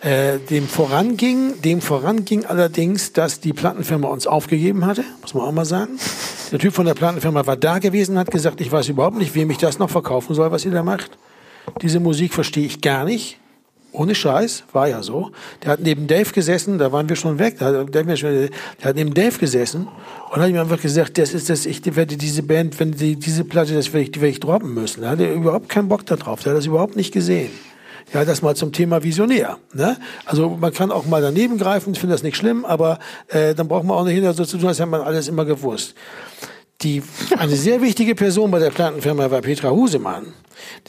[0.00, 5.52] Äh, dem voranging, dem voranging allerdings, dass die Plattenfirma uns aufgegeben hatte, muss man auch
[5.52, 5.98] mal sagen.
[6.52, 9.50] Der Typ von der Plattenfirma war da gewesen, hat gesagt, ich weiß überhaupt nicht, wem
[9.50, 11.18] ich das noch verkaufen soll, was ihr da macht.
[11.82, 13.38] Diese Musik verstehe ich gar nicht.
[13.96, 15.30] Ohne Scheiß, war ja so.
[15.62, 19.14] Der hat neben Dave gesessen, da waren wir schon weg, der hat, der hat neben
[19.14, 19.88] Dave gesessen
[20.30, 23.44] und hat ihm einfach gesagt, das ist das, ich werde diese Band, wenn die, diese
[23.44, 25.00] Platte, das werde ich, die werde ich droppen müssen.
[25.00, 27.50] Da hat er überhaupt keinen Bock darauf, der hat das überhaupt nicht gesehen.
[28.12, 29.56] Ja, das mal zum Thema Visionär.
[29.72, 29.96] Ne?
[30.26, 33.66] Also man kann auch mal daneben greifen, ich finde das nicht schlimm, aber äh, dann
[33.66, 35.94] braucht man auch nicht hinter so zu tun, als hätte man alles immer gewusst.
[36.82, 37.02] Die,
[37.38, 40.34] eine sehr wichtige Person bei der Plattenfirma war Petra Husemann.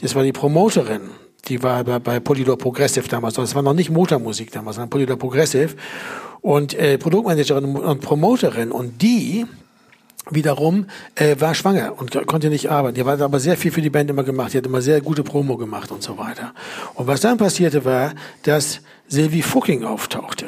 [0.02, 1.08] Das war die Promoterin
[1.46, 3.34] die war bei, bei Polydor Progressive damals.
[3.34, 5.74] Das war noch nicht Motormusik damals, sondern Polydor Progressive.
[6.40, 8.70] Und äh, Produktmanagerin und Promoterin.
[8.70, 9.46] Und die
[10.30, 12.94] wiederum äh, war schwanger und konnte nicht arbeiten.
[12.94, 14.52] Die hat aber sehr viel für die Band immer gemacht.
[14.52, 16.52] Die hat immer sehr gute Promo gemacht und so weiter.
[16.94, 18.12] Und was dann passierte war,
[18.42, 20.46] dass Sylvie Fucking auftauchte.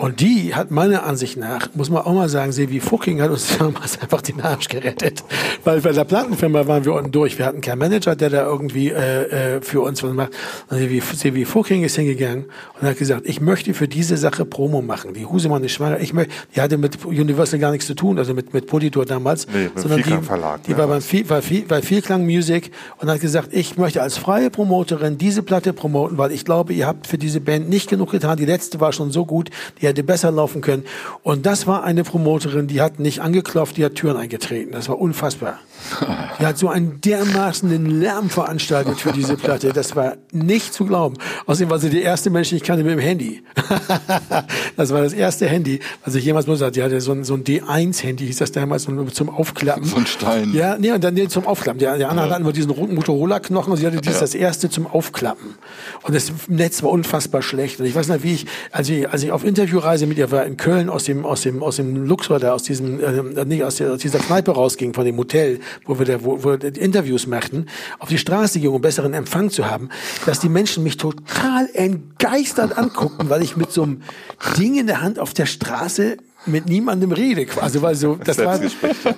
[0.00, 3.58] Und die hat meiner Ansicht nach, muss man auch mal sagen, Sevi Fucking hat uns
[3.58, 5.22] damals einfach den Arsch gerettet.
[5.62, 7.38] Weil bei der Plattenfirma waren wir unten durch.
[7.38, 10.30] Wir hatten keinen Manager, der da irgendwie äh, äh, für uns was macht.
[10.70, 12.46] Und Sevi, Sevi Fucking ist hingegangen
[12.80, 15.12] und hat gesagt, ich möchte für diese Sache Promo machen.
[15.12, 16.00] Die Husemann ist schwanger.
[16.00, 19.48] Ich möchte, die hatte mit Universal gar nichts zu tun, also mit, mit Politor damals.
[19.48, 20.78] Nee, mit sondern die, Vielklang Verlag, die ne?
[20.78, 24.48] war beim Viel, war Viel, bei Vielklang Music und hat gesagt, ich möchte als freie
[24.48, 28.38] Promoterin diese Platte promoten, weil ich glaube, ihr habt für diese Band nicht genug getan.
[28.38, 29.50] Die letzte war schon so gut,
[29.82, 30.84] die hätte besser laufen können.
[31.22, 34.72] Und das war eine Promoterin, die hat nicht angeklopft, die hat Türen eingetreten.
[34.72, 35.58] Das war unfassbar.
[36.38, 39.72] Die hat so einen dermaßen Lärm veranstaltet für diese Platte.
[39.72, 41.16] Das war nicht zu glauben.
[41.46, 43.42] Außerdem war sie die erste Mensch, die ich kannte mit dem Handy.
[44.76, 46.72] das war das erste Handy, was ich jemals benutzt hatte.
[46.72, 49.84] Die hatte so ein, so ein D1-Handy, hieß das damals, zum Aufklappen.
[49.84, 50.52] So ein Stein.
[50.54, 51.78] Ja, nee, und dann nee, zum Aufklappen.
[51.78, 54.86] Der, der andere hatten wir diesen roten Motorola-Knochen und sie hatte dieses das erste zum
[54.86, 55.54] Aufklappen.
[56.02, 57.80] Und das Netz war unfassbar schlecht.
[57.80, 59.44] Und ich weiß nicht, wie ich, als ich, als ich auf
[59.80, 62.62] Interviewreise mit ihr war in Köln aus dem, aus dem, aus dem Luxor da, aus
[62.62, 66.22] diesem, äh, nicht aus, der, aus dieser Kneipe rausging, von dem Hotel, wo wir da,
[66.22, 67.66] wo, wo wir Interviews machten,
[67.98, 69.88] auf die Straße ging, um besseren Empfang zu haben,
[70.26, 74.02] dass die Menschen mich total entgeistert anguckten, weil ich mit so einem
[74.58, 77.46] Ding in der Hand auf der Straße mit niemandem rede.
[77.60, 78.58] Also weil so, das war,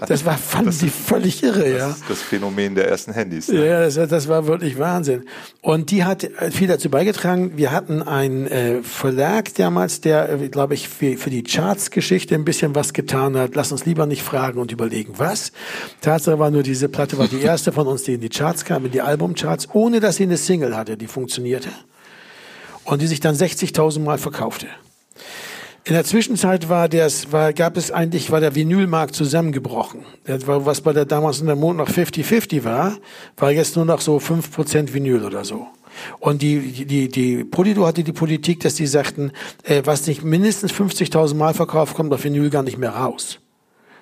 [0.06, 1.88] das war, fanden die völlig irre, ja.
[1.88, 3.48] Das das Phänomen der ersten Handys.
[3.48, 3.66] Ne?
[3.66, 5.24] Ja, das, das war wirklich Wahnsinn.
[5.60, 7.52] Und die hat äh, viel dazu beigetragen.
[7.56, 12.44] Wir hatten einen äh, Verlag damals, der, äh, glaube ich, für, für die Charts-Geschichte ein
[12.44, 13.54] bisschen was getan hat.
[13.54, 15.52] Lass uns lieber nicht fragen und überlegen, was.
[16.00, 18.84] Tatsache war nur, diese Platte war die erste von uns, die in die Charts kam,
[18.84, 21.68] in die Albumcharts, ohne dass sie eine Single hatte, die funktionierte.
[22.84, 24.66] Und die sich dann 60.000 Mal verkaufte.
[25.84, 30.04] In der Zwischenzeit war das, war, gab es eigentlich, war der Vinylmarkt zusammengebrochen.
[30.24, 32.98] Das war, was bei der damals in der Mond noch 50-50 war,
[33.36, 35.66] war jetzt nur noch so 5% Vinyl oder so.
[36.20, 39.32] Und die, die, die Polydor hatte die Politik, dass die sagten,
[39.64, 43.40] äh, was nicht mindestens 50.000 Mal verkauft, kommt auf Vinyl gar nicht mehr raus.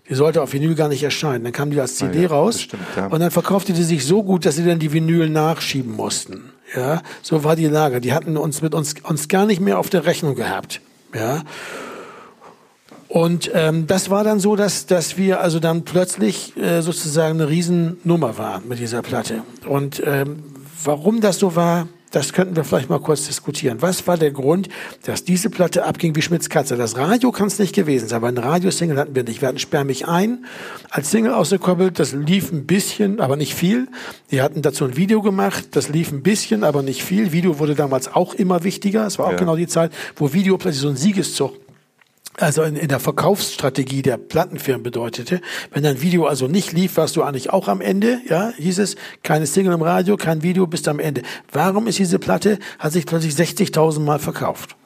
[0.09, 1.45] Die sollte auf Vinyl gar nicht erscheinen.
[1.45, 2.61] Dann kam die als CD Ah ja, raus.
[2.61, 3.07] stimmt, ja.
[3.07, 6.53] Und dann verkaufte die sich so gut, dass sie dann die Vinyl nachschieben mussten.
[6.77, 8.01] Ja, so war die Lage.
[8.01, 10.81] Die hatten uns mit uns, uns gar nicht mehr auf der Rechnung gehabt.
[11.15, 11.43] Ja.
[13.09, 17.49] Und ähm, das war dann so, dass, dass wir also dann plötzlich äh, sozusagen eine
[17.49, 19.43] Riesennummer waren mit dieser Platte.
[19.67, 20.45] Und ähm,
[20.85, 23.83] warum das so war, das könnten wir vielleicht mal kurz diskutieren.
[23.83, 24.69] Was war der Grund,
[25.05, 26.77] dass diese Platte abging wie Schmitz Katze?
[26.77, 29.41] Das Radio kann es nicht gewesen sein, aber ein Radiosingle hatten wir nicht.
[29.41, 30.45] Wir hatten Sperr mich ein
[30.91, 31.99] als Single ausgekoppelt.
[31.99, 33.89] Das lief ein bisschen, aber nicht viel.
[34.29, 35.69] Wir hatten dazu ein Video gemacht.
[35.73, 37.33] Das lief ein bisschen, aber nicht viel.
[37.33, 39.07] Video wurde damals auch immer wichtiger.
[39.07, 39.37] Es war auch Ja.
[39.39, 41.53] genau die Zeit, wo Video plötzlich so ein Siegeszug
[42.37, 45.41] also in, in der Verkaufsstrategie der Plattenfirmen bedeutete,
[45.73, 48.97] wenn dein Video also nicht lief, warst du eigentlich auch am Ende, ja, hieß es,
[49.23, 51.23] keine Single im Radio, kein Video, bist am Ende.
[51.53, 54.77] Warum ist diese Platte, hat sich plötzlich 60.000 Mal verkauft?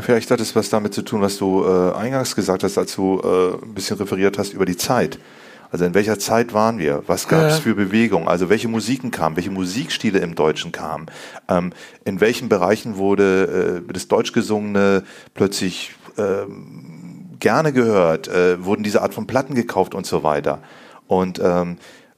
[0.00, 3.20] Vielleicht hat es was damit zu tun, was du äh, eingangs gesagt hast, als du
[3.20, 5.18] äh, ein bisschen referiert hast über die Zeit.
[5.70, 7.02] Also in welcher Zeit waren wir?
[7.06, 8.28] Was gab es für Bewegung?
[8.28, 9.36] Also welche Musiken kamen?
[9.36, 11.06] Welche Musikstile im Deutschen kamen?
[11.48, 11.72] Ähm,
[12.04, 15.02] in welchen Bereichen wurde äh, das Deutsch gesungene
[15.34, 15.95] plötzlich
[17.38, 18.28] gerne gehört?
[18.28, 20.60] Äh, wurden diese Art von Platten gekauft und so weiter?
[21.06, 21.76] Und ähm,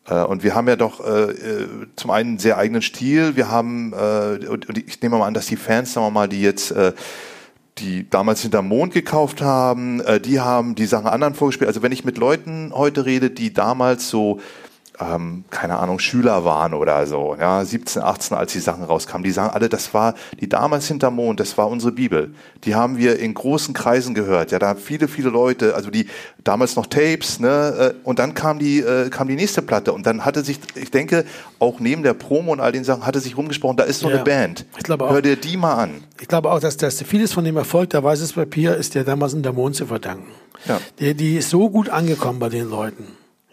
[0.09, 3.37] äh, und wir haben ja doch äh, äh, zum einen einen sehr eigenen Stil.
[3.37, 6.43] Wir haben, äh, und, ich nehme mal an, dass die Fans, sagen wir mal, die
[6.43, 6.93] jetzt äh,
[7.79, 11.69] die damals hinterm Mond gekauft haben, die haben die Sachen anderen vorgespielt.
[11.69, 14.41] Also wenn ich mit Leuten heute rede, die damals so,
[15.01, 19.31] ähm, keine Ahnung, Schüler waren oder so, ja, 17, 18, als die Sachen rauskamen, die
[19.31, 22.35] sagen alle, das war die damals hinterm Mond, das war unsere Bibel.
[22.65, 24.51] Die haben wir in großen Kreisen gehört.
[24.51, 26.07] Ja, da haben viele, viele Leute, also die
[26.43, 30.07] damals noch Tapes, ne, äh, und dann kam die, äh, kam die nächste Platte und
[30.07, 31.25] dann hatte sich, ich denke,
[31.59, 34.17] auch neben der Promo und all den Sachen hatte sich rumgesprochen, da ist so Ja.
[34.17, 34.67] eine Band.
[34.77, 35.11] Ich glaube auch.
[35.11, 36.03] Hör dir die mal an.
[36.21, 39.33] Ich glaube auch, dass das vieles von dem Erfolg der Weißes Papier ist der damals
[39.35, 40.27] in der Mond zu verdanken.
[40.67, 40.81] Ja.
[40.99, 43.05] Die, die ist so gut angekommen bei den Leuten.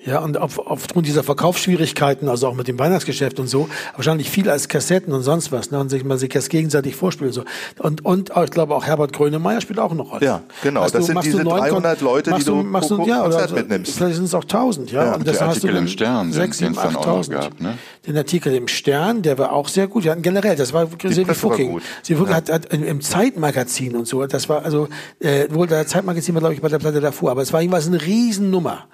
[0.05, 4.49] Ja, und auf, aufgrund dieser Verkaufsschwierigkeiten, also auch mit dem Weihnachtsgeschäft und so, wahrscheinlich viel
[4.49, 7.43] als Kassetten und sonst was, ne, und sich mal sich das gegenseitig vorspielen und so.
[7.79, 10.23] Und, und ich glaube auch Herbert Grönemeyer spielt auch eine Rolle.
[10.23, 10.81] Ja, genau.
[10.81, 13.29] Hast Das sind machst diese neun 300 Kon- Leute, die du machst pro ja, oder
[13.31, 13.95] Konzert so, mitnimmst.
[13.95, 15.05] Vielleicht sind es auch 1000, ja.
[15.05, 16.95] Ja, und der das hast du Artikel im Stern, den- sechs, den sieben, es dann
[16.97, 17.41] auch noch 8000.
[17.41, 17.77] gab, ne?
[18.05, 20.03] Den Artikel im Stern, der war auch sehr gut.
[20.03, 20.89] Wir hatten generell, das war war
[21.35, 21.81] Fucking.
[22.03, 24.87] Sie Fucking hat, hat im- im Zeitmagazin und so, das war also,
[25.19, 27.87] äh, wohl der Zeitmagazin war glaube ich bei der Platte davor, aber es war jedenfalls
[27.87, 28.85] eine Riesennummer,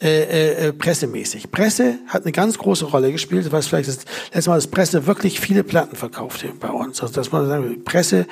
[0.00, 1.50] äh, äh, äh, pressemäßig.
[1.50, 3.98] Presse hat eine ganz große Rolle gespielt, das war vielleicht das
[4.32, 7.02] letzte Mal, dass Presse wirklich viele Platten verkaufte bei uns.
[7.02, 8.26] Also dass man sagen, Presse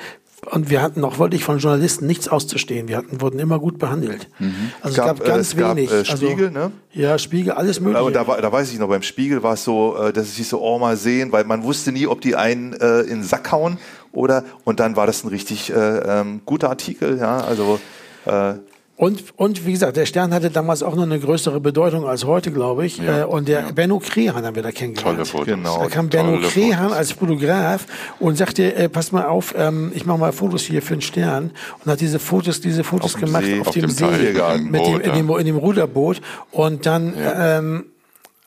[0.51, 2.87] Und wir hatten auch wirklich von Journalisten nichts auszustehen.
[2.87, 4.27] Wir hatten, wurden immer gut behandelt.
[4.39, 4.71] Mhm.
[4.81, 5.91] Also es gab, Gab, äh, ganz es gab, wenig.
[5.91, 6.71] äh, Spiegel, also, ne?
[6.93, 7.99] Ja, Spiegel, alles mögliche.
[7.99, 10.47] Aber da, da weiß ich noch, beim Spiegel war es so, äh, dass es sich
[10.47, 13.51] so, oh, mal sehen, weil man wusste nie, ob die einen äh, in den Sack
[13.51, 13.77] hauen
[14.13, 17.79] oder, und dann war das ein richtig äh, ähm, guter Artikel, ja, also,
[18.25, 18.55] äh,
[19.01, 22.51] Und, und wie gesagt, der Stern hatte damals auch noch eine größere Bedeutung als heute,
[22.51, 22.99] glaube ich.
[22.99, 23.71] Ja, äh, und der ja.
[23.71, 25.15] Benno Krehan haben wir da kennengelernt.
[25.15, 25.47] Tolle Fotos.
[25.47, 25.79] Genau.
[25.79, 26.97] Da kam Benno Krehan Fotos.
[26.97, 27.87] als Fotograf
[28.19, 31.49] und sagte, äh, pass mal auf, ähm, ich mache mal Fotos hier für den Stern
[31.83, 34.05] und hat diese Fotos, diese Fotos Auf dem gemacht See, auf, auf dem, dem See
[34.05, 36.21] Teil, im mit dem, Boot, in, dem, in dem Ruderboot
[36.51, 37.57] und dann Ja.
[37.57, 37.85] ähm,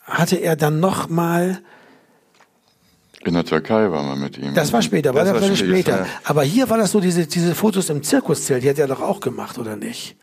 [0.04, 1.58] hatte er dann noch mal
[3.24, 4.54] In der Türkei waren wir mit ihm.
[4.54, 5.98] das war später, war Das das war war später, später.
[6.02, 6.06] ja.
[6.22, 9.18] Aber hier war das so, diese, diese Fotos im Zirkuszelt, die hat er doch auch
[9.18, 10.14] gemacht, oder nicht?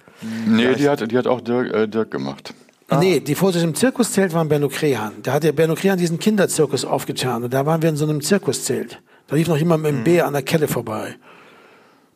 [0.48, 2.54] Nee, die hat, die hat auch Dirk, äh, Dirk gemacht.
[3.00, 5.14] Nee, die Fotos im Zirkuszelt waren Benno Krehan.
[5.24, 8.20] Da hat der Benno Krehan diesen Kinderzirkus aufgetan und da waren wir in so einem
[8.20, 9.02] Zirkuszelt.
[9.28, 11.16] Da lief noch jemand mit dem Bär an der Kette vorbei.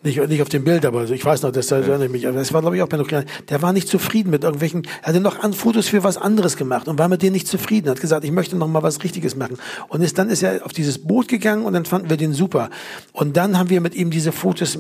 [0.03, 2.23] Nicht, nicht auf dem Bild, aber ich weiß noch, das da erinnere ich mich.
[2.23, 3.23] Das war, glaube ich, auch Benno Krehan.
[3.49, 6.90] Der war nicht zufrieden mit irgendwelchen, er hatte noch an Fotos für was anderes gemacht
[6.90, 7.90] und war mit denen nicht zufrieden.
[7.90, 9.57] Hat gesagt, ich möchte noch mal was Richtiges machen.
[9.88, 12.69] Und ist, dann ist er auf dieses Boot gegangen und dann fanden wir den super.
[13.14, 14.77] Und dann haben wir mit ihm diese Fotos,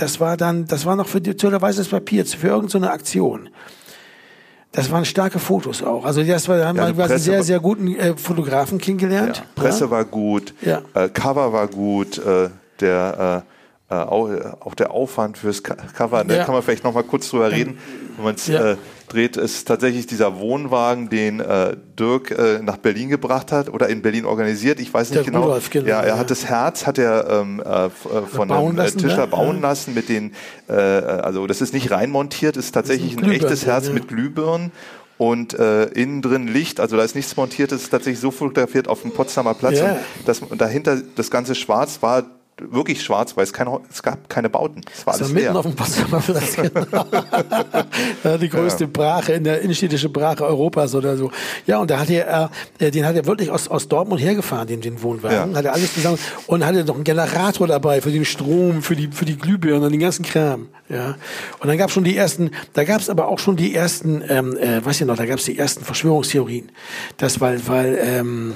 [0.00, 3.48] das war dann, das war noch für die, für weißes Papier, für irgendeine so Aktion.
[4.72, 6.04] Das waren starke Fotos auch.
[6.04, 9.38] Also das war, da haben Ja, wir einen sehr, sehr guten äh, Fotografen kennengelernt.
[9.38, 9.62] ja.
[9.62, 10.82] Presse war gut, Ja.
[10.94, 12.50] äh, Cover war gut, äh,
[12.80, 13.59] der, äh,
[13.90, 16.44] äh, auch, der Aufwand fürs Co- Cover, da Ja.
[16.44, 17.78] kann man vielleicht noch mal kurz drüber reden,
[18.16, 18.72] wenn man es Ja.
[18.72, 18.76] äh,
[19.08, 24.02] dreht, ist tatsächlich dieser Wohnwagen, den äh, Dirk äh, nach Berlin gebracht hat oder in
[24.02, 24.78] Berlin organisiert.
[24.78, 25.42] Ich weiß nicht Der genau.
[25.42, 26.18] Rudolf, genau, Ja, er ja.
[26.18, 29.26] hat das Herz, hat er ähm, äh, äh, von bauen einem äh, lassen, Tischler ne?
[29.26, 30.32] bauen lassen mit den,
[30.68, 34.70] äh, also das ist nicht reinmontiert, ist tatsächlich ein Glühbirnen, echtes Herz mit Glühbirnen
[35.18, 38.86] und äh, innen drin Licht, also da ist nichts montiert, das ist tatsächlich so fotografiert
[38.86, 39.80] auf dem Potsdamer Platz.
[39.80, 39.90] Ja.
[39.92, 42.22] Und, das, und dahinter das ganze Schwarz war
[42.70, 44.82] wirklich schwarz, weil es, keine, es gab keine Bauten.
[44.92, 45.56] Es war Das alles war mitten leer.
[45.56, 46.56] auf dem Potsdamer Platz.
[46.56, 47.04] Genau.
[48.24, 51.30] Ja, die größte Brache in der innenstädtische Brache Europas oder so.
[51.66, 54.80] Ja, und da hat er, äh, den hat er wirklich aus, aus Dortmund hergefahren, den,
[54.80, 55.52] den Wohnwagen.
[55.52, 55.58] Ja.
[55.58, 59.08] Hat er alles zusammen und hatte noch einen Generator dabei für den Strom, für die,
[59.08, 60.68] für die Glühbirnen und den ganzen Kram.
[60.88, 61.14] Ja.
[61.60, 64.56] Und dann gab schon die ersten, da gab es aber auch schon die ersten, ähm,
[64.56, 66.70] äh, weiß ich noch, da gab es die ersten Verschwörungstheorien.
[67.16, 68.54] Das, weil, weil, ähm,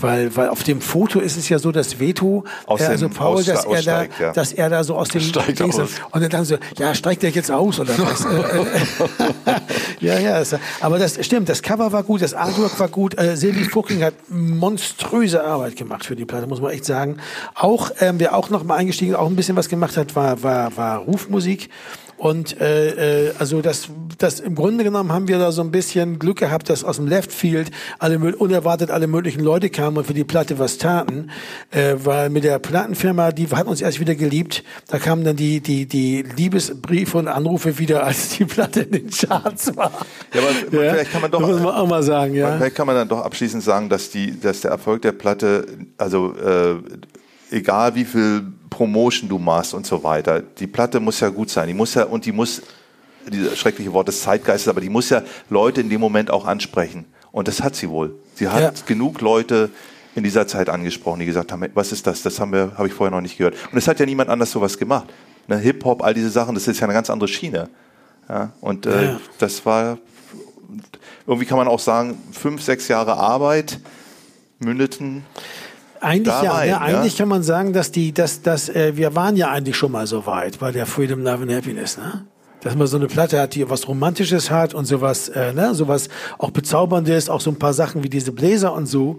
[0.00, 3.12] weil, weil auf dem Foto ist es ja so, dass Veto, Aus äh, also dem
[3.44, 4.32] Paul, dass er da, ja.
[4.32, 5.90] dass er da so aus dem Steigt Dings- aus.
[6.10, 8.26] und dann dachten sie, ja, steigt der jetzt aus oder was?
[10.00, 13.16] Ja, ja, das, aber das stimmt, das Cover war gut, das Artwork war gut.
[13.18, 17.18] Äh, Silvi Fucking hat monströse Arbeit gemacht für die Platte, muss man echt sagen.
[17.54, 20.76] Auch, ähm, wer auch noch mal eingestiegen, auch ein bisschen was gemacht hat, war, war,
[20.76, 21.70] war Rufmusik.
[22.22, 26.20] Und äh, äh, also das, das im Grunde genommen haben wir da so ein bisschen
[26.20, 30.14] Glück gehabt, dass aus dem Left Field alle unerwartet alle möglichen Leute kamen und für
[30.14, 31.30] die Platte was taten,
[31.72, 34.62] äh, weil mit der Plattenfirma, die hat uns erst wieder geliebt.
[34.86, 39.10] Da kamen dann die die die Liebesbriefe und Anrufe wieder, als die Platte in den
[39.10, 39.90] Charts war.
[40.32, 42.56] Ja, aber vielleicht kann man doch- muss man auch mal sagen, ja.
[42.56, 45.66] Vielleicht kann man dann doch abschließend sagen, dass, die, dass der Erfolg der Platte,
[45.98, 46.76] also äh,
[47.50, 51.68] egal wie viel Promotion du machst und so weiter, die Platte muss ja gut sein.
[51.68, 52.62] Die muss ja, und die muss,
[53.30, 57.04] dieses schreckliche Wort des Zeitgeistes, aber die muss ja Leute in dem Moment auch ansprechen.
[57.30, 58.14] Und das hat sie wohl.
[58.34, 58.72] Sie hat Ja.
[58.86, 59.70] genug Leute
[60.14, 62.22] in dieser Zeit angesprochen, die gesagt haben, was ist das?
[62.22, 63.54] Das haben wir, habe ich vorher noch nicht gehört.
[63.70, 65.06] Und es hat ja niemand anders sowas gemacht.
[65.48, 67.68] Ne, Hip-Hop, all diese Sachen, das ist ja eine ganz andere Schiene.
[68.28, 69.20] Ja, und äh, Ja.
[69.38, 69.98] das war
[71.26, 73.78] irgendwie kann man auch sagen, fünf, sechs Jahre Arbeit
[74.58, 75.24] mündeten.
[76.02, 76.72] Eigentlich ja, rein, ne?
[76.72, 76.78] ja.
[76.80, 80.08] eigentlich kann man sagen, dass die, dass, dass äh, wir waren ja eigentlich schon mal
[80.08, 82.26] so weit bei der Freedom, Love and Happiness, ne?
[82.60, 86.08] Dass man so eine Platte hat, die was Romantisches hat und sowas, äh, ne, sowas
[86.38, 89.18] auch Bezauberndes, auch so ein paar Sachen wie diese Bläser und so.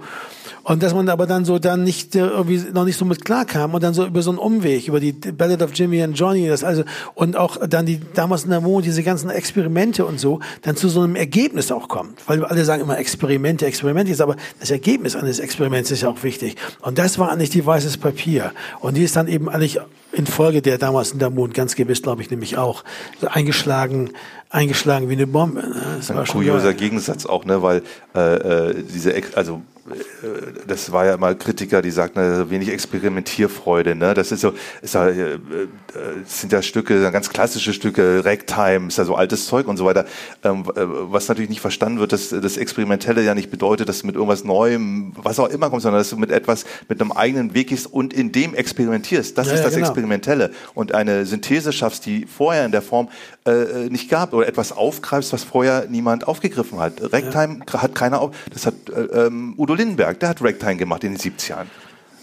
[0.63, 3.73] Und dass man aber dann so dann nicht äh, irgendwie noch nicht so mit klarkam
[3.73, 6.63] und dann so über so einen Umweg, über die Ballad of Jimmy and Johnny, das
[6.63, 6.83] also
[7.15, 10.89] und auch dann die damals in der Mo, diese ganzen Experimente und so, dann zu
[10.89, 12.27] so einem Ergebnis auch kommt.
[12.27, 16.23] Weil alle sagen immer Experimente, Experimente, ist aber das Ergebnis eines Experiments ist ja auch
[16.23, 16.55] wichtig.
[16.81, 18.51] Und das war eigentlich die weißes Papier.
[18.79, 19.79] Und die ist dann eben eigentlich
[20.13, 22.83] in Folge der damals in der Mond ganz gewiss, glaube ich, nämlich auch
[23.19, 24.11] so eingeschlagen,
[24.49, 25.61] eingeschlagen wie eine Bombe.
[25.61, 25.75] Ne?
[25.97, 26.75] Das Ein war schon kurioser geil.
[26.75, 27.81] Gegensatz auch, ne, weil
[28.15, 29.61] äh, äh, diese, also
[30.67, 34.13] das war ja mal Kritiker, die sagten, äh, wenig Experimentierfreude, ne?
[34.13, 35.37] Das ist so, ist ja, äh, äh,
[36.25, 40.05] sind ja Stücke, ganz klassische Stücke, Ragtime, ist ja so altes Zeug und so weiter.
[40.43, 44.07] Ähm, äh, was natürlich nicht verstanden wird, dass das Experimentelle ja nicht bedeutet, dass du
[44.07, 47.53] mit irgendwas Neuem, was auch immer kommst, sondern dass du mit etwas, mit einem eigenen
[47.53, 49.37] Weg gehst und in dem experimentierst.
[49.37, 49.87] Das Ja, ist ja, das genau.
[49.87, 50.51] Experimentelle.
[50.73, 53.09] Und eine Synthese schaffst, die vorher in der Form
[53.45, 57.01] äh, nicht gab oder etwas aufgreifst, was vorher niemand aufgegriffen hat.
[57.11, 58.35] Ragtime hat keiner auf.
[58.51, 61.65] Das hat äh, ähm, Udo Lindenberg, der hat Ragtime gemacht in den 70ern.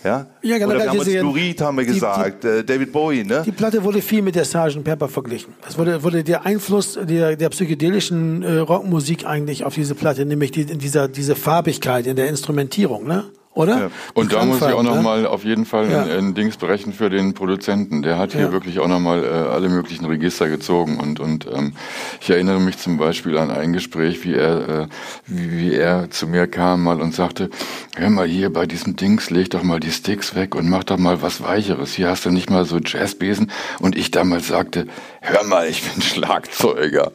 [0.02, 2.90] Ja, Ja, genau, Oder wir haben uns Lou Reed, haben wir die- gesagt, äh, David
[2.90, 3.42] Bowie, ne?
[3.44, 4.82] Die Platte wurde viel mit der Sgt.
[4.82, 5.52] Pepper verglichen.
[5.62, 10.52] Das wurde, wurde der Einfluss der, der psychedelischen äh, Rockmusik eigentlich auf diese Platte, nämlich
[10.52, 13.24] die, in dieser, diese Farbigkeit in der Instrumentierung, ne?
[13.52, 13.78] Oder?
[13.78, 13.90] Ja.
[14.14, 15.02] Und da muss ich auch ne?
[15.02, 16.04] mal auf jeden Fall Ja.
[16.04, 18.02] ein, Dings berechnen für den Produzenten.
[18.02, 18.52] Der hat hier Ja.
[18.52, 21.72] wirklich auch noch mal äh, alle möglichen Register gezogen und und ähm,
[22.20, 24.86] ich erinnere mich zum Beispiel an ein Gespräch, wie er äh,
[25.26, 27.50] wie, wie er zu mir kam mal und sagte,
[27.96, 30.98] hör mal hier bei diesem Dings leg doch mal die Sticks weg und mach doch
[30.98, 31.92] mal was Weicheres.
[31.94, 33.50] Hier hast du nicht mal so Jazzbesen.
[33.80, 34.86] Und ich damals sagte,
[35.20, 37.12] hör mal, ich bin Schlagzeuger.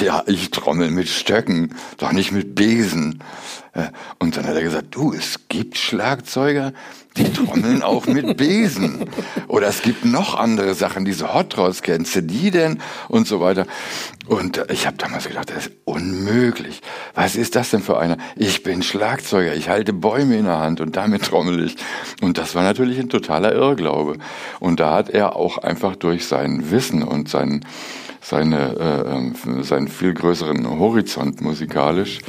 [0.00, 3.22] Ja, ich trommel mit Stöcken, doch nicht mit Besen.
[3.72, 3.88] Äh,
[4.18, 6.72] Und dann hat er gesagt, du, es gibt Schlagzeuger,
[7.18, 9.04] die trommeln auch mit Besen.
[9.48, 12.80] Oder es gibt noch andere Sachen, diese Hot Rods, kennst du die denn?
[13.08, 13.66] Und so weiter.
[14.26, 16.80] Und ich habe damals gedacht, das ist unmöglich.
[17.14, 18.18] Was ist das denn für einer?
[18.36, 21.76] Ich bin Schlagzeuger, ich halte Bäume in der Hand und damit trommel ich.
[22.20, 24.18] Und das war natürlich ein totaler Irrglaube.
[24.60, 27.64] Und da hat er auch einfach durch sein Wissen und sein,
[28.20, 32.20] seine, äh, ähm, seinen viel größeren Horizont musikalisch,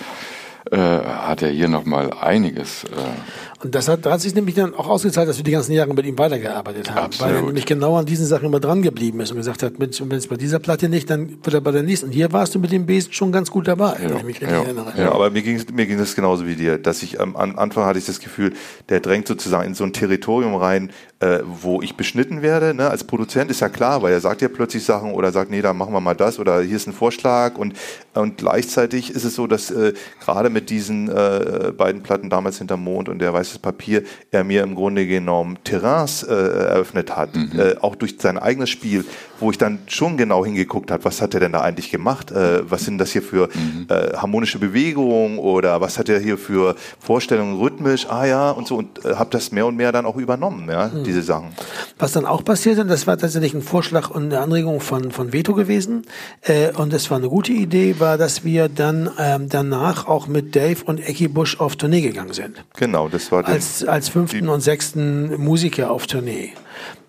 [0.71, 2.83] äh, hat er hier nochmal einiges.
[2.85, 5.73] Äh, Und das hat, da hat sich nämlich dann auch ausgezahlt, dass wir die ganzen
[5.73, 7.05] Jahre mit ihm weitergearbeitet haben.
[7.05, 7.33] Absolut.
[7.33, 9.89] Weil er nämlich genau an diesen Sachen immer dran geblieben ist und gesagt hat, wenn
[9.89, 12.07] es bei dieser Platte nicht, dann wird er bei der nächsten.
[12.07, 14.57] Und hier warst du mit dem Besen schon ganz gut dabei, wenn ich mich richtig
[14.57, 14.63] ja.
[14.63, 14.93] erinnere.
[14.97, 17.85] Ja, aber mir ging mir ging das genauso wie dir, dass ich am am Anfang
[17.85, 18.53] hatte ich das Gefühl,
[18.87, 22.73] der drängt sozusagen in so ein Territorium rein, äh, wo ich beschnitten werde.
[22.73, 22.89] Ne?
[22.89, 25.73] Als Produzent ist ja klar, weil er sagt ja plötzlich Sachen oder sagt, nee, da
[25.73, 27.73] machen wir mal das oder hier ist ein Vorschlag und
[28.19, 32.83] und gleichzeitig ist es so, dass äh, gerade mit diesen äh, beiden Platten damals hinterm
[32.83, 37.75] Mond und der weißes Papier er mir im Grunde genommen Terrains äh, eröffnet hat, äh,
[37.81, 39.05] auch durch sein eigenes Spiel,
[39.39, 42.69] wo ich dann schon genau hingeguckt habe, was hat er denn da eigentlich gemacht, äh,
[42.69, 43.49] was sind das hier für
[43.89, 48.75] äh, harmonische Bewegungen oder was hat er hier für Vorstellungen rhythmisch, ah ja und so
[48.75, 51.49] und äh, habe das mehr und mehr dann auch übernommen, ja, diese Sachen.
[51.97, 55.53] Was dann auch passierte, das war tatsächlich ein Vorschlag und eine Anregung von, von Veto
[55.53, 56.03] gewesen.
[56.41, 60.55] Äh, und es war eine gute Idee, war, dass wir dann ähm, danach auch mit
[60.55, 62.63] Dave und Ecki Busch auf Tournee gegangen sind.
[62.77, 66.53] Genau, das war Als, als fünften und sechsten Musiker auf Tournee.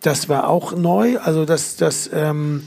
[0.01, 2.62] Das war auch neu, also das, das, ähm,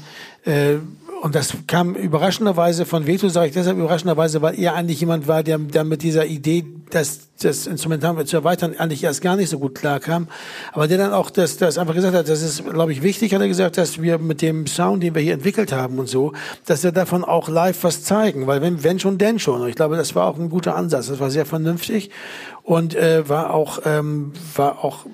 [0.45, 0.75] äh,
[1.23, 5.41] und das kam überraschenderweise von Veto, sage ich deshalb überraschenderweise, weil er eigentlich jemand war,
[5.41, 9.57] der, der mit dieser Idee, das, das Instrumental zu erweitern, eigentlich erst gar nicht so
[9.57, 10.27] gut klarkam.
[10.73, 13.39] Aber der dann auch das, das einfach gesagt hat, das ist, glaube ich, wichtig, hat
[13.39, 16.33] er gesagt, dass wir mit dem Sound, den wir hier entwickelt haben und so,
[16.65, 18.45] dass wir davon auch live was zeigen.
[18.45, 19.61] Weil wenn, wenn schon, denn schon.
[19.61, 21.07] Und ich glaube, das war auch ein guter Ansatz.
[21.07, 22.09] Das war sehr vernünftig
[22.63, 25.05] und äh, war auch, ähm, war auch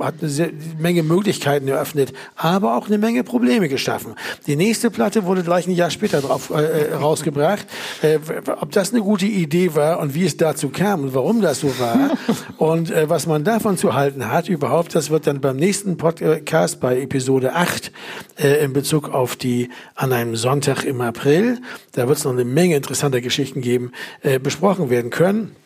[0.00, 4.14] hat eine sehr, Menge Möglichkeiten eröffnet, aber auch eine Menge Probleme geschaffen.
[4.46, 7.66] Die nächste Platte wurde gleich ein Jahr später drauf, äh, rausgebracht.
[8.02, 8.18] Äh,
[8.60, 11.78] ob das eine gute Idee war und wie es dazu kam und warum das so
[11.78, 12.10] war
[12.58, 16.80] und äh, was man davon zu halten hat überhaupt, das wird dann beim nächsten Podcast
[16.80, 17.92] bei Episode 8
[18.38, 21.58] äh, in Bezug auf die an einem Sonntag im April,
[21.92, 23.92] da wird es noch eine Menge interessanter Geschichten geben,
[24.22, 25.56] äh, besprochen werden können.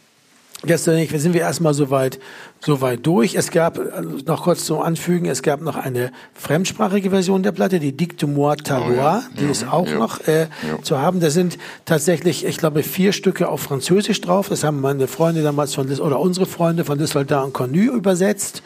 [0.64, 2.18] Gestern sind wir erstmal soweit
[2.60, 3.34] soweit durch.
[3.34, 3.82] Es gab, äh,
[4.26, 8.82] noch kurz zum Anfügen, es gab noch eine fremdsprachige Version der Platte, die Dicte-moi ta
[8.86, 9.22] Oh ja.
[9.38, 9.98] die Ja, ist auch ja.
[9.98, 10.46] noch äh,
[10.82, 11.20] zu haben.
[11.20, 14.48] Da sind tatsächlich, ich glaube, vier Stücke auf Französisch drauf.
[14.48, 18.62] Das haben meine Freunde damals von, oder unsere Freunde von Lissoldat und Connu übersetzt.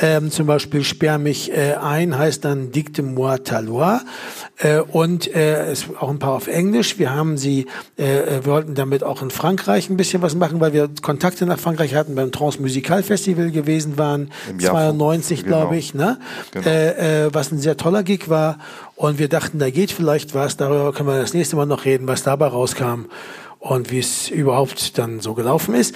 [0.00, 3.98] Ähm, zum Beispiel Sperr mich äh, ein heißt dann Dicte-moi ta loi.
[4.58, 6.98] Äh, und äh, es auch ein paar auf Englisch.
[6.98, 7.66] Wir haben sie,
[7.96, 11.58] äh, wir wollten damit auch in Frankreich ein bisschen was machen, weil wir Kontakte nach
[11.58, 15.56] Frankreich hatten, beim Transmusical Festival gewesen waren, Im Jahr 92 genau.
[15.58, 16.18] glaube ich, ne?
[16.52, 16.66] Genau.
[16.66, 18.58] Äh, äh, was ein sehr toller Gig war.
[18.96, 20.56] Und wir dachten, da geht vielleicht was.
[20.56, 23.06] Darüber können wir das nächste Mal noch reden, was dabei rauskam
[23.58, 25.94] und wie es überhaupt dann so gelaufen ist.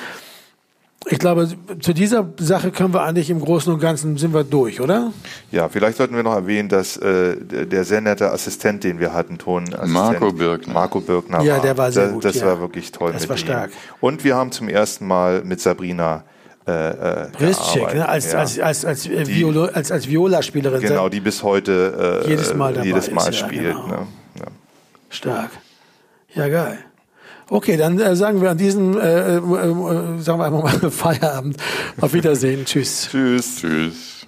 [1.07, 1.49] Ich glaube,
[1.81, 5.13] zu dieser Sache können wir eigentlich im Großen und Ganzen sind wir durch, oder?
[5.51, 9.37] Ja, vielleicht sollten wir noch erwähnen, dass äh, der sehr nette Assistent, den wir hatten,
[9.37, 10.73] Tonassistent, Marco Birkner.
[10.75, 12.47] Marco Birkner Ja, der war sehr das, gut, Das ja.
[12.47, 13.41] war wirklich toll Das mit war ihm.
[13.41, 13.71] stark.
[14.01, 16.23] Und wir haben zum ersten Mal mit Sabrina
[16.67, 16.91] äh,
[17.25, 17.99] äh, Bristcheck, gearbeitet.
[17.99, 18.09] ne?
[18.09, 18.39] als, ja.
[18.39, 20.81] als, als, als, äh, Violo, als, als Viola-Spielerin.
[20.81, 23.75] Genau, die bis heute äh, Jedes Mal dabei jedes Mal ist, ja, spielt.
[23.75, 23.87] genau.
[23.87, 24.07] Ne?
[24.39, 24.47] Ja.
[25.11, 25.51] Stark.
[26.35, 26.79] Ja, geil.
[27.51, 29.41] Okay, dann äh, sagen wir an diesem, äh, äh, äh,
[30.21, 31.57] sagen wir einfach mal Feierabend.
[32.01, 32.65] Auf Wiedersehen.
[32.65, 33.09] Tschüss.
[33.11, 33.57] Tschüss.
[33.57, 34.27] Tschüss.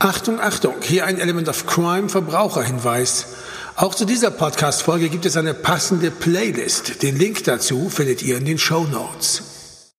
[0.00, 3.36] Achtung, Achtung, hier ein Element of Crime Verbraucherhinweis.
[3.76, 7.02] Auch zu dieser Podcast-Folge gibt es eine passende Playlist.
[7.02, 9.53] Den Link dazu findet ihr in den Show Notes.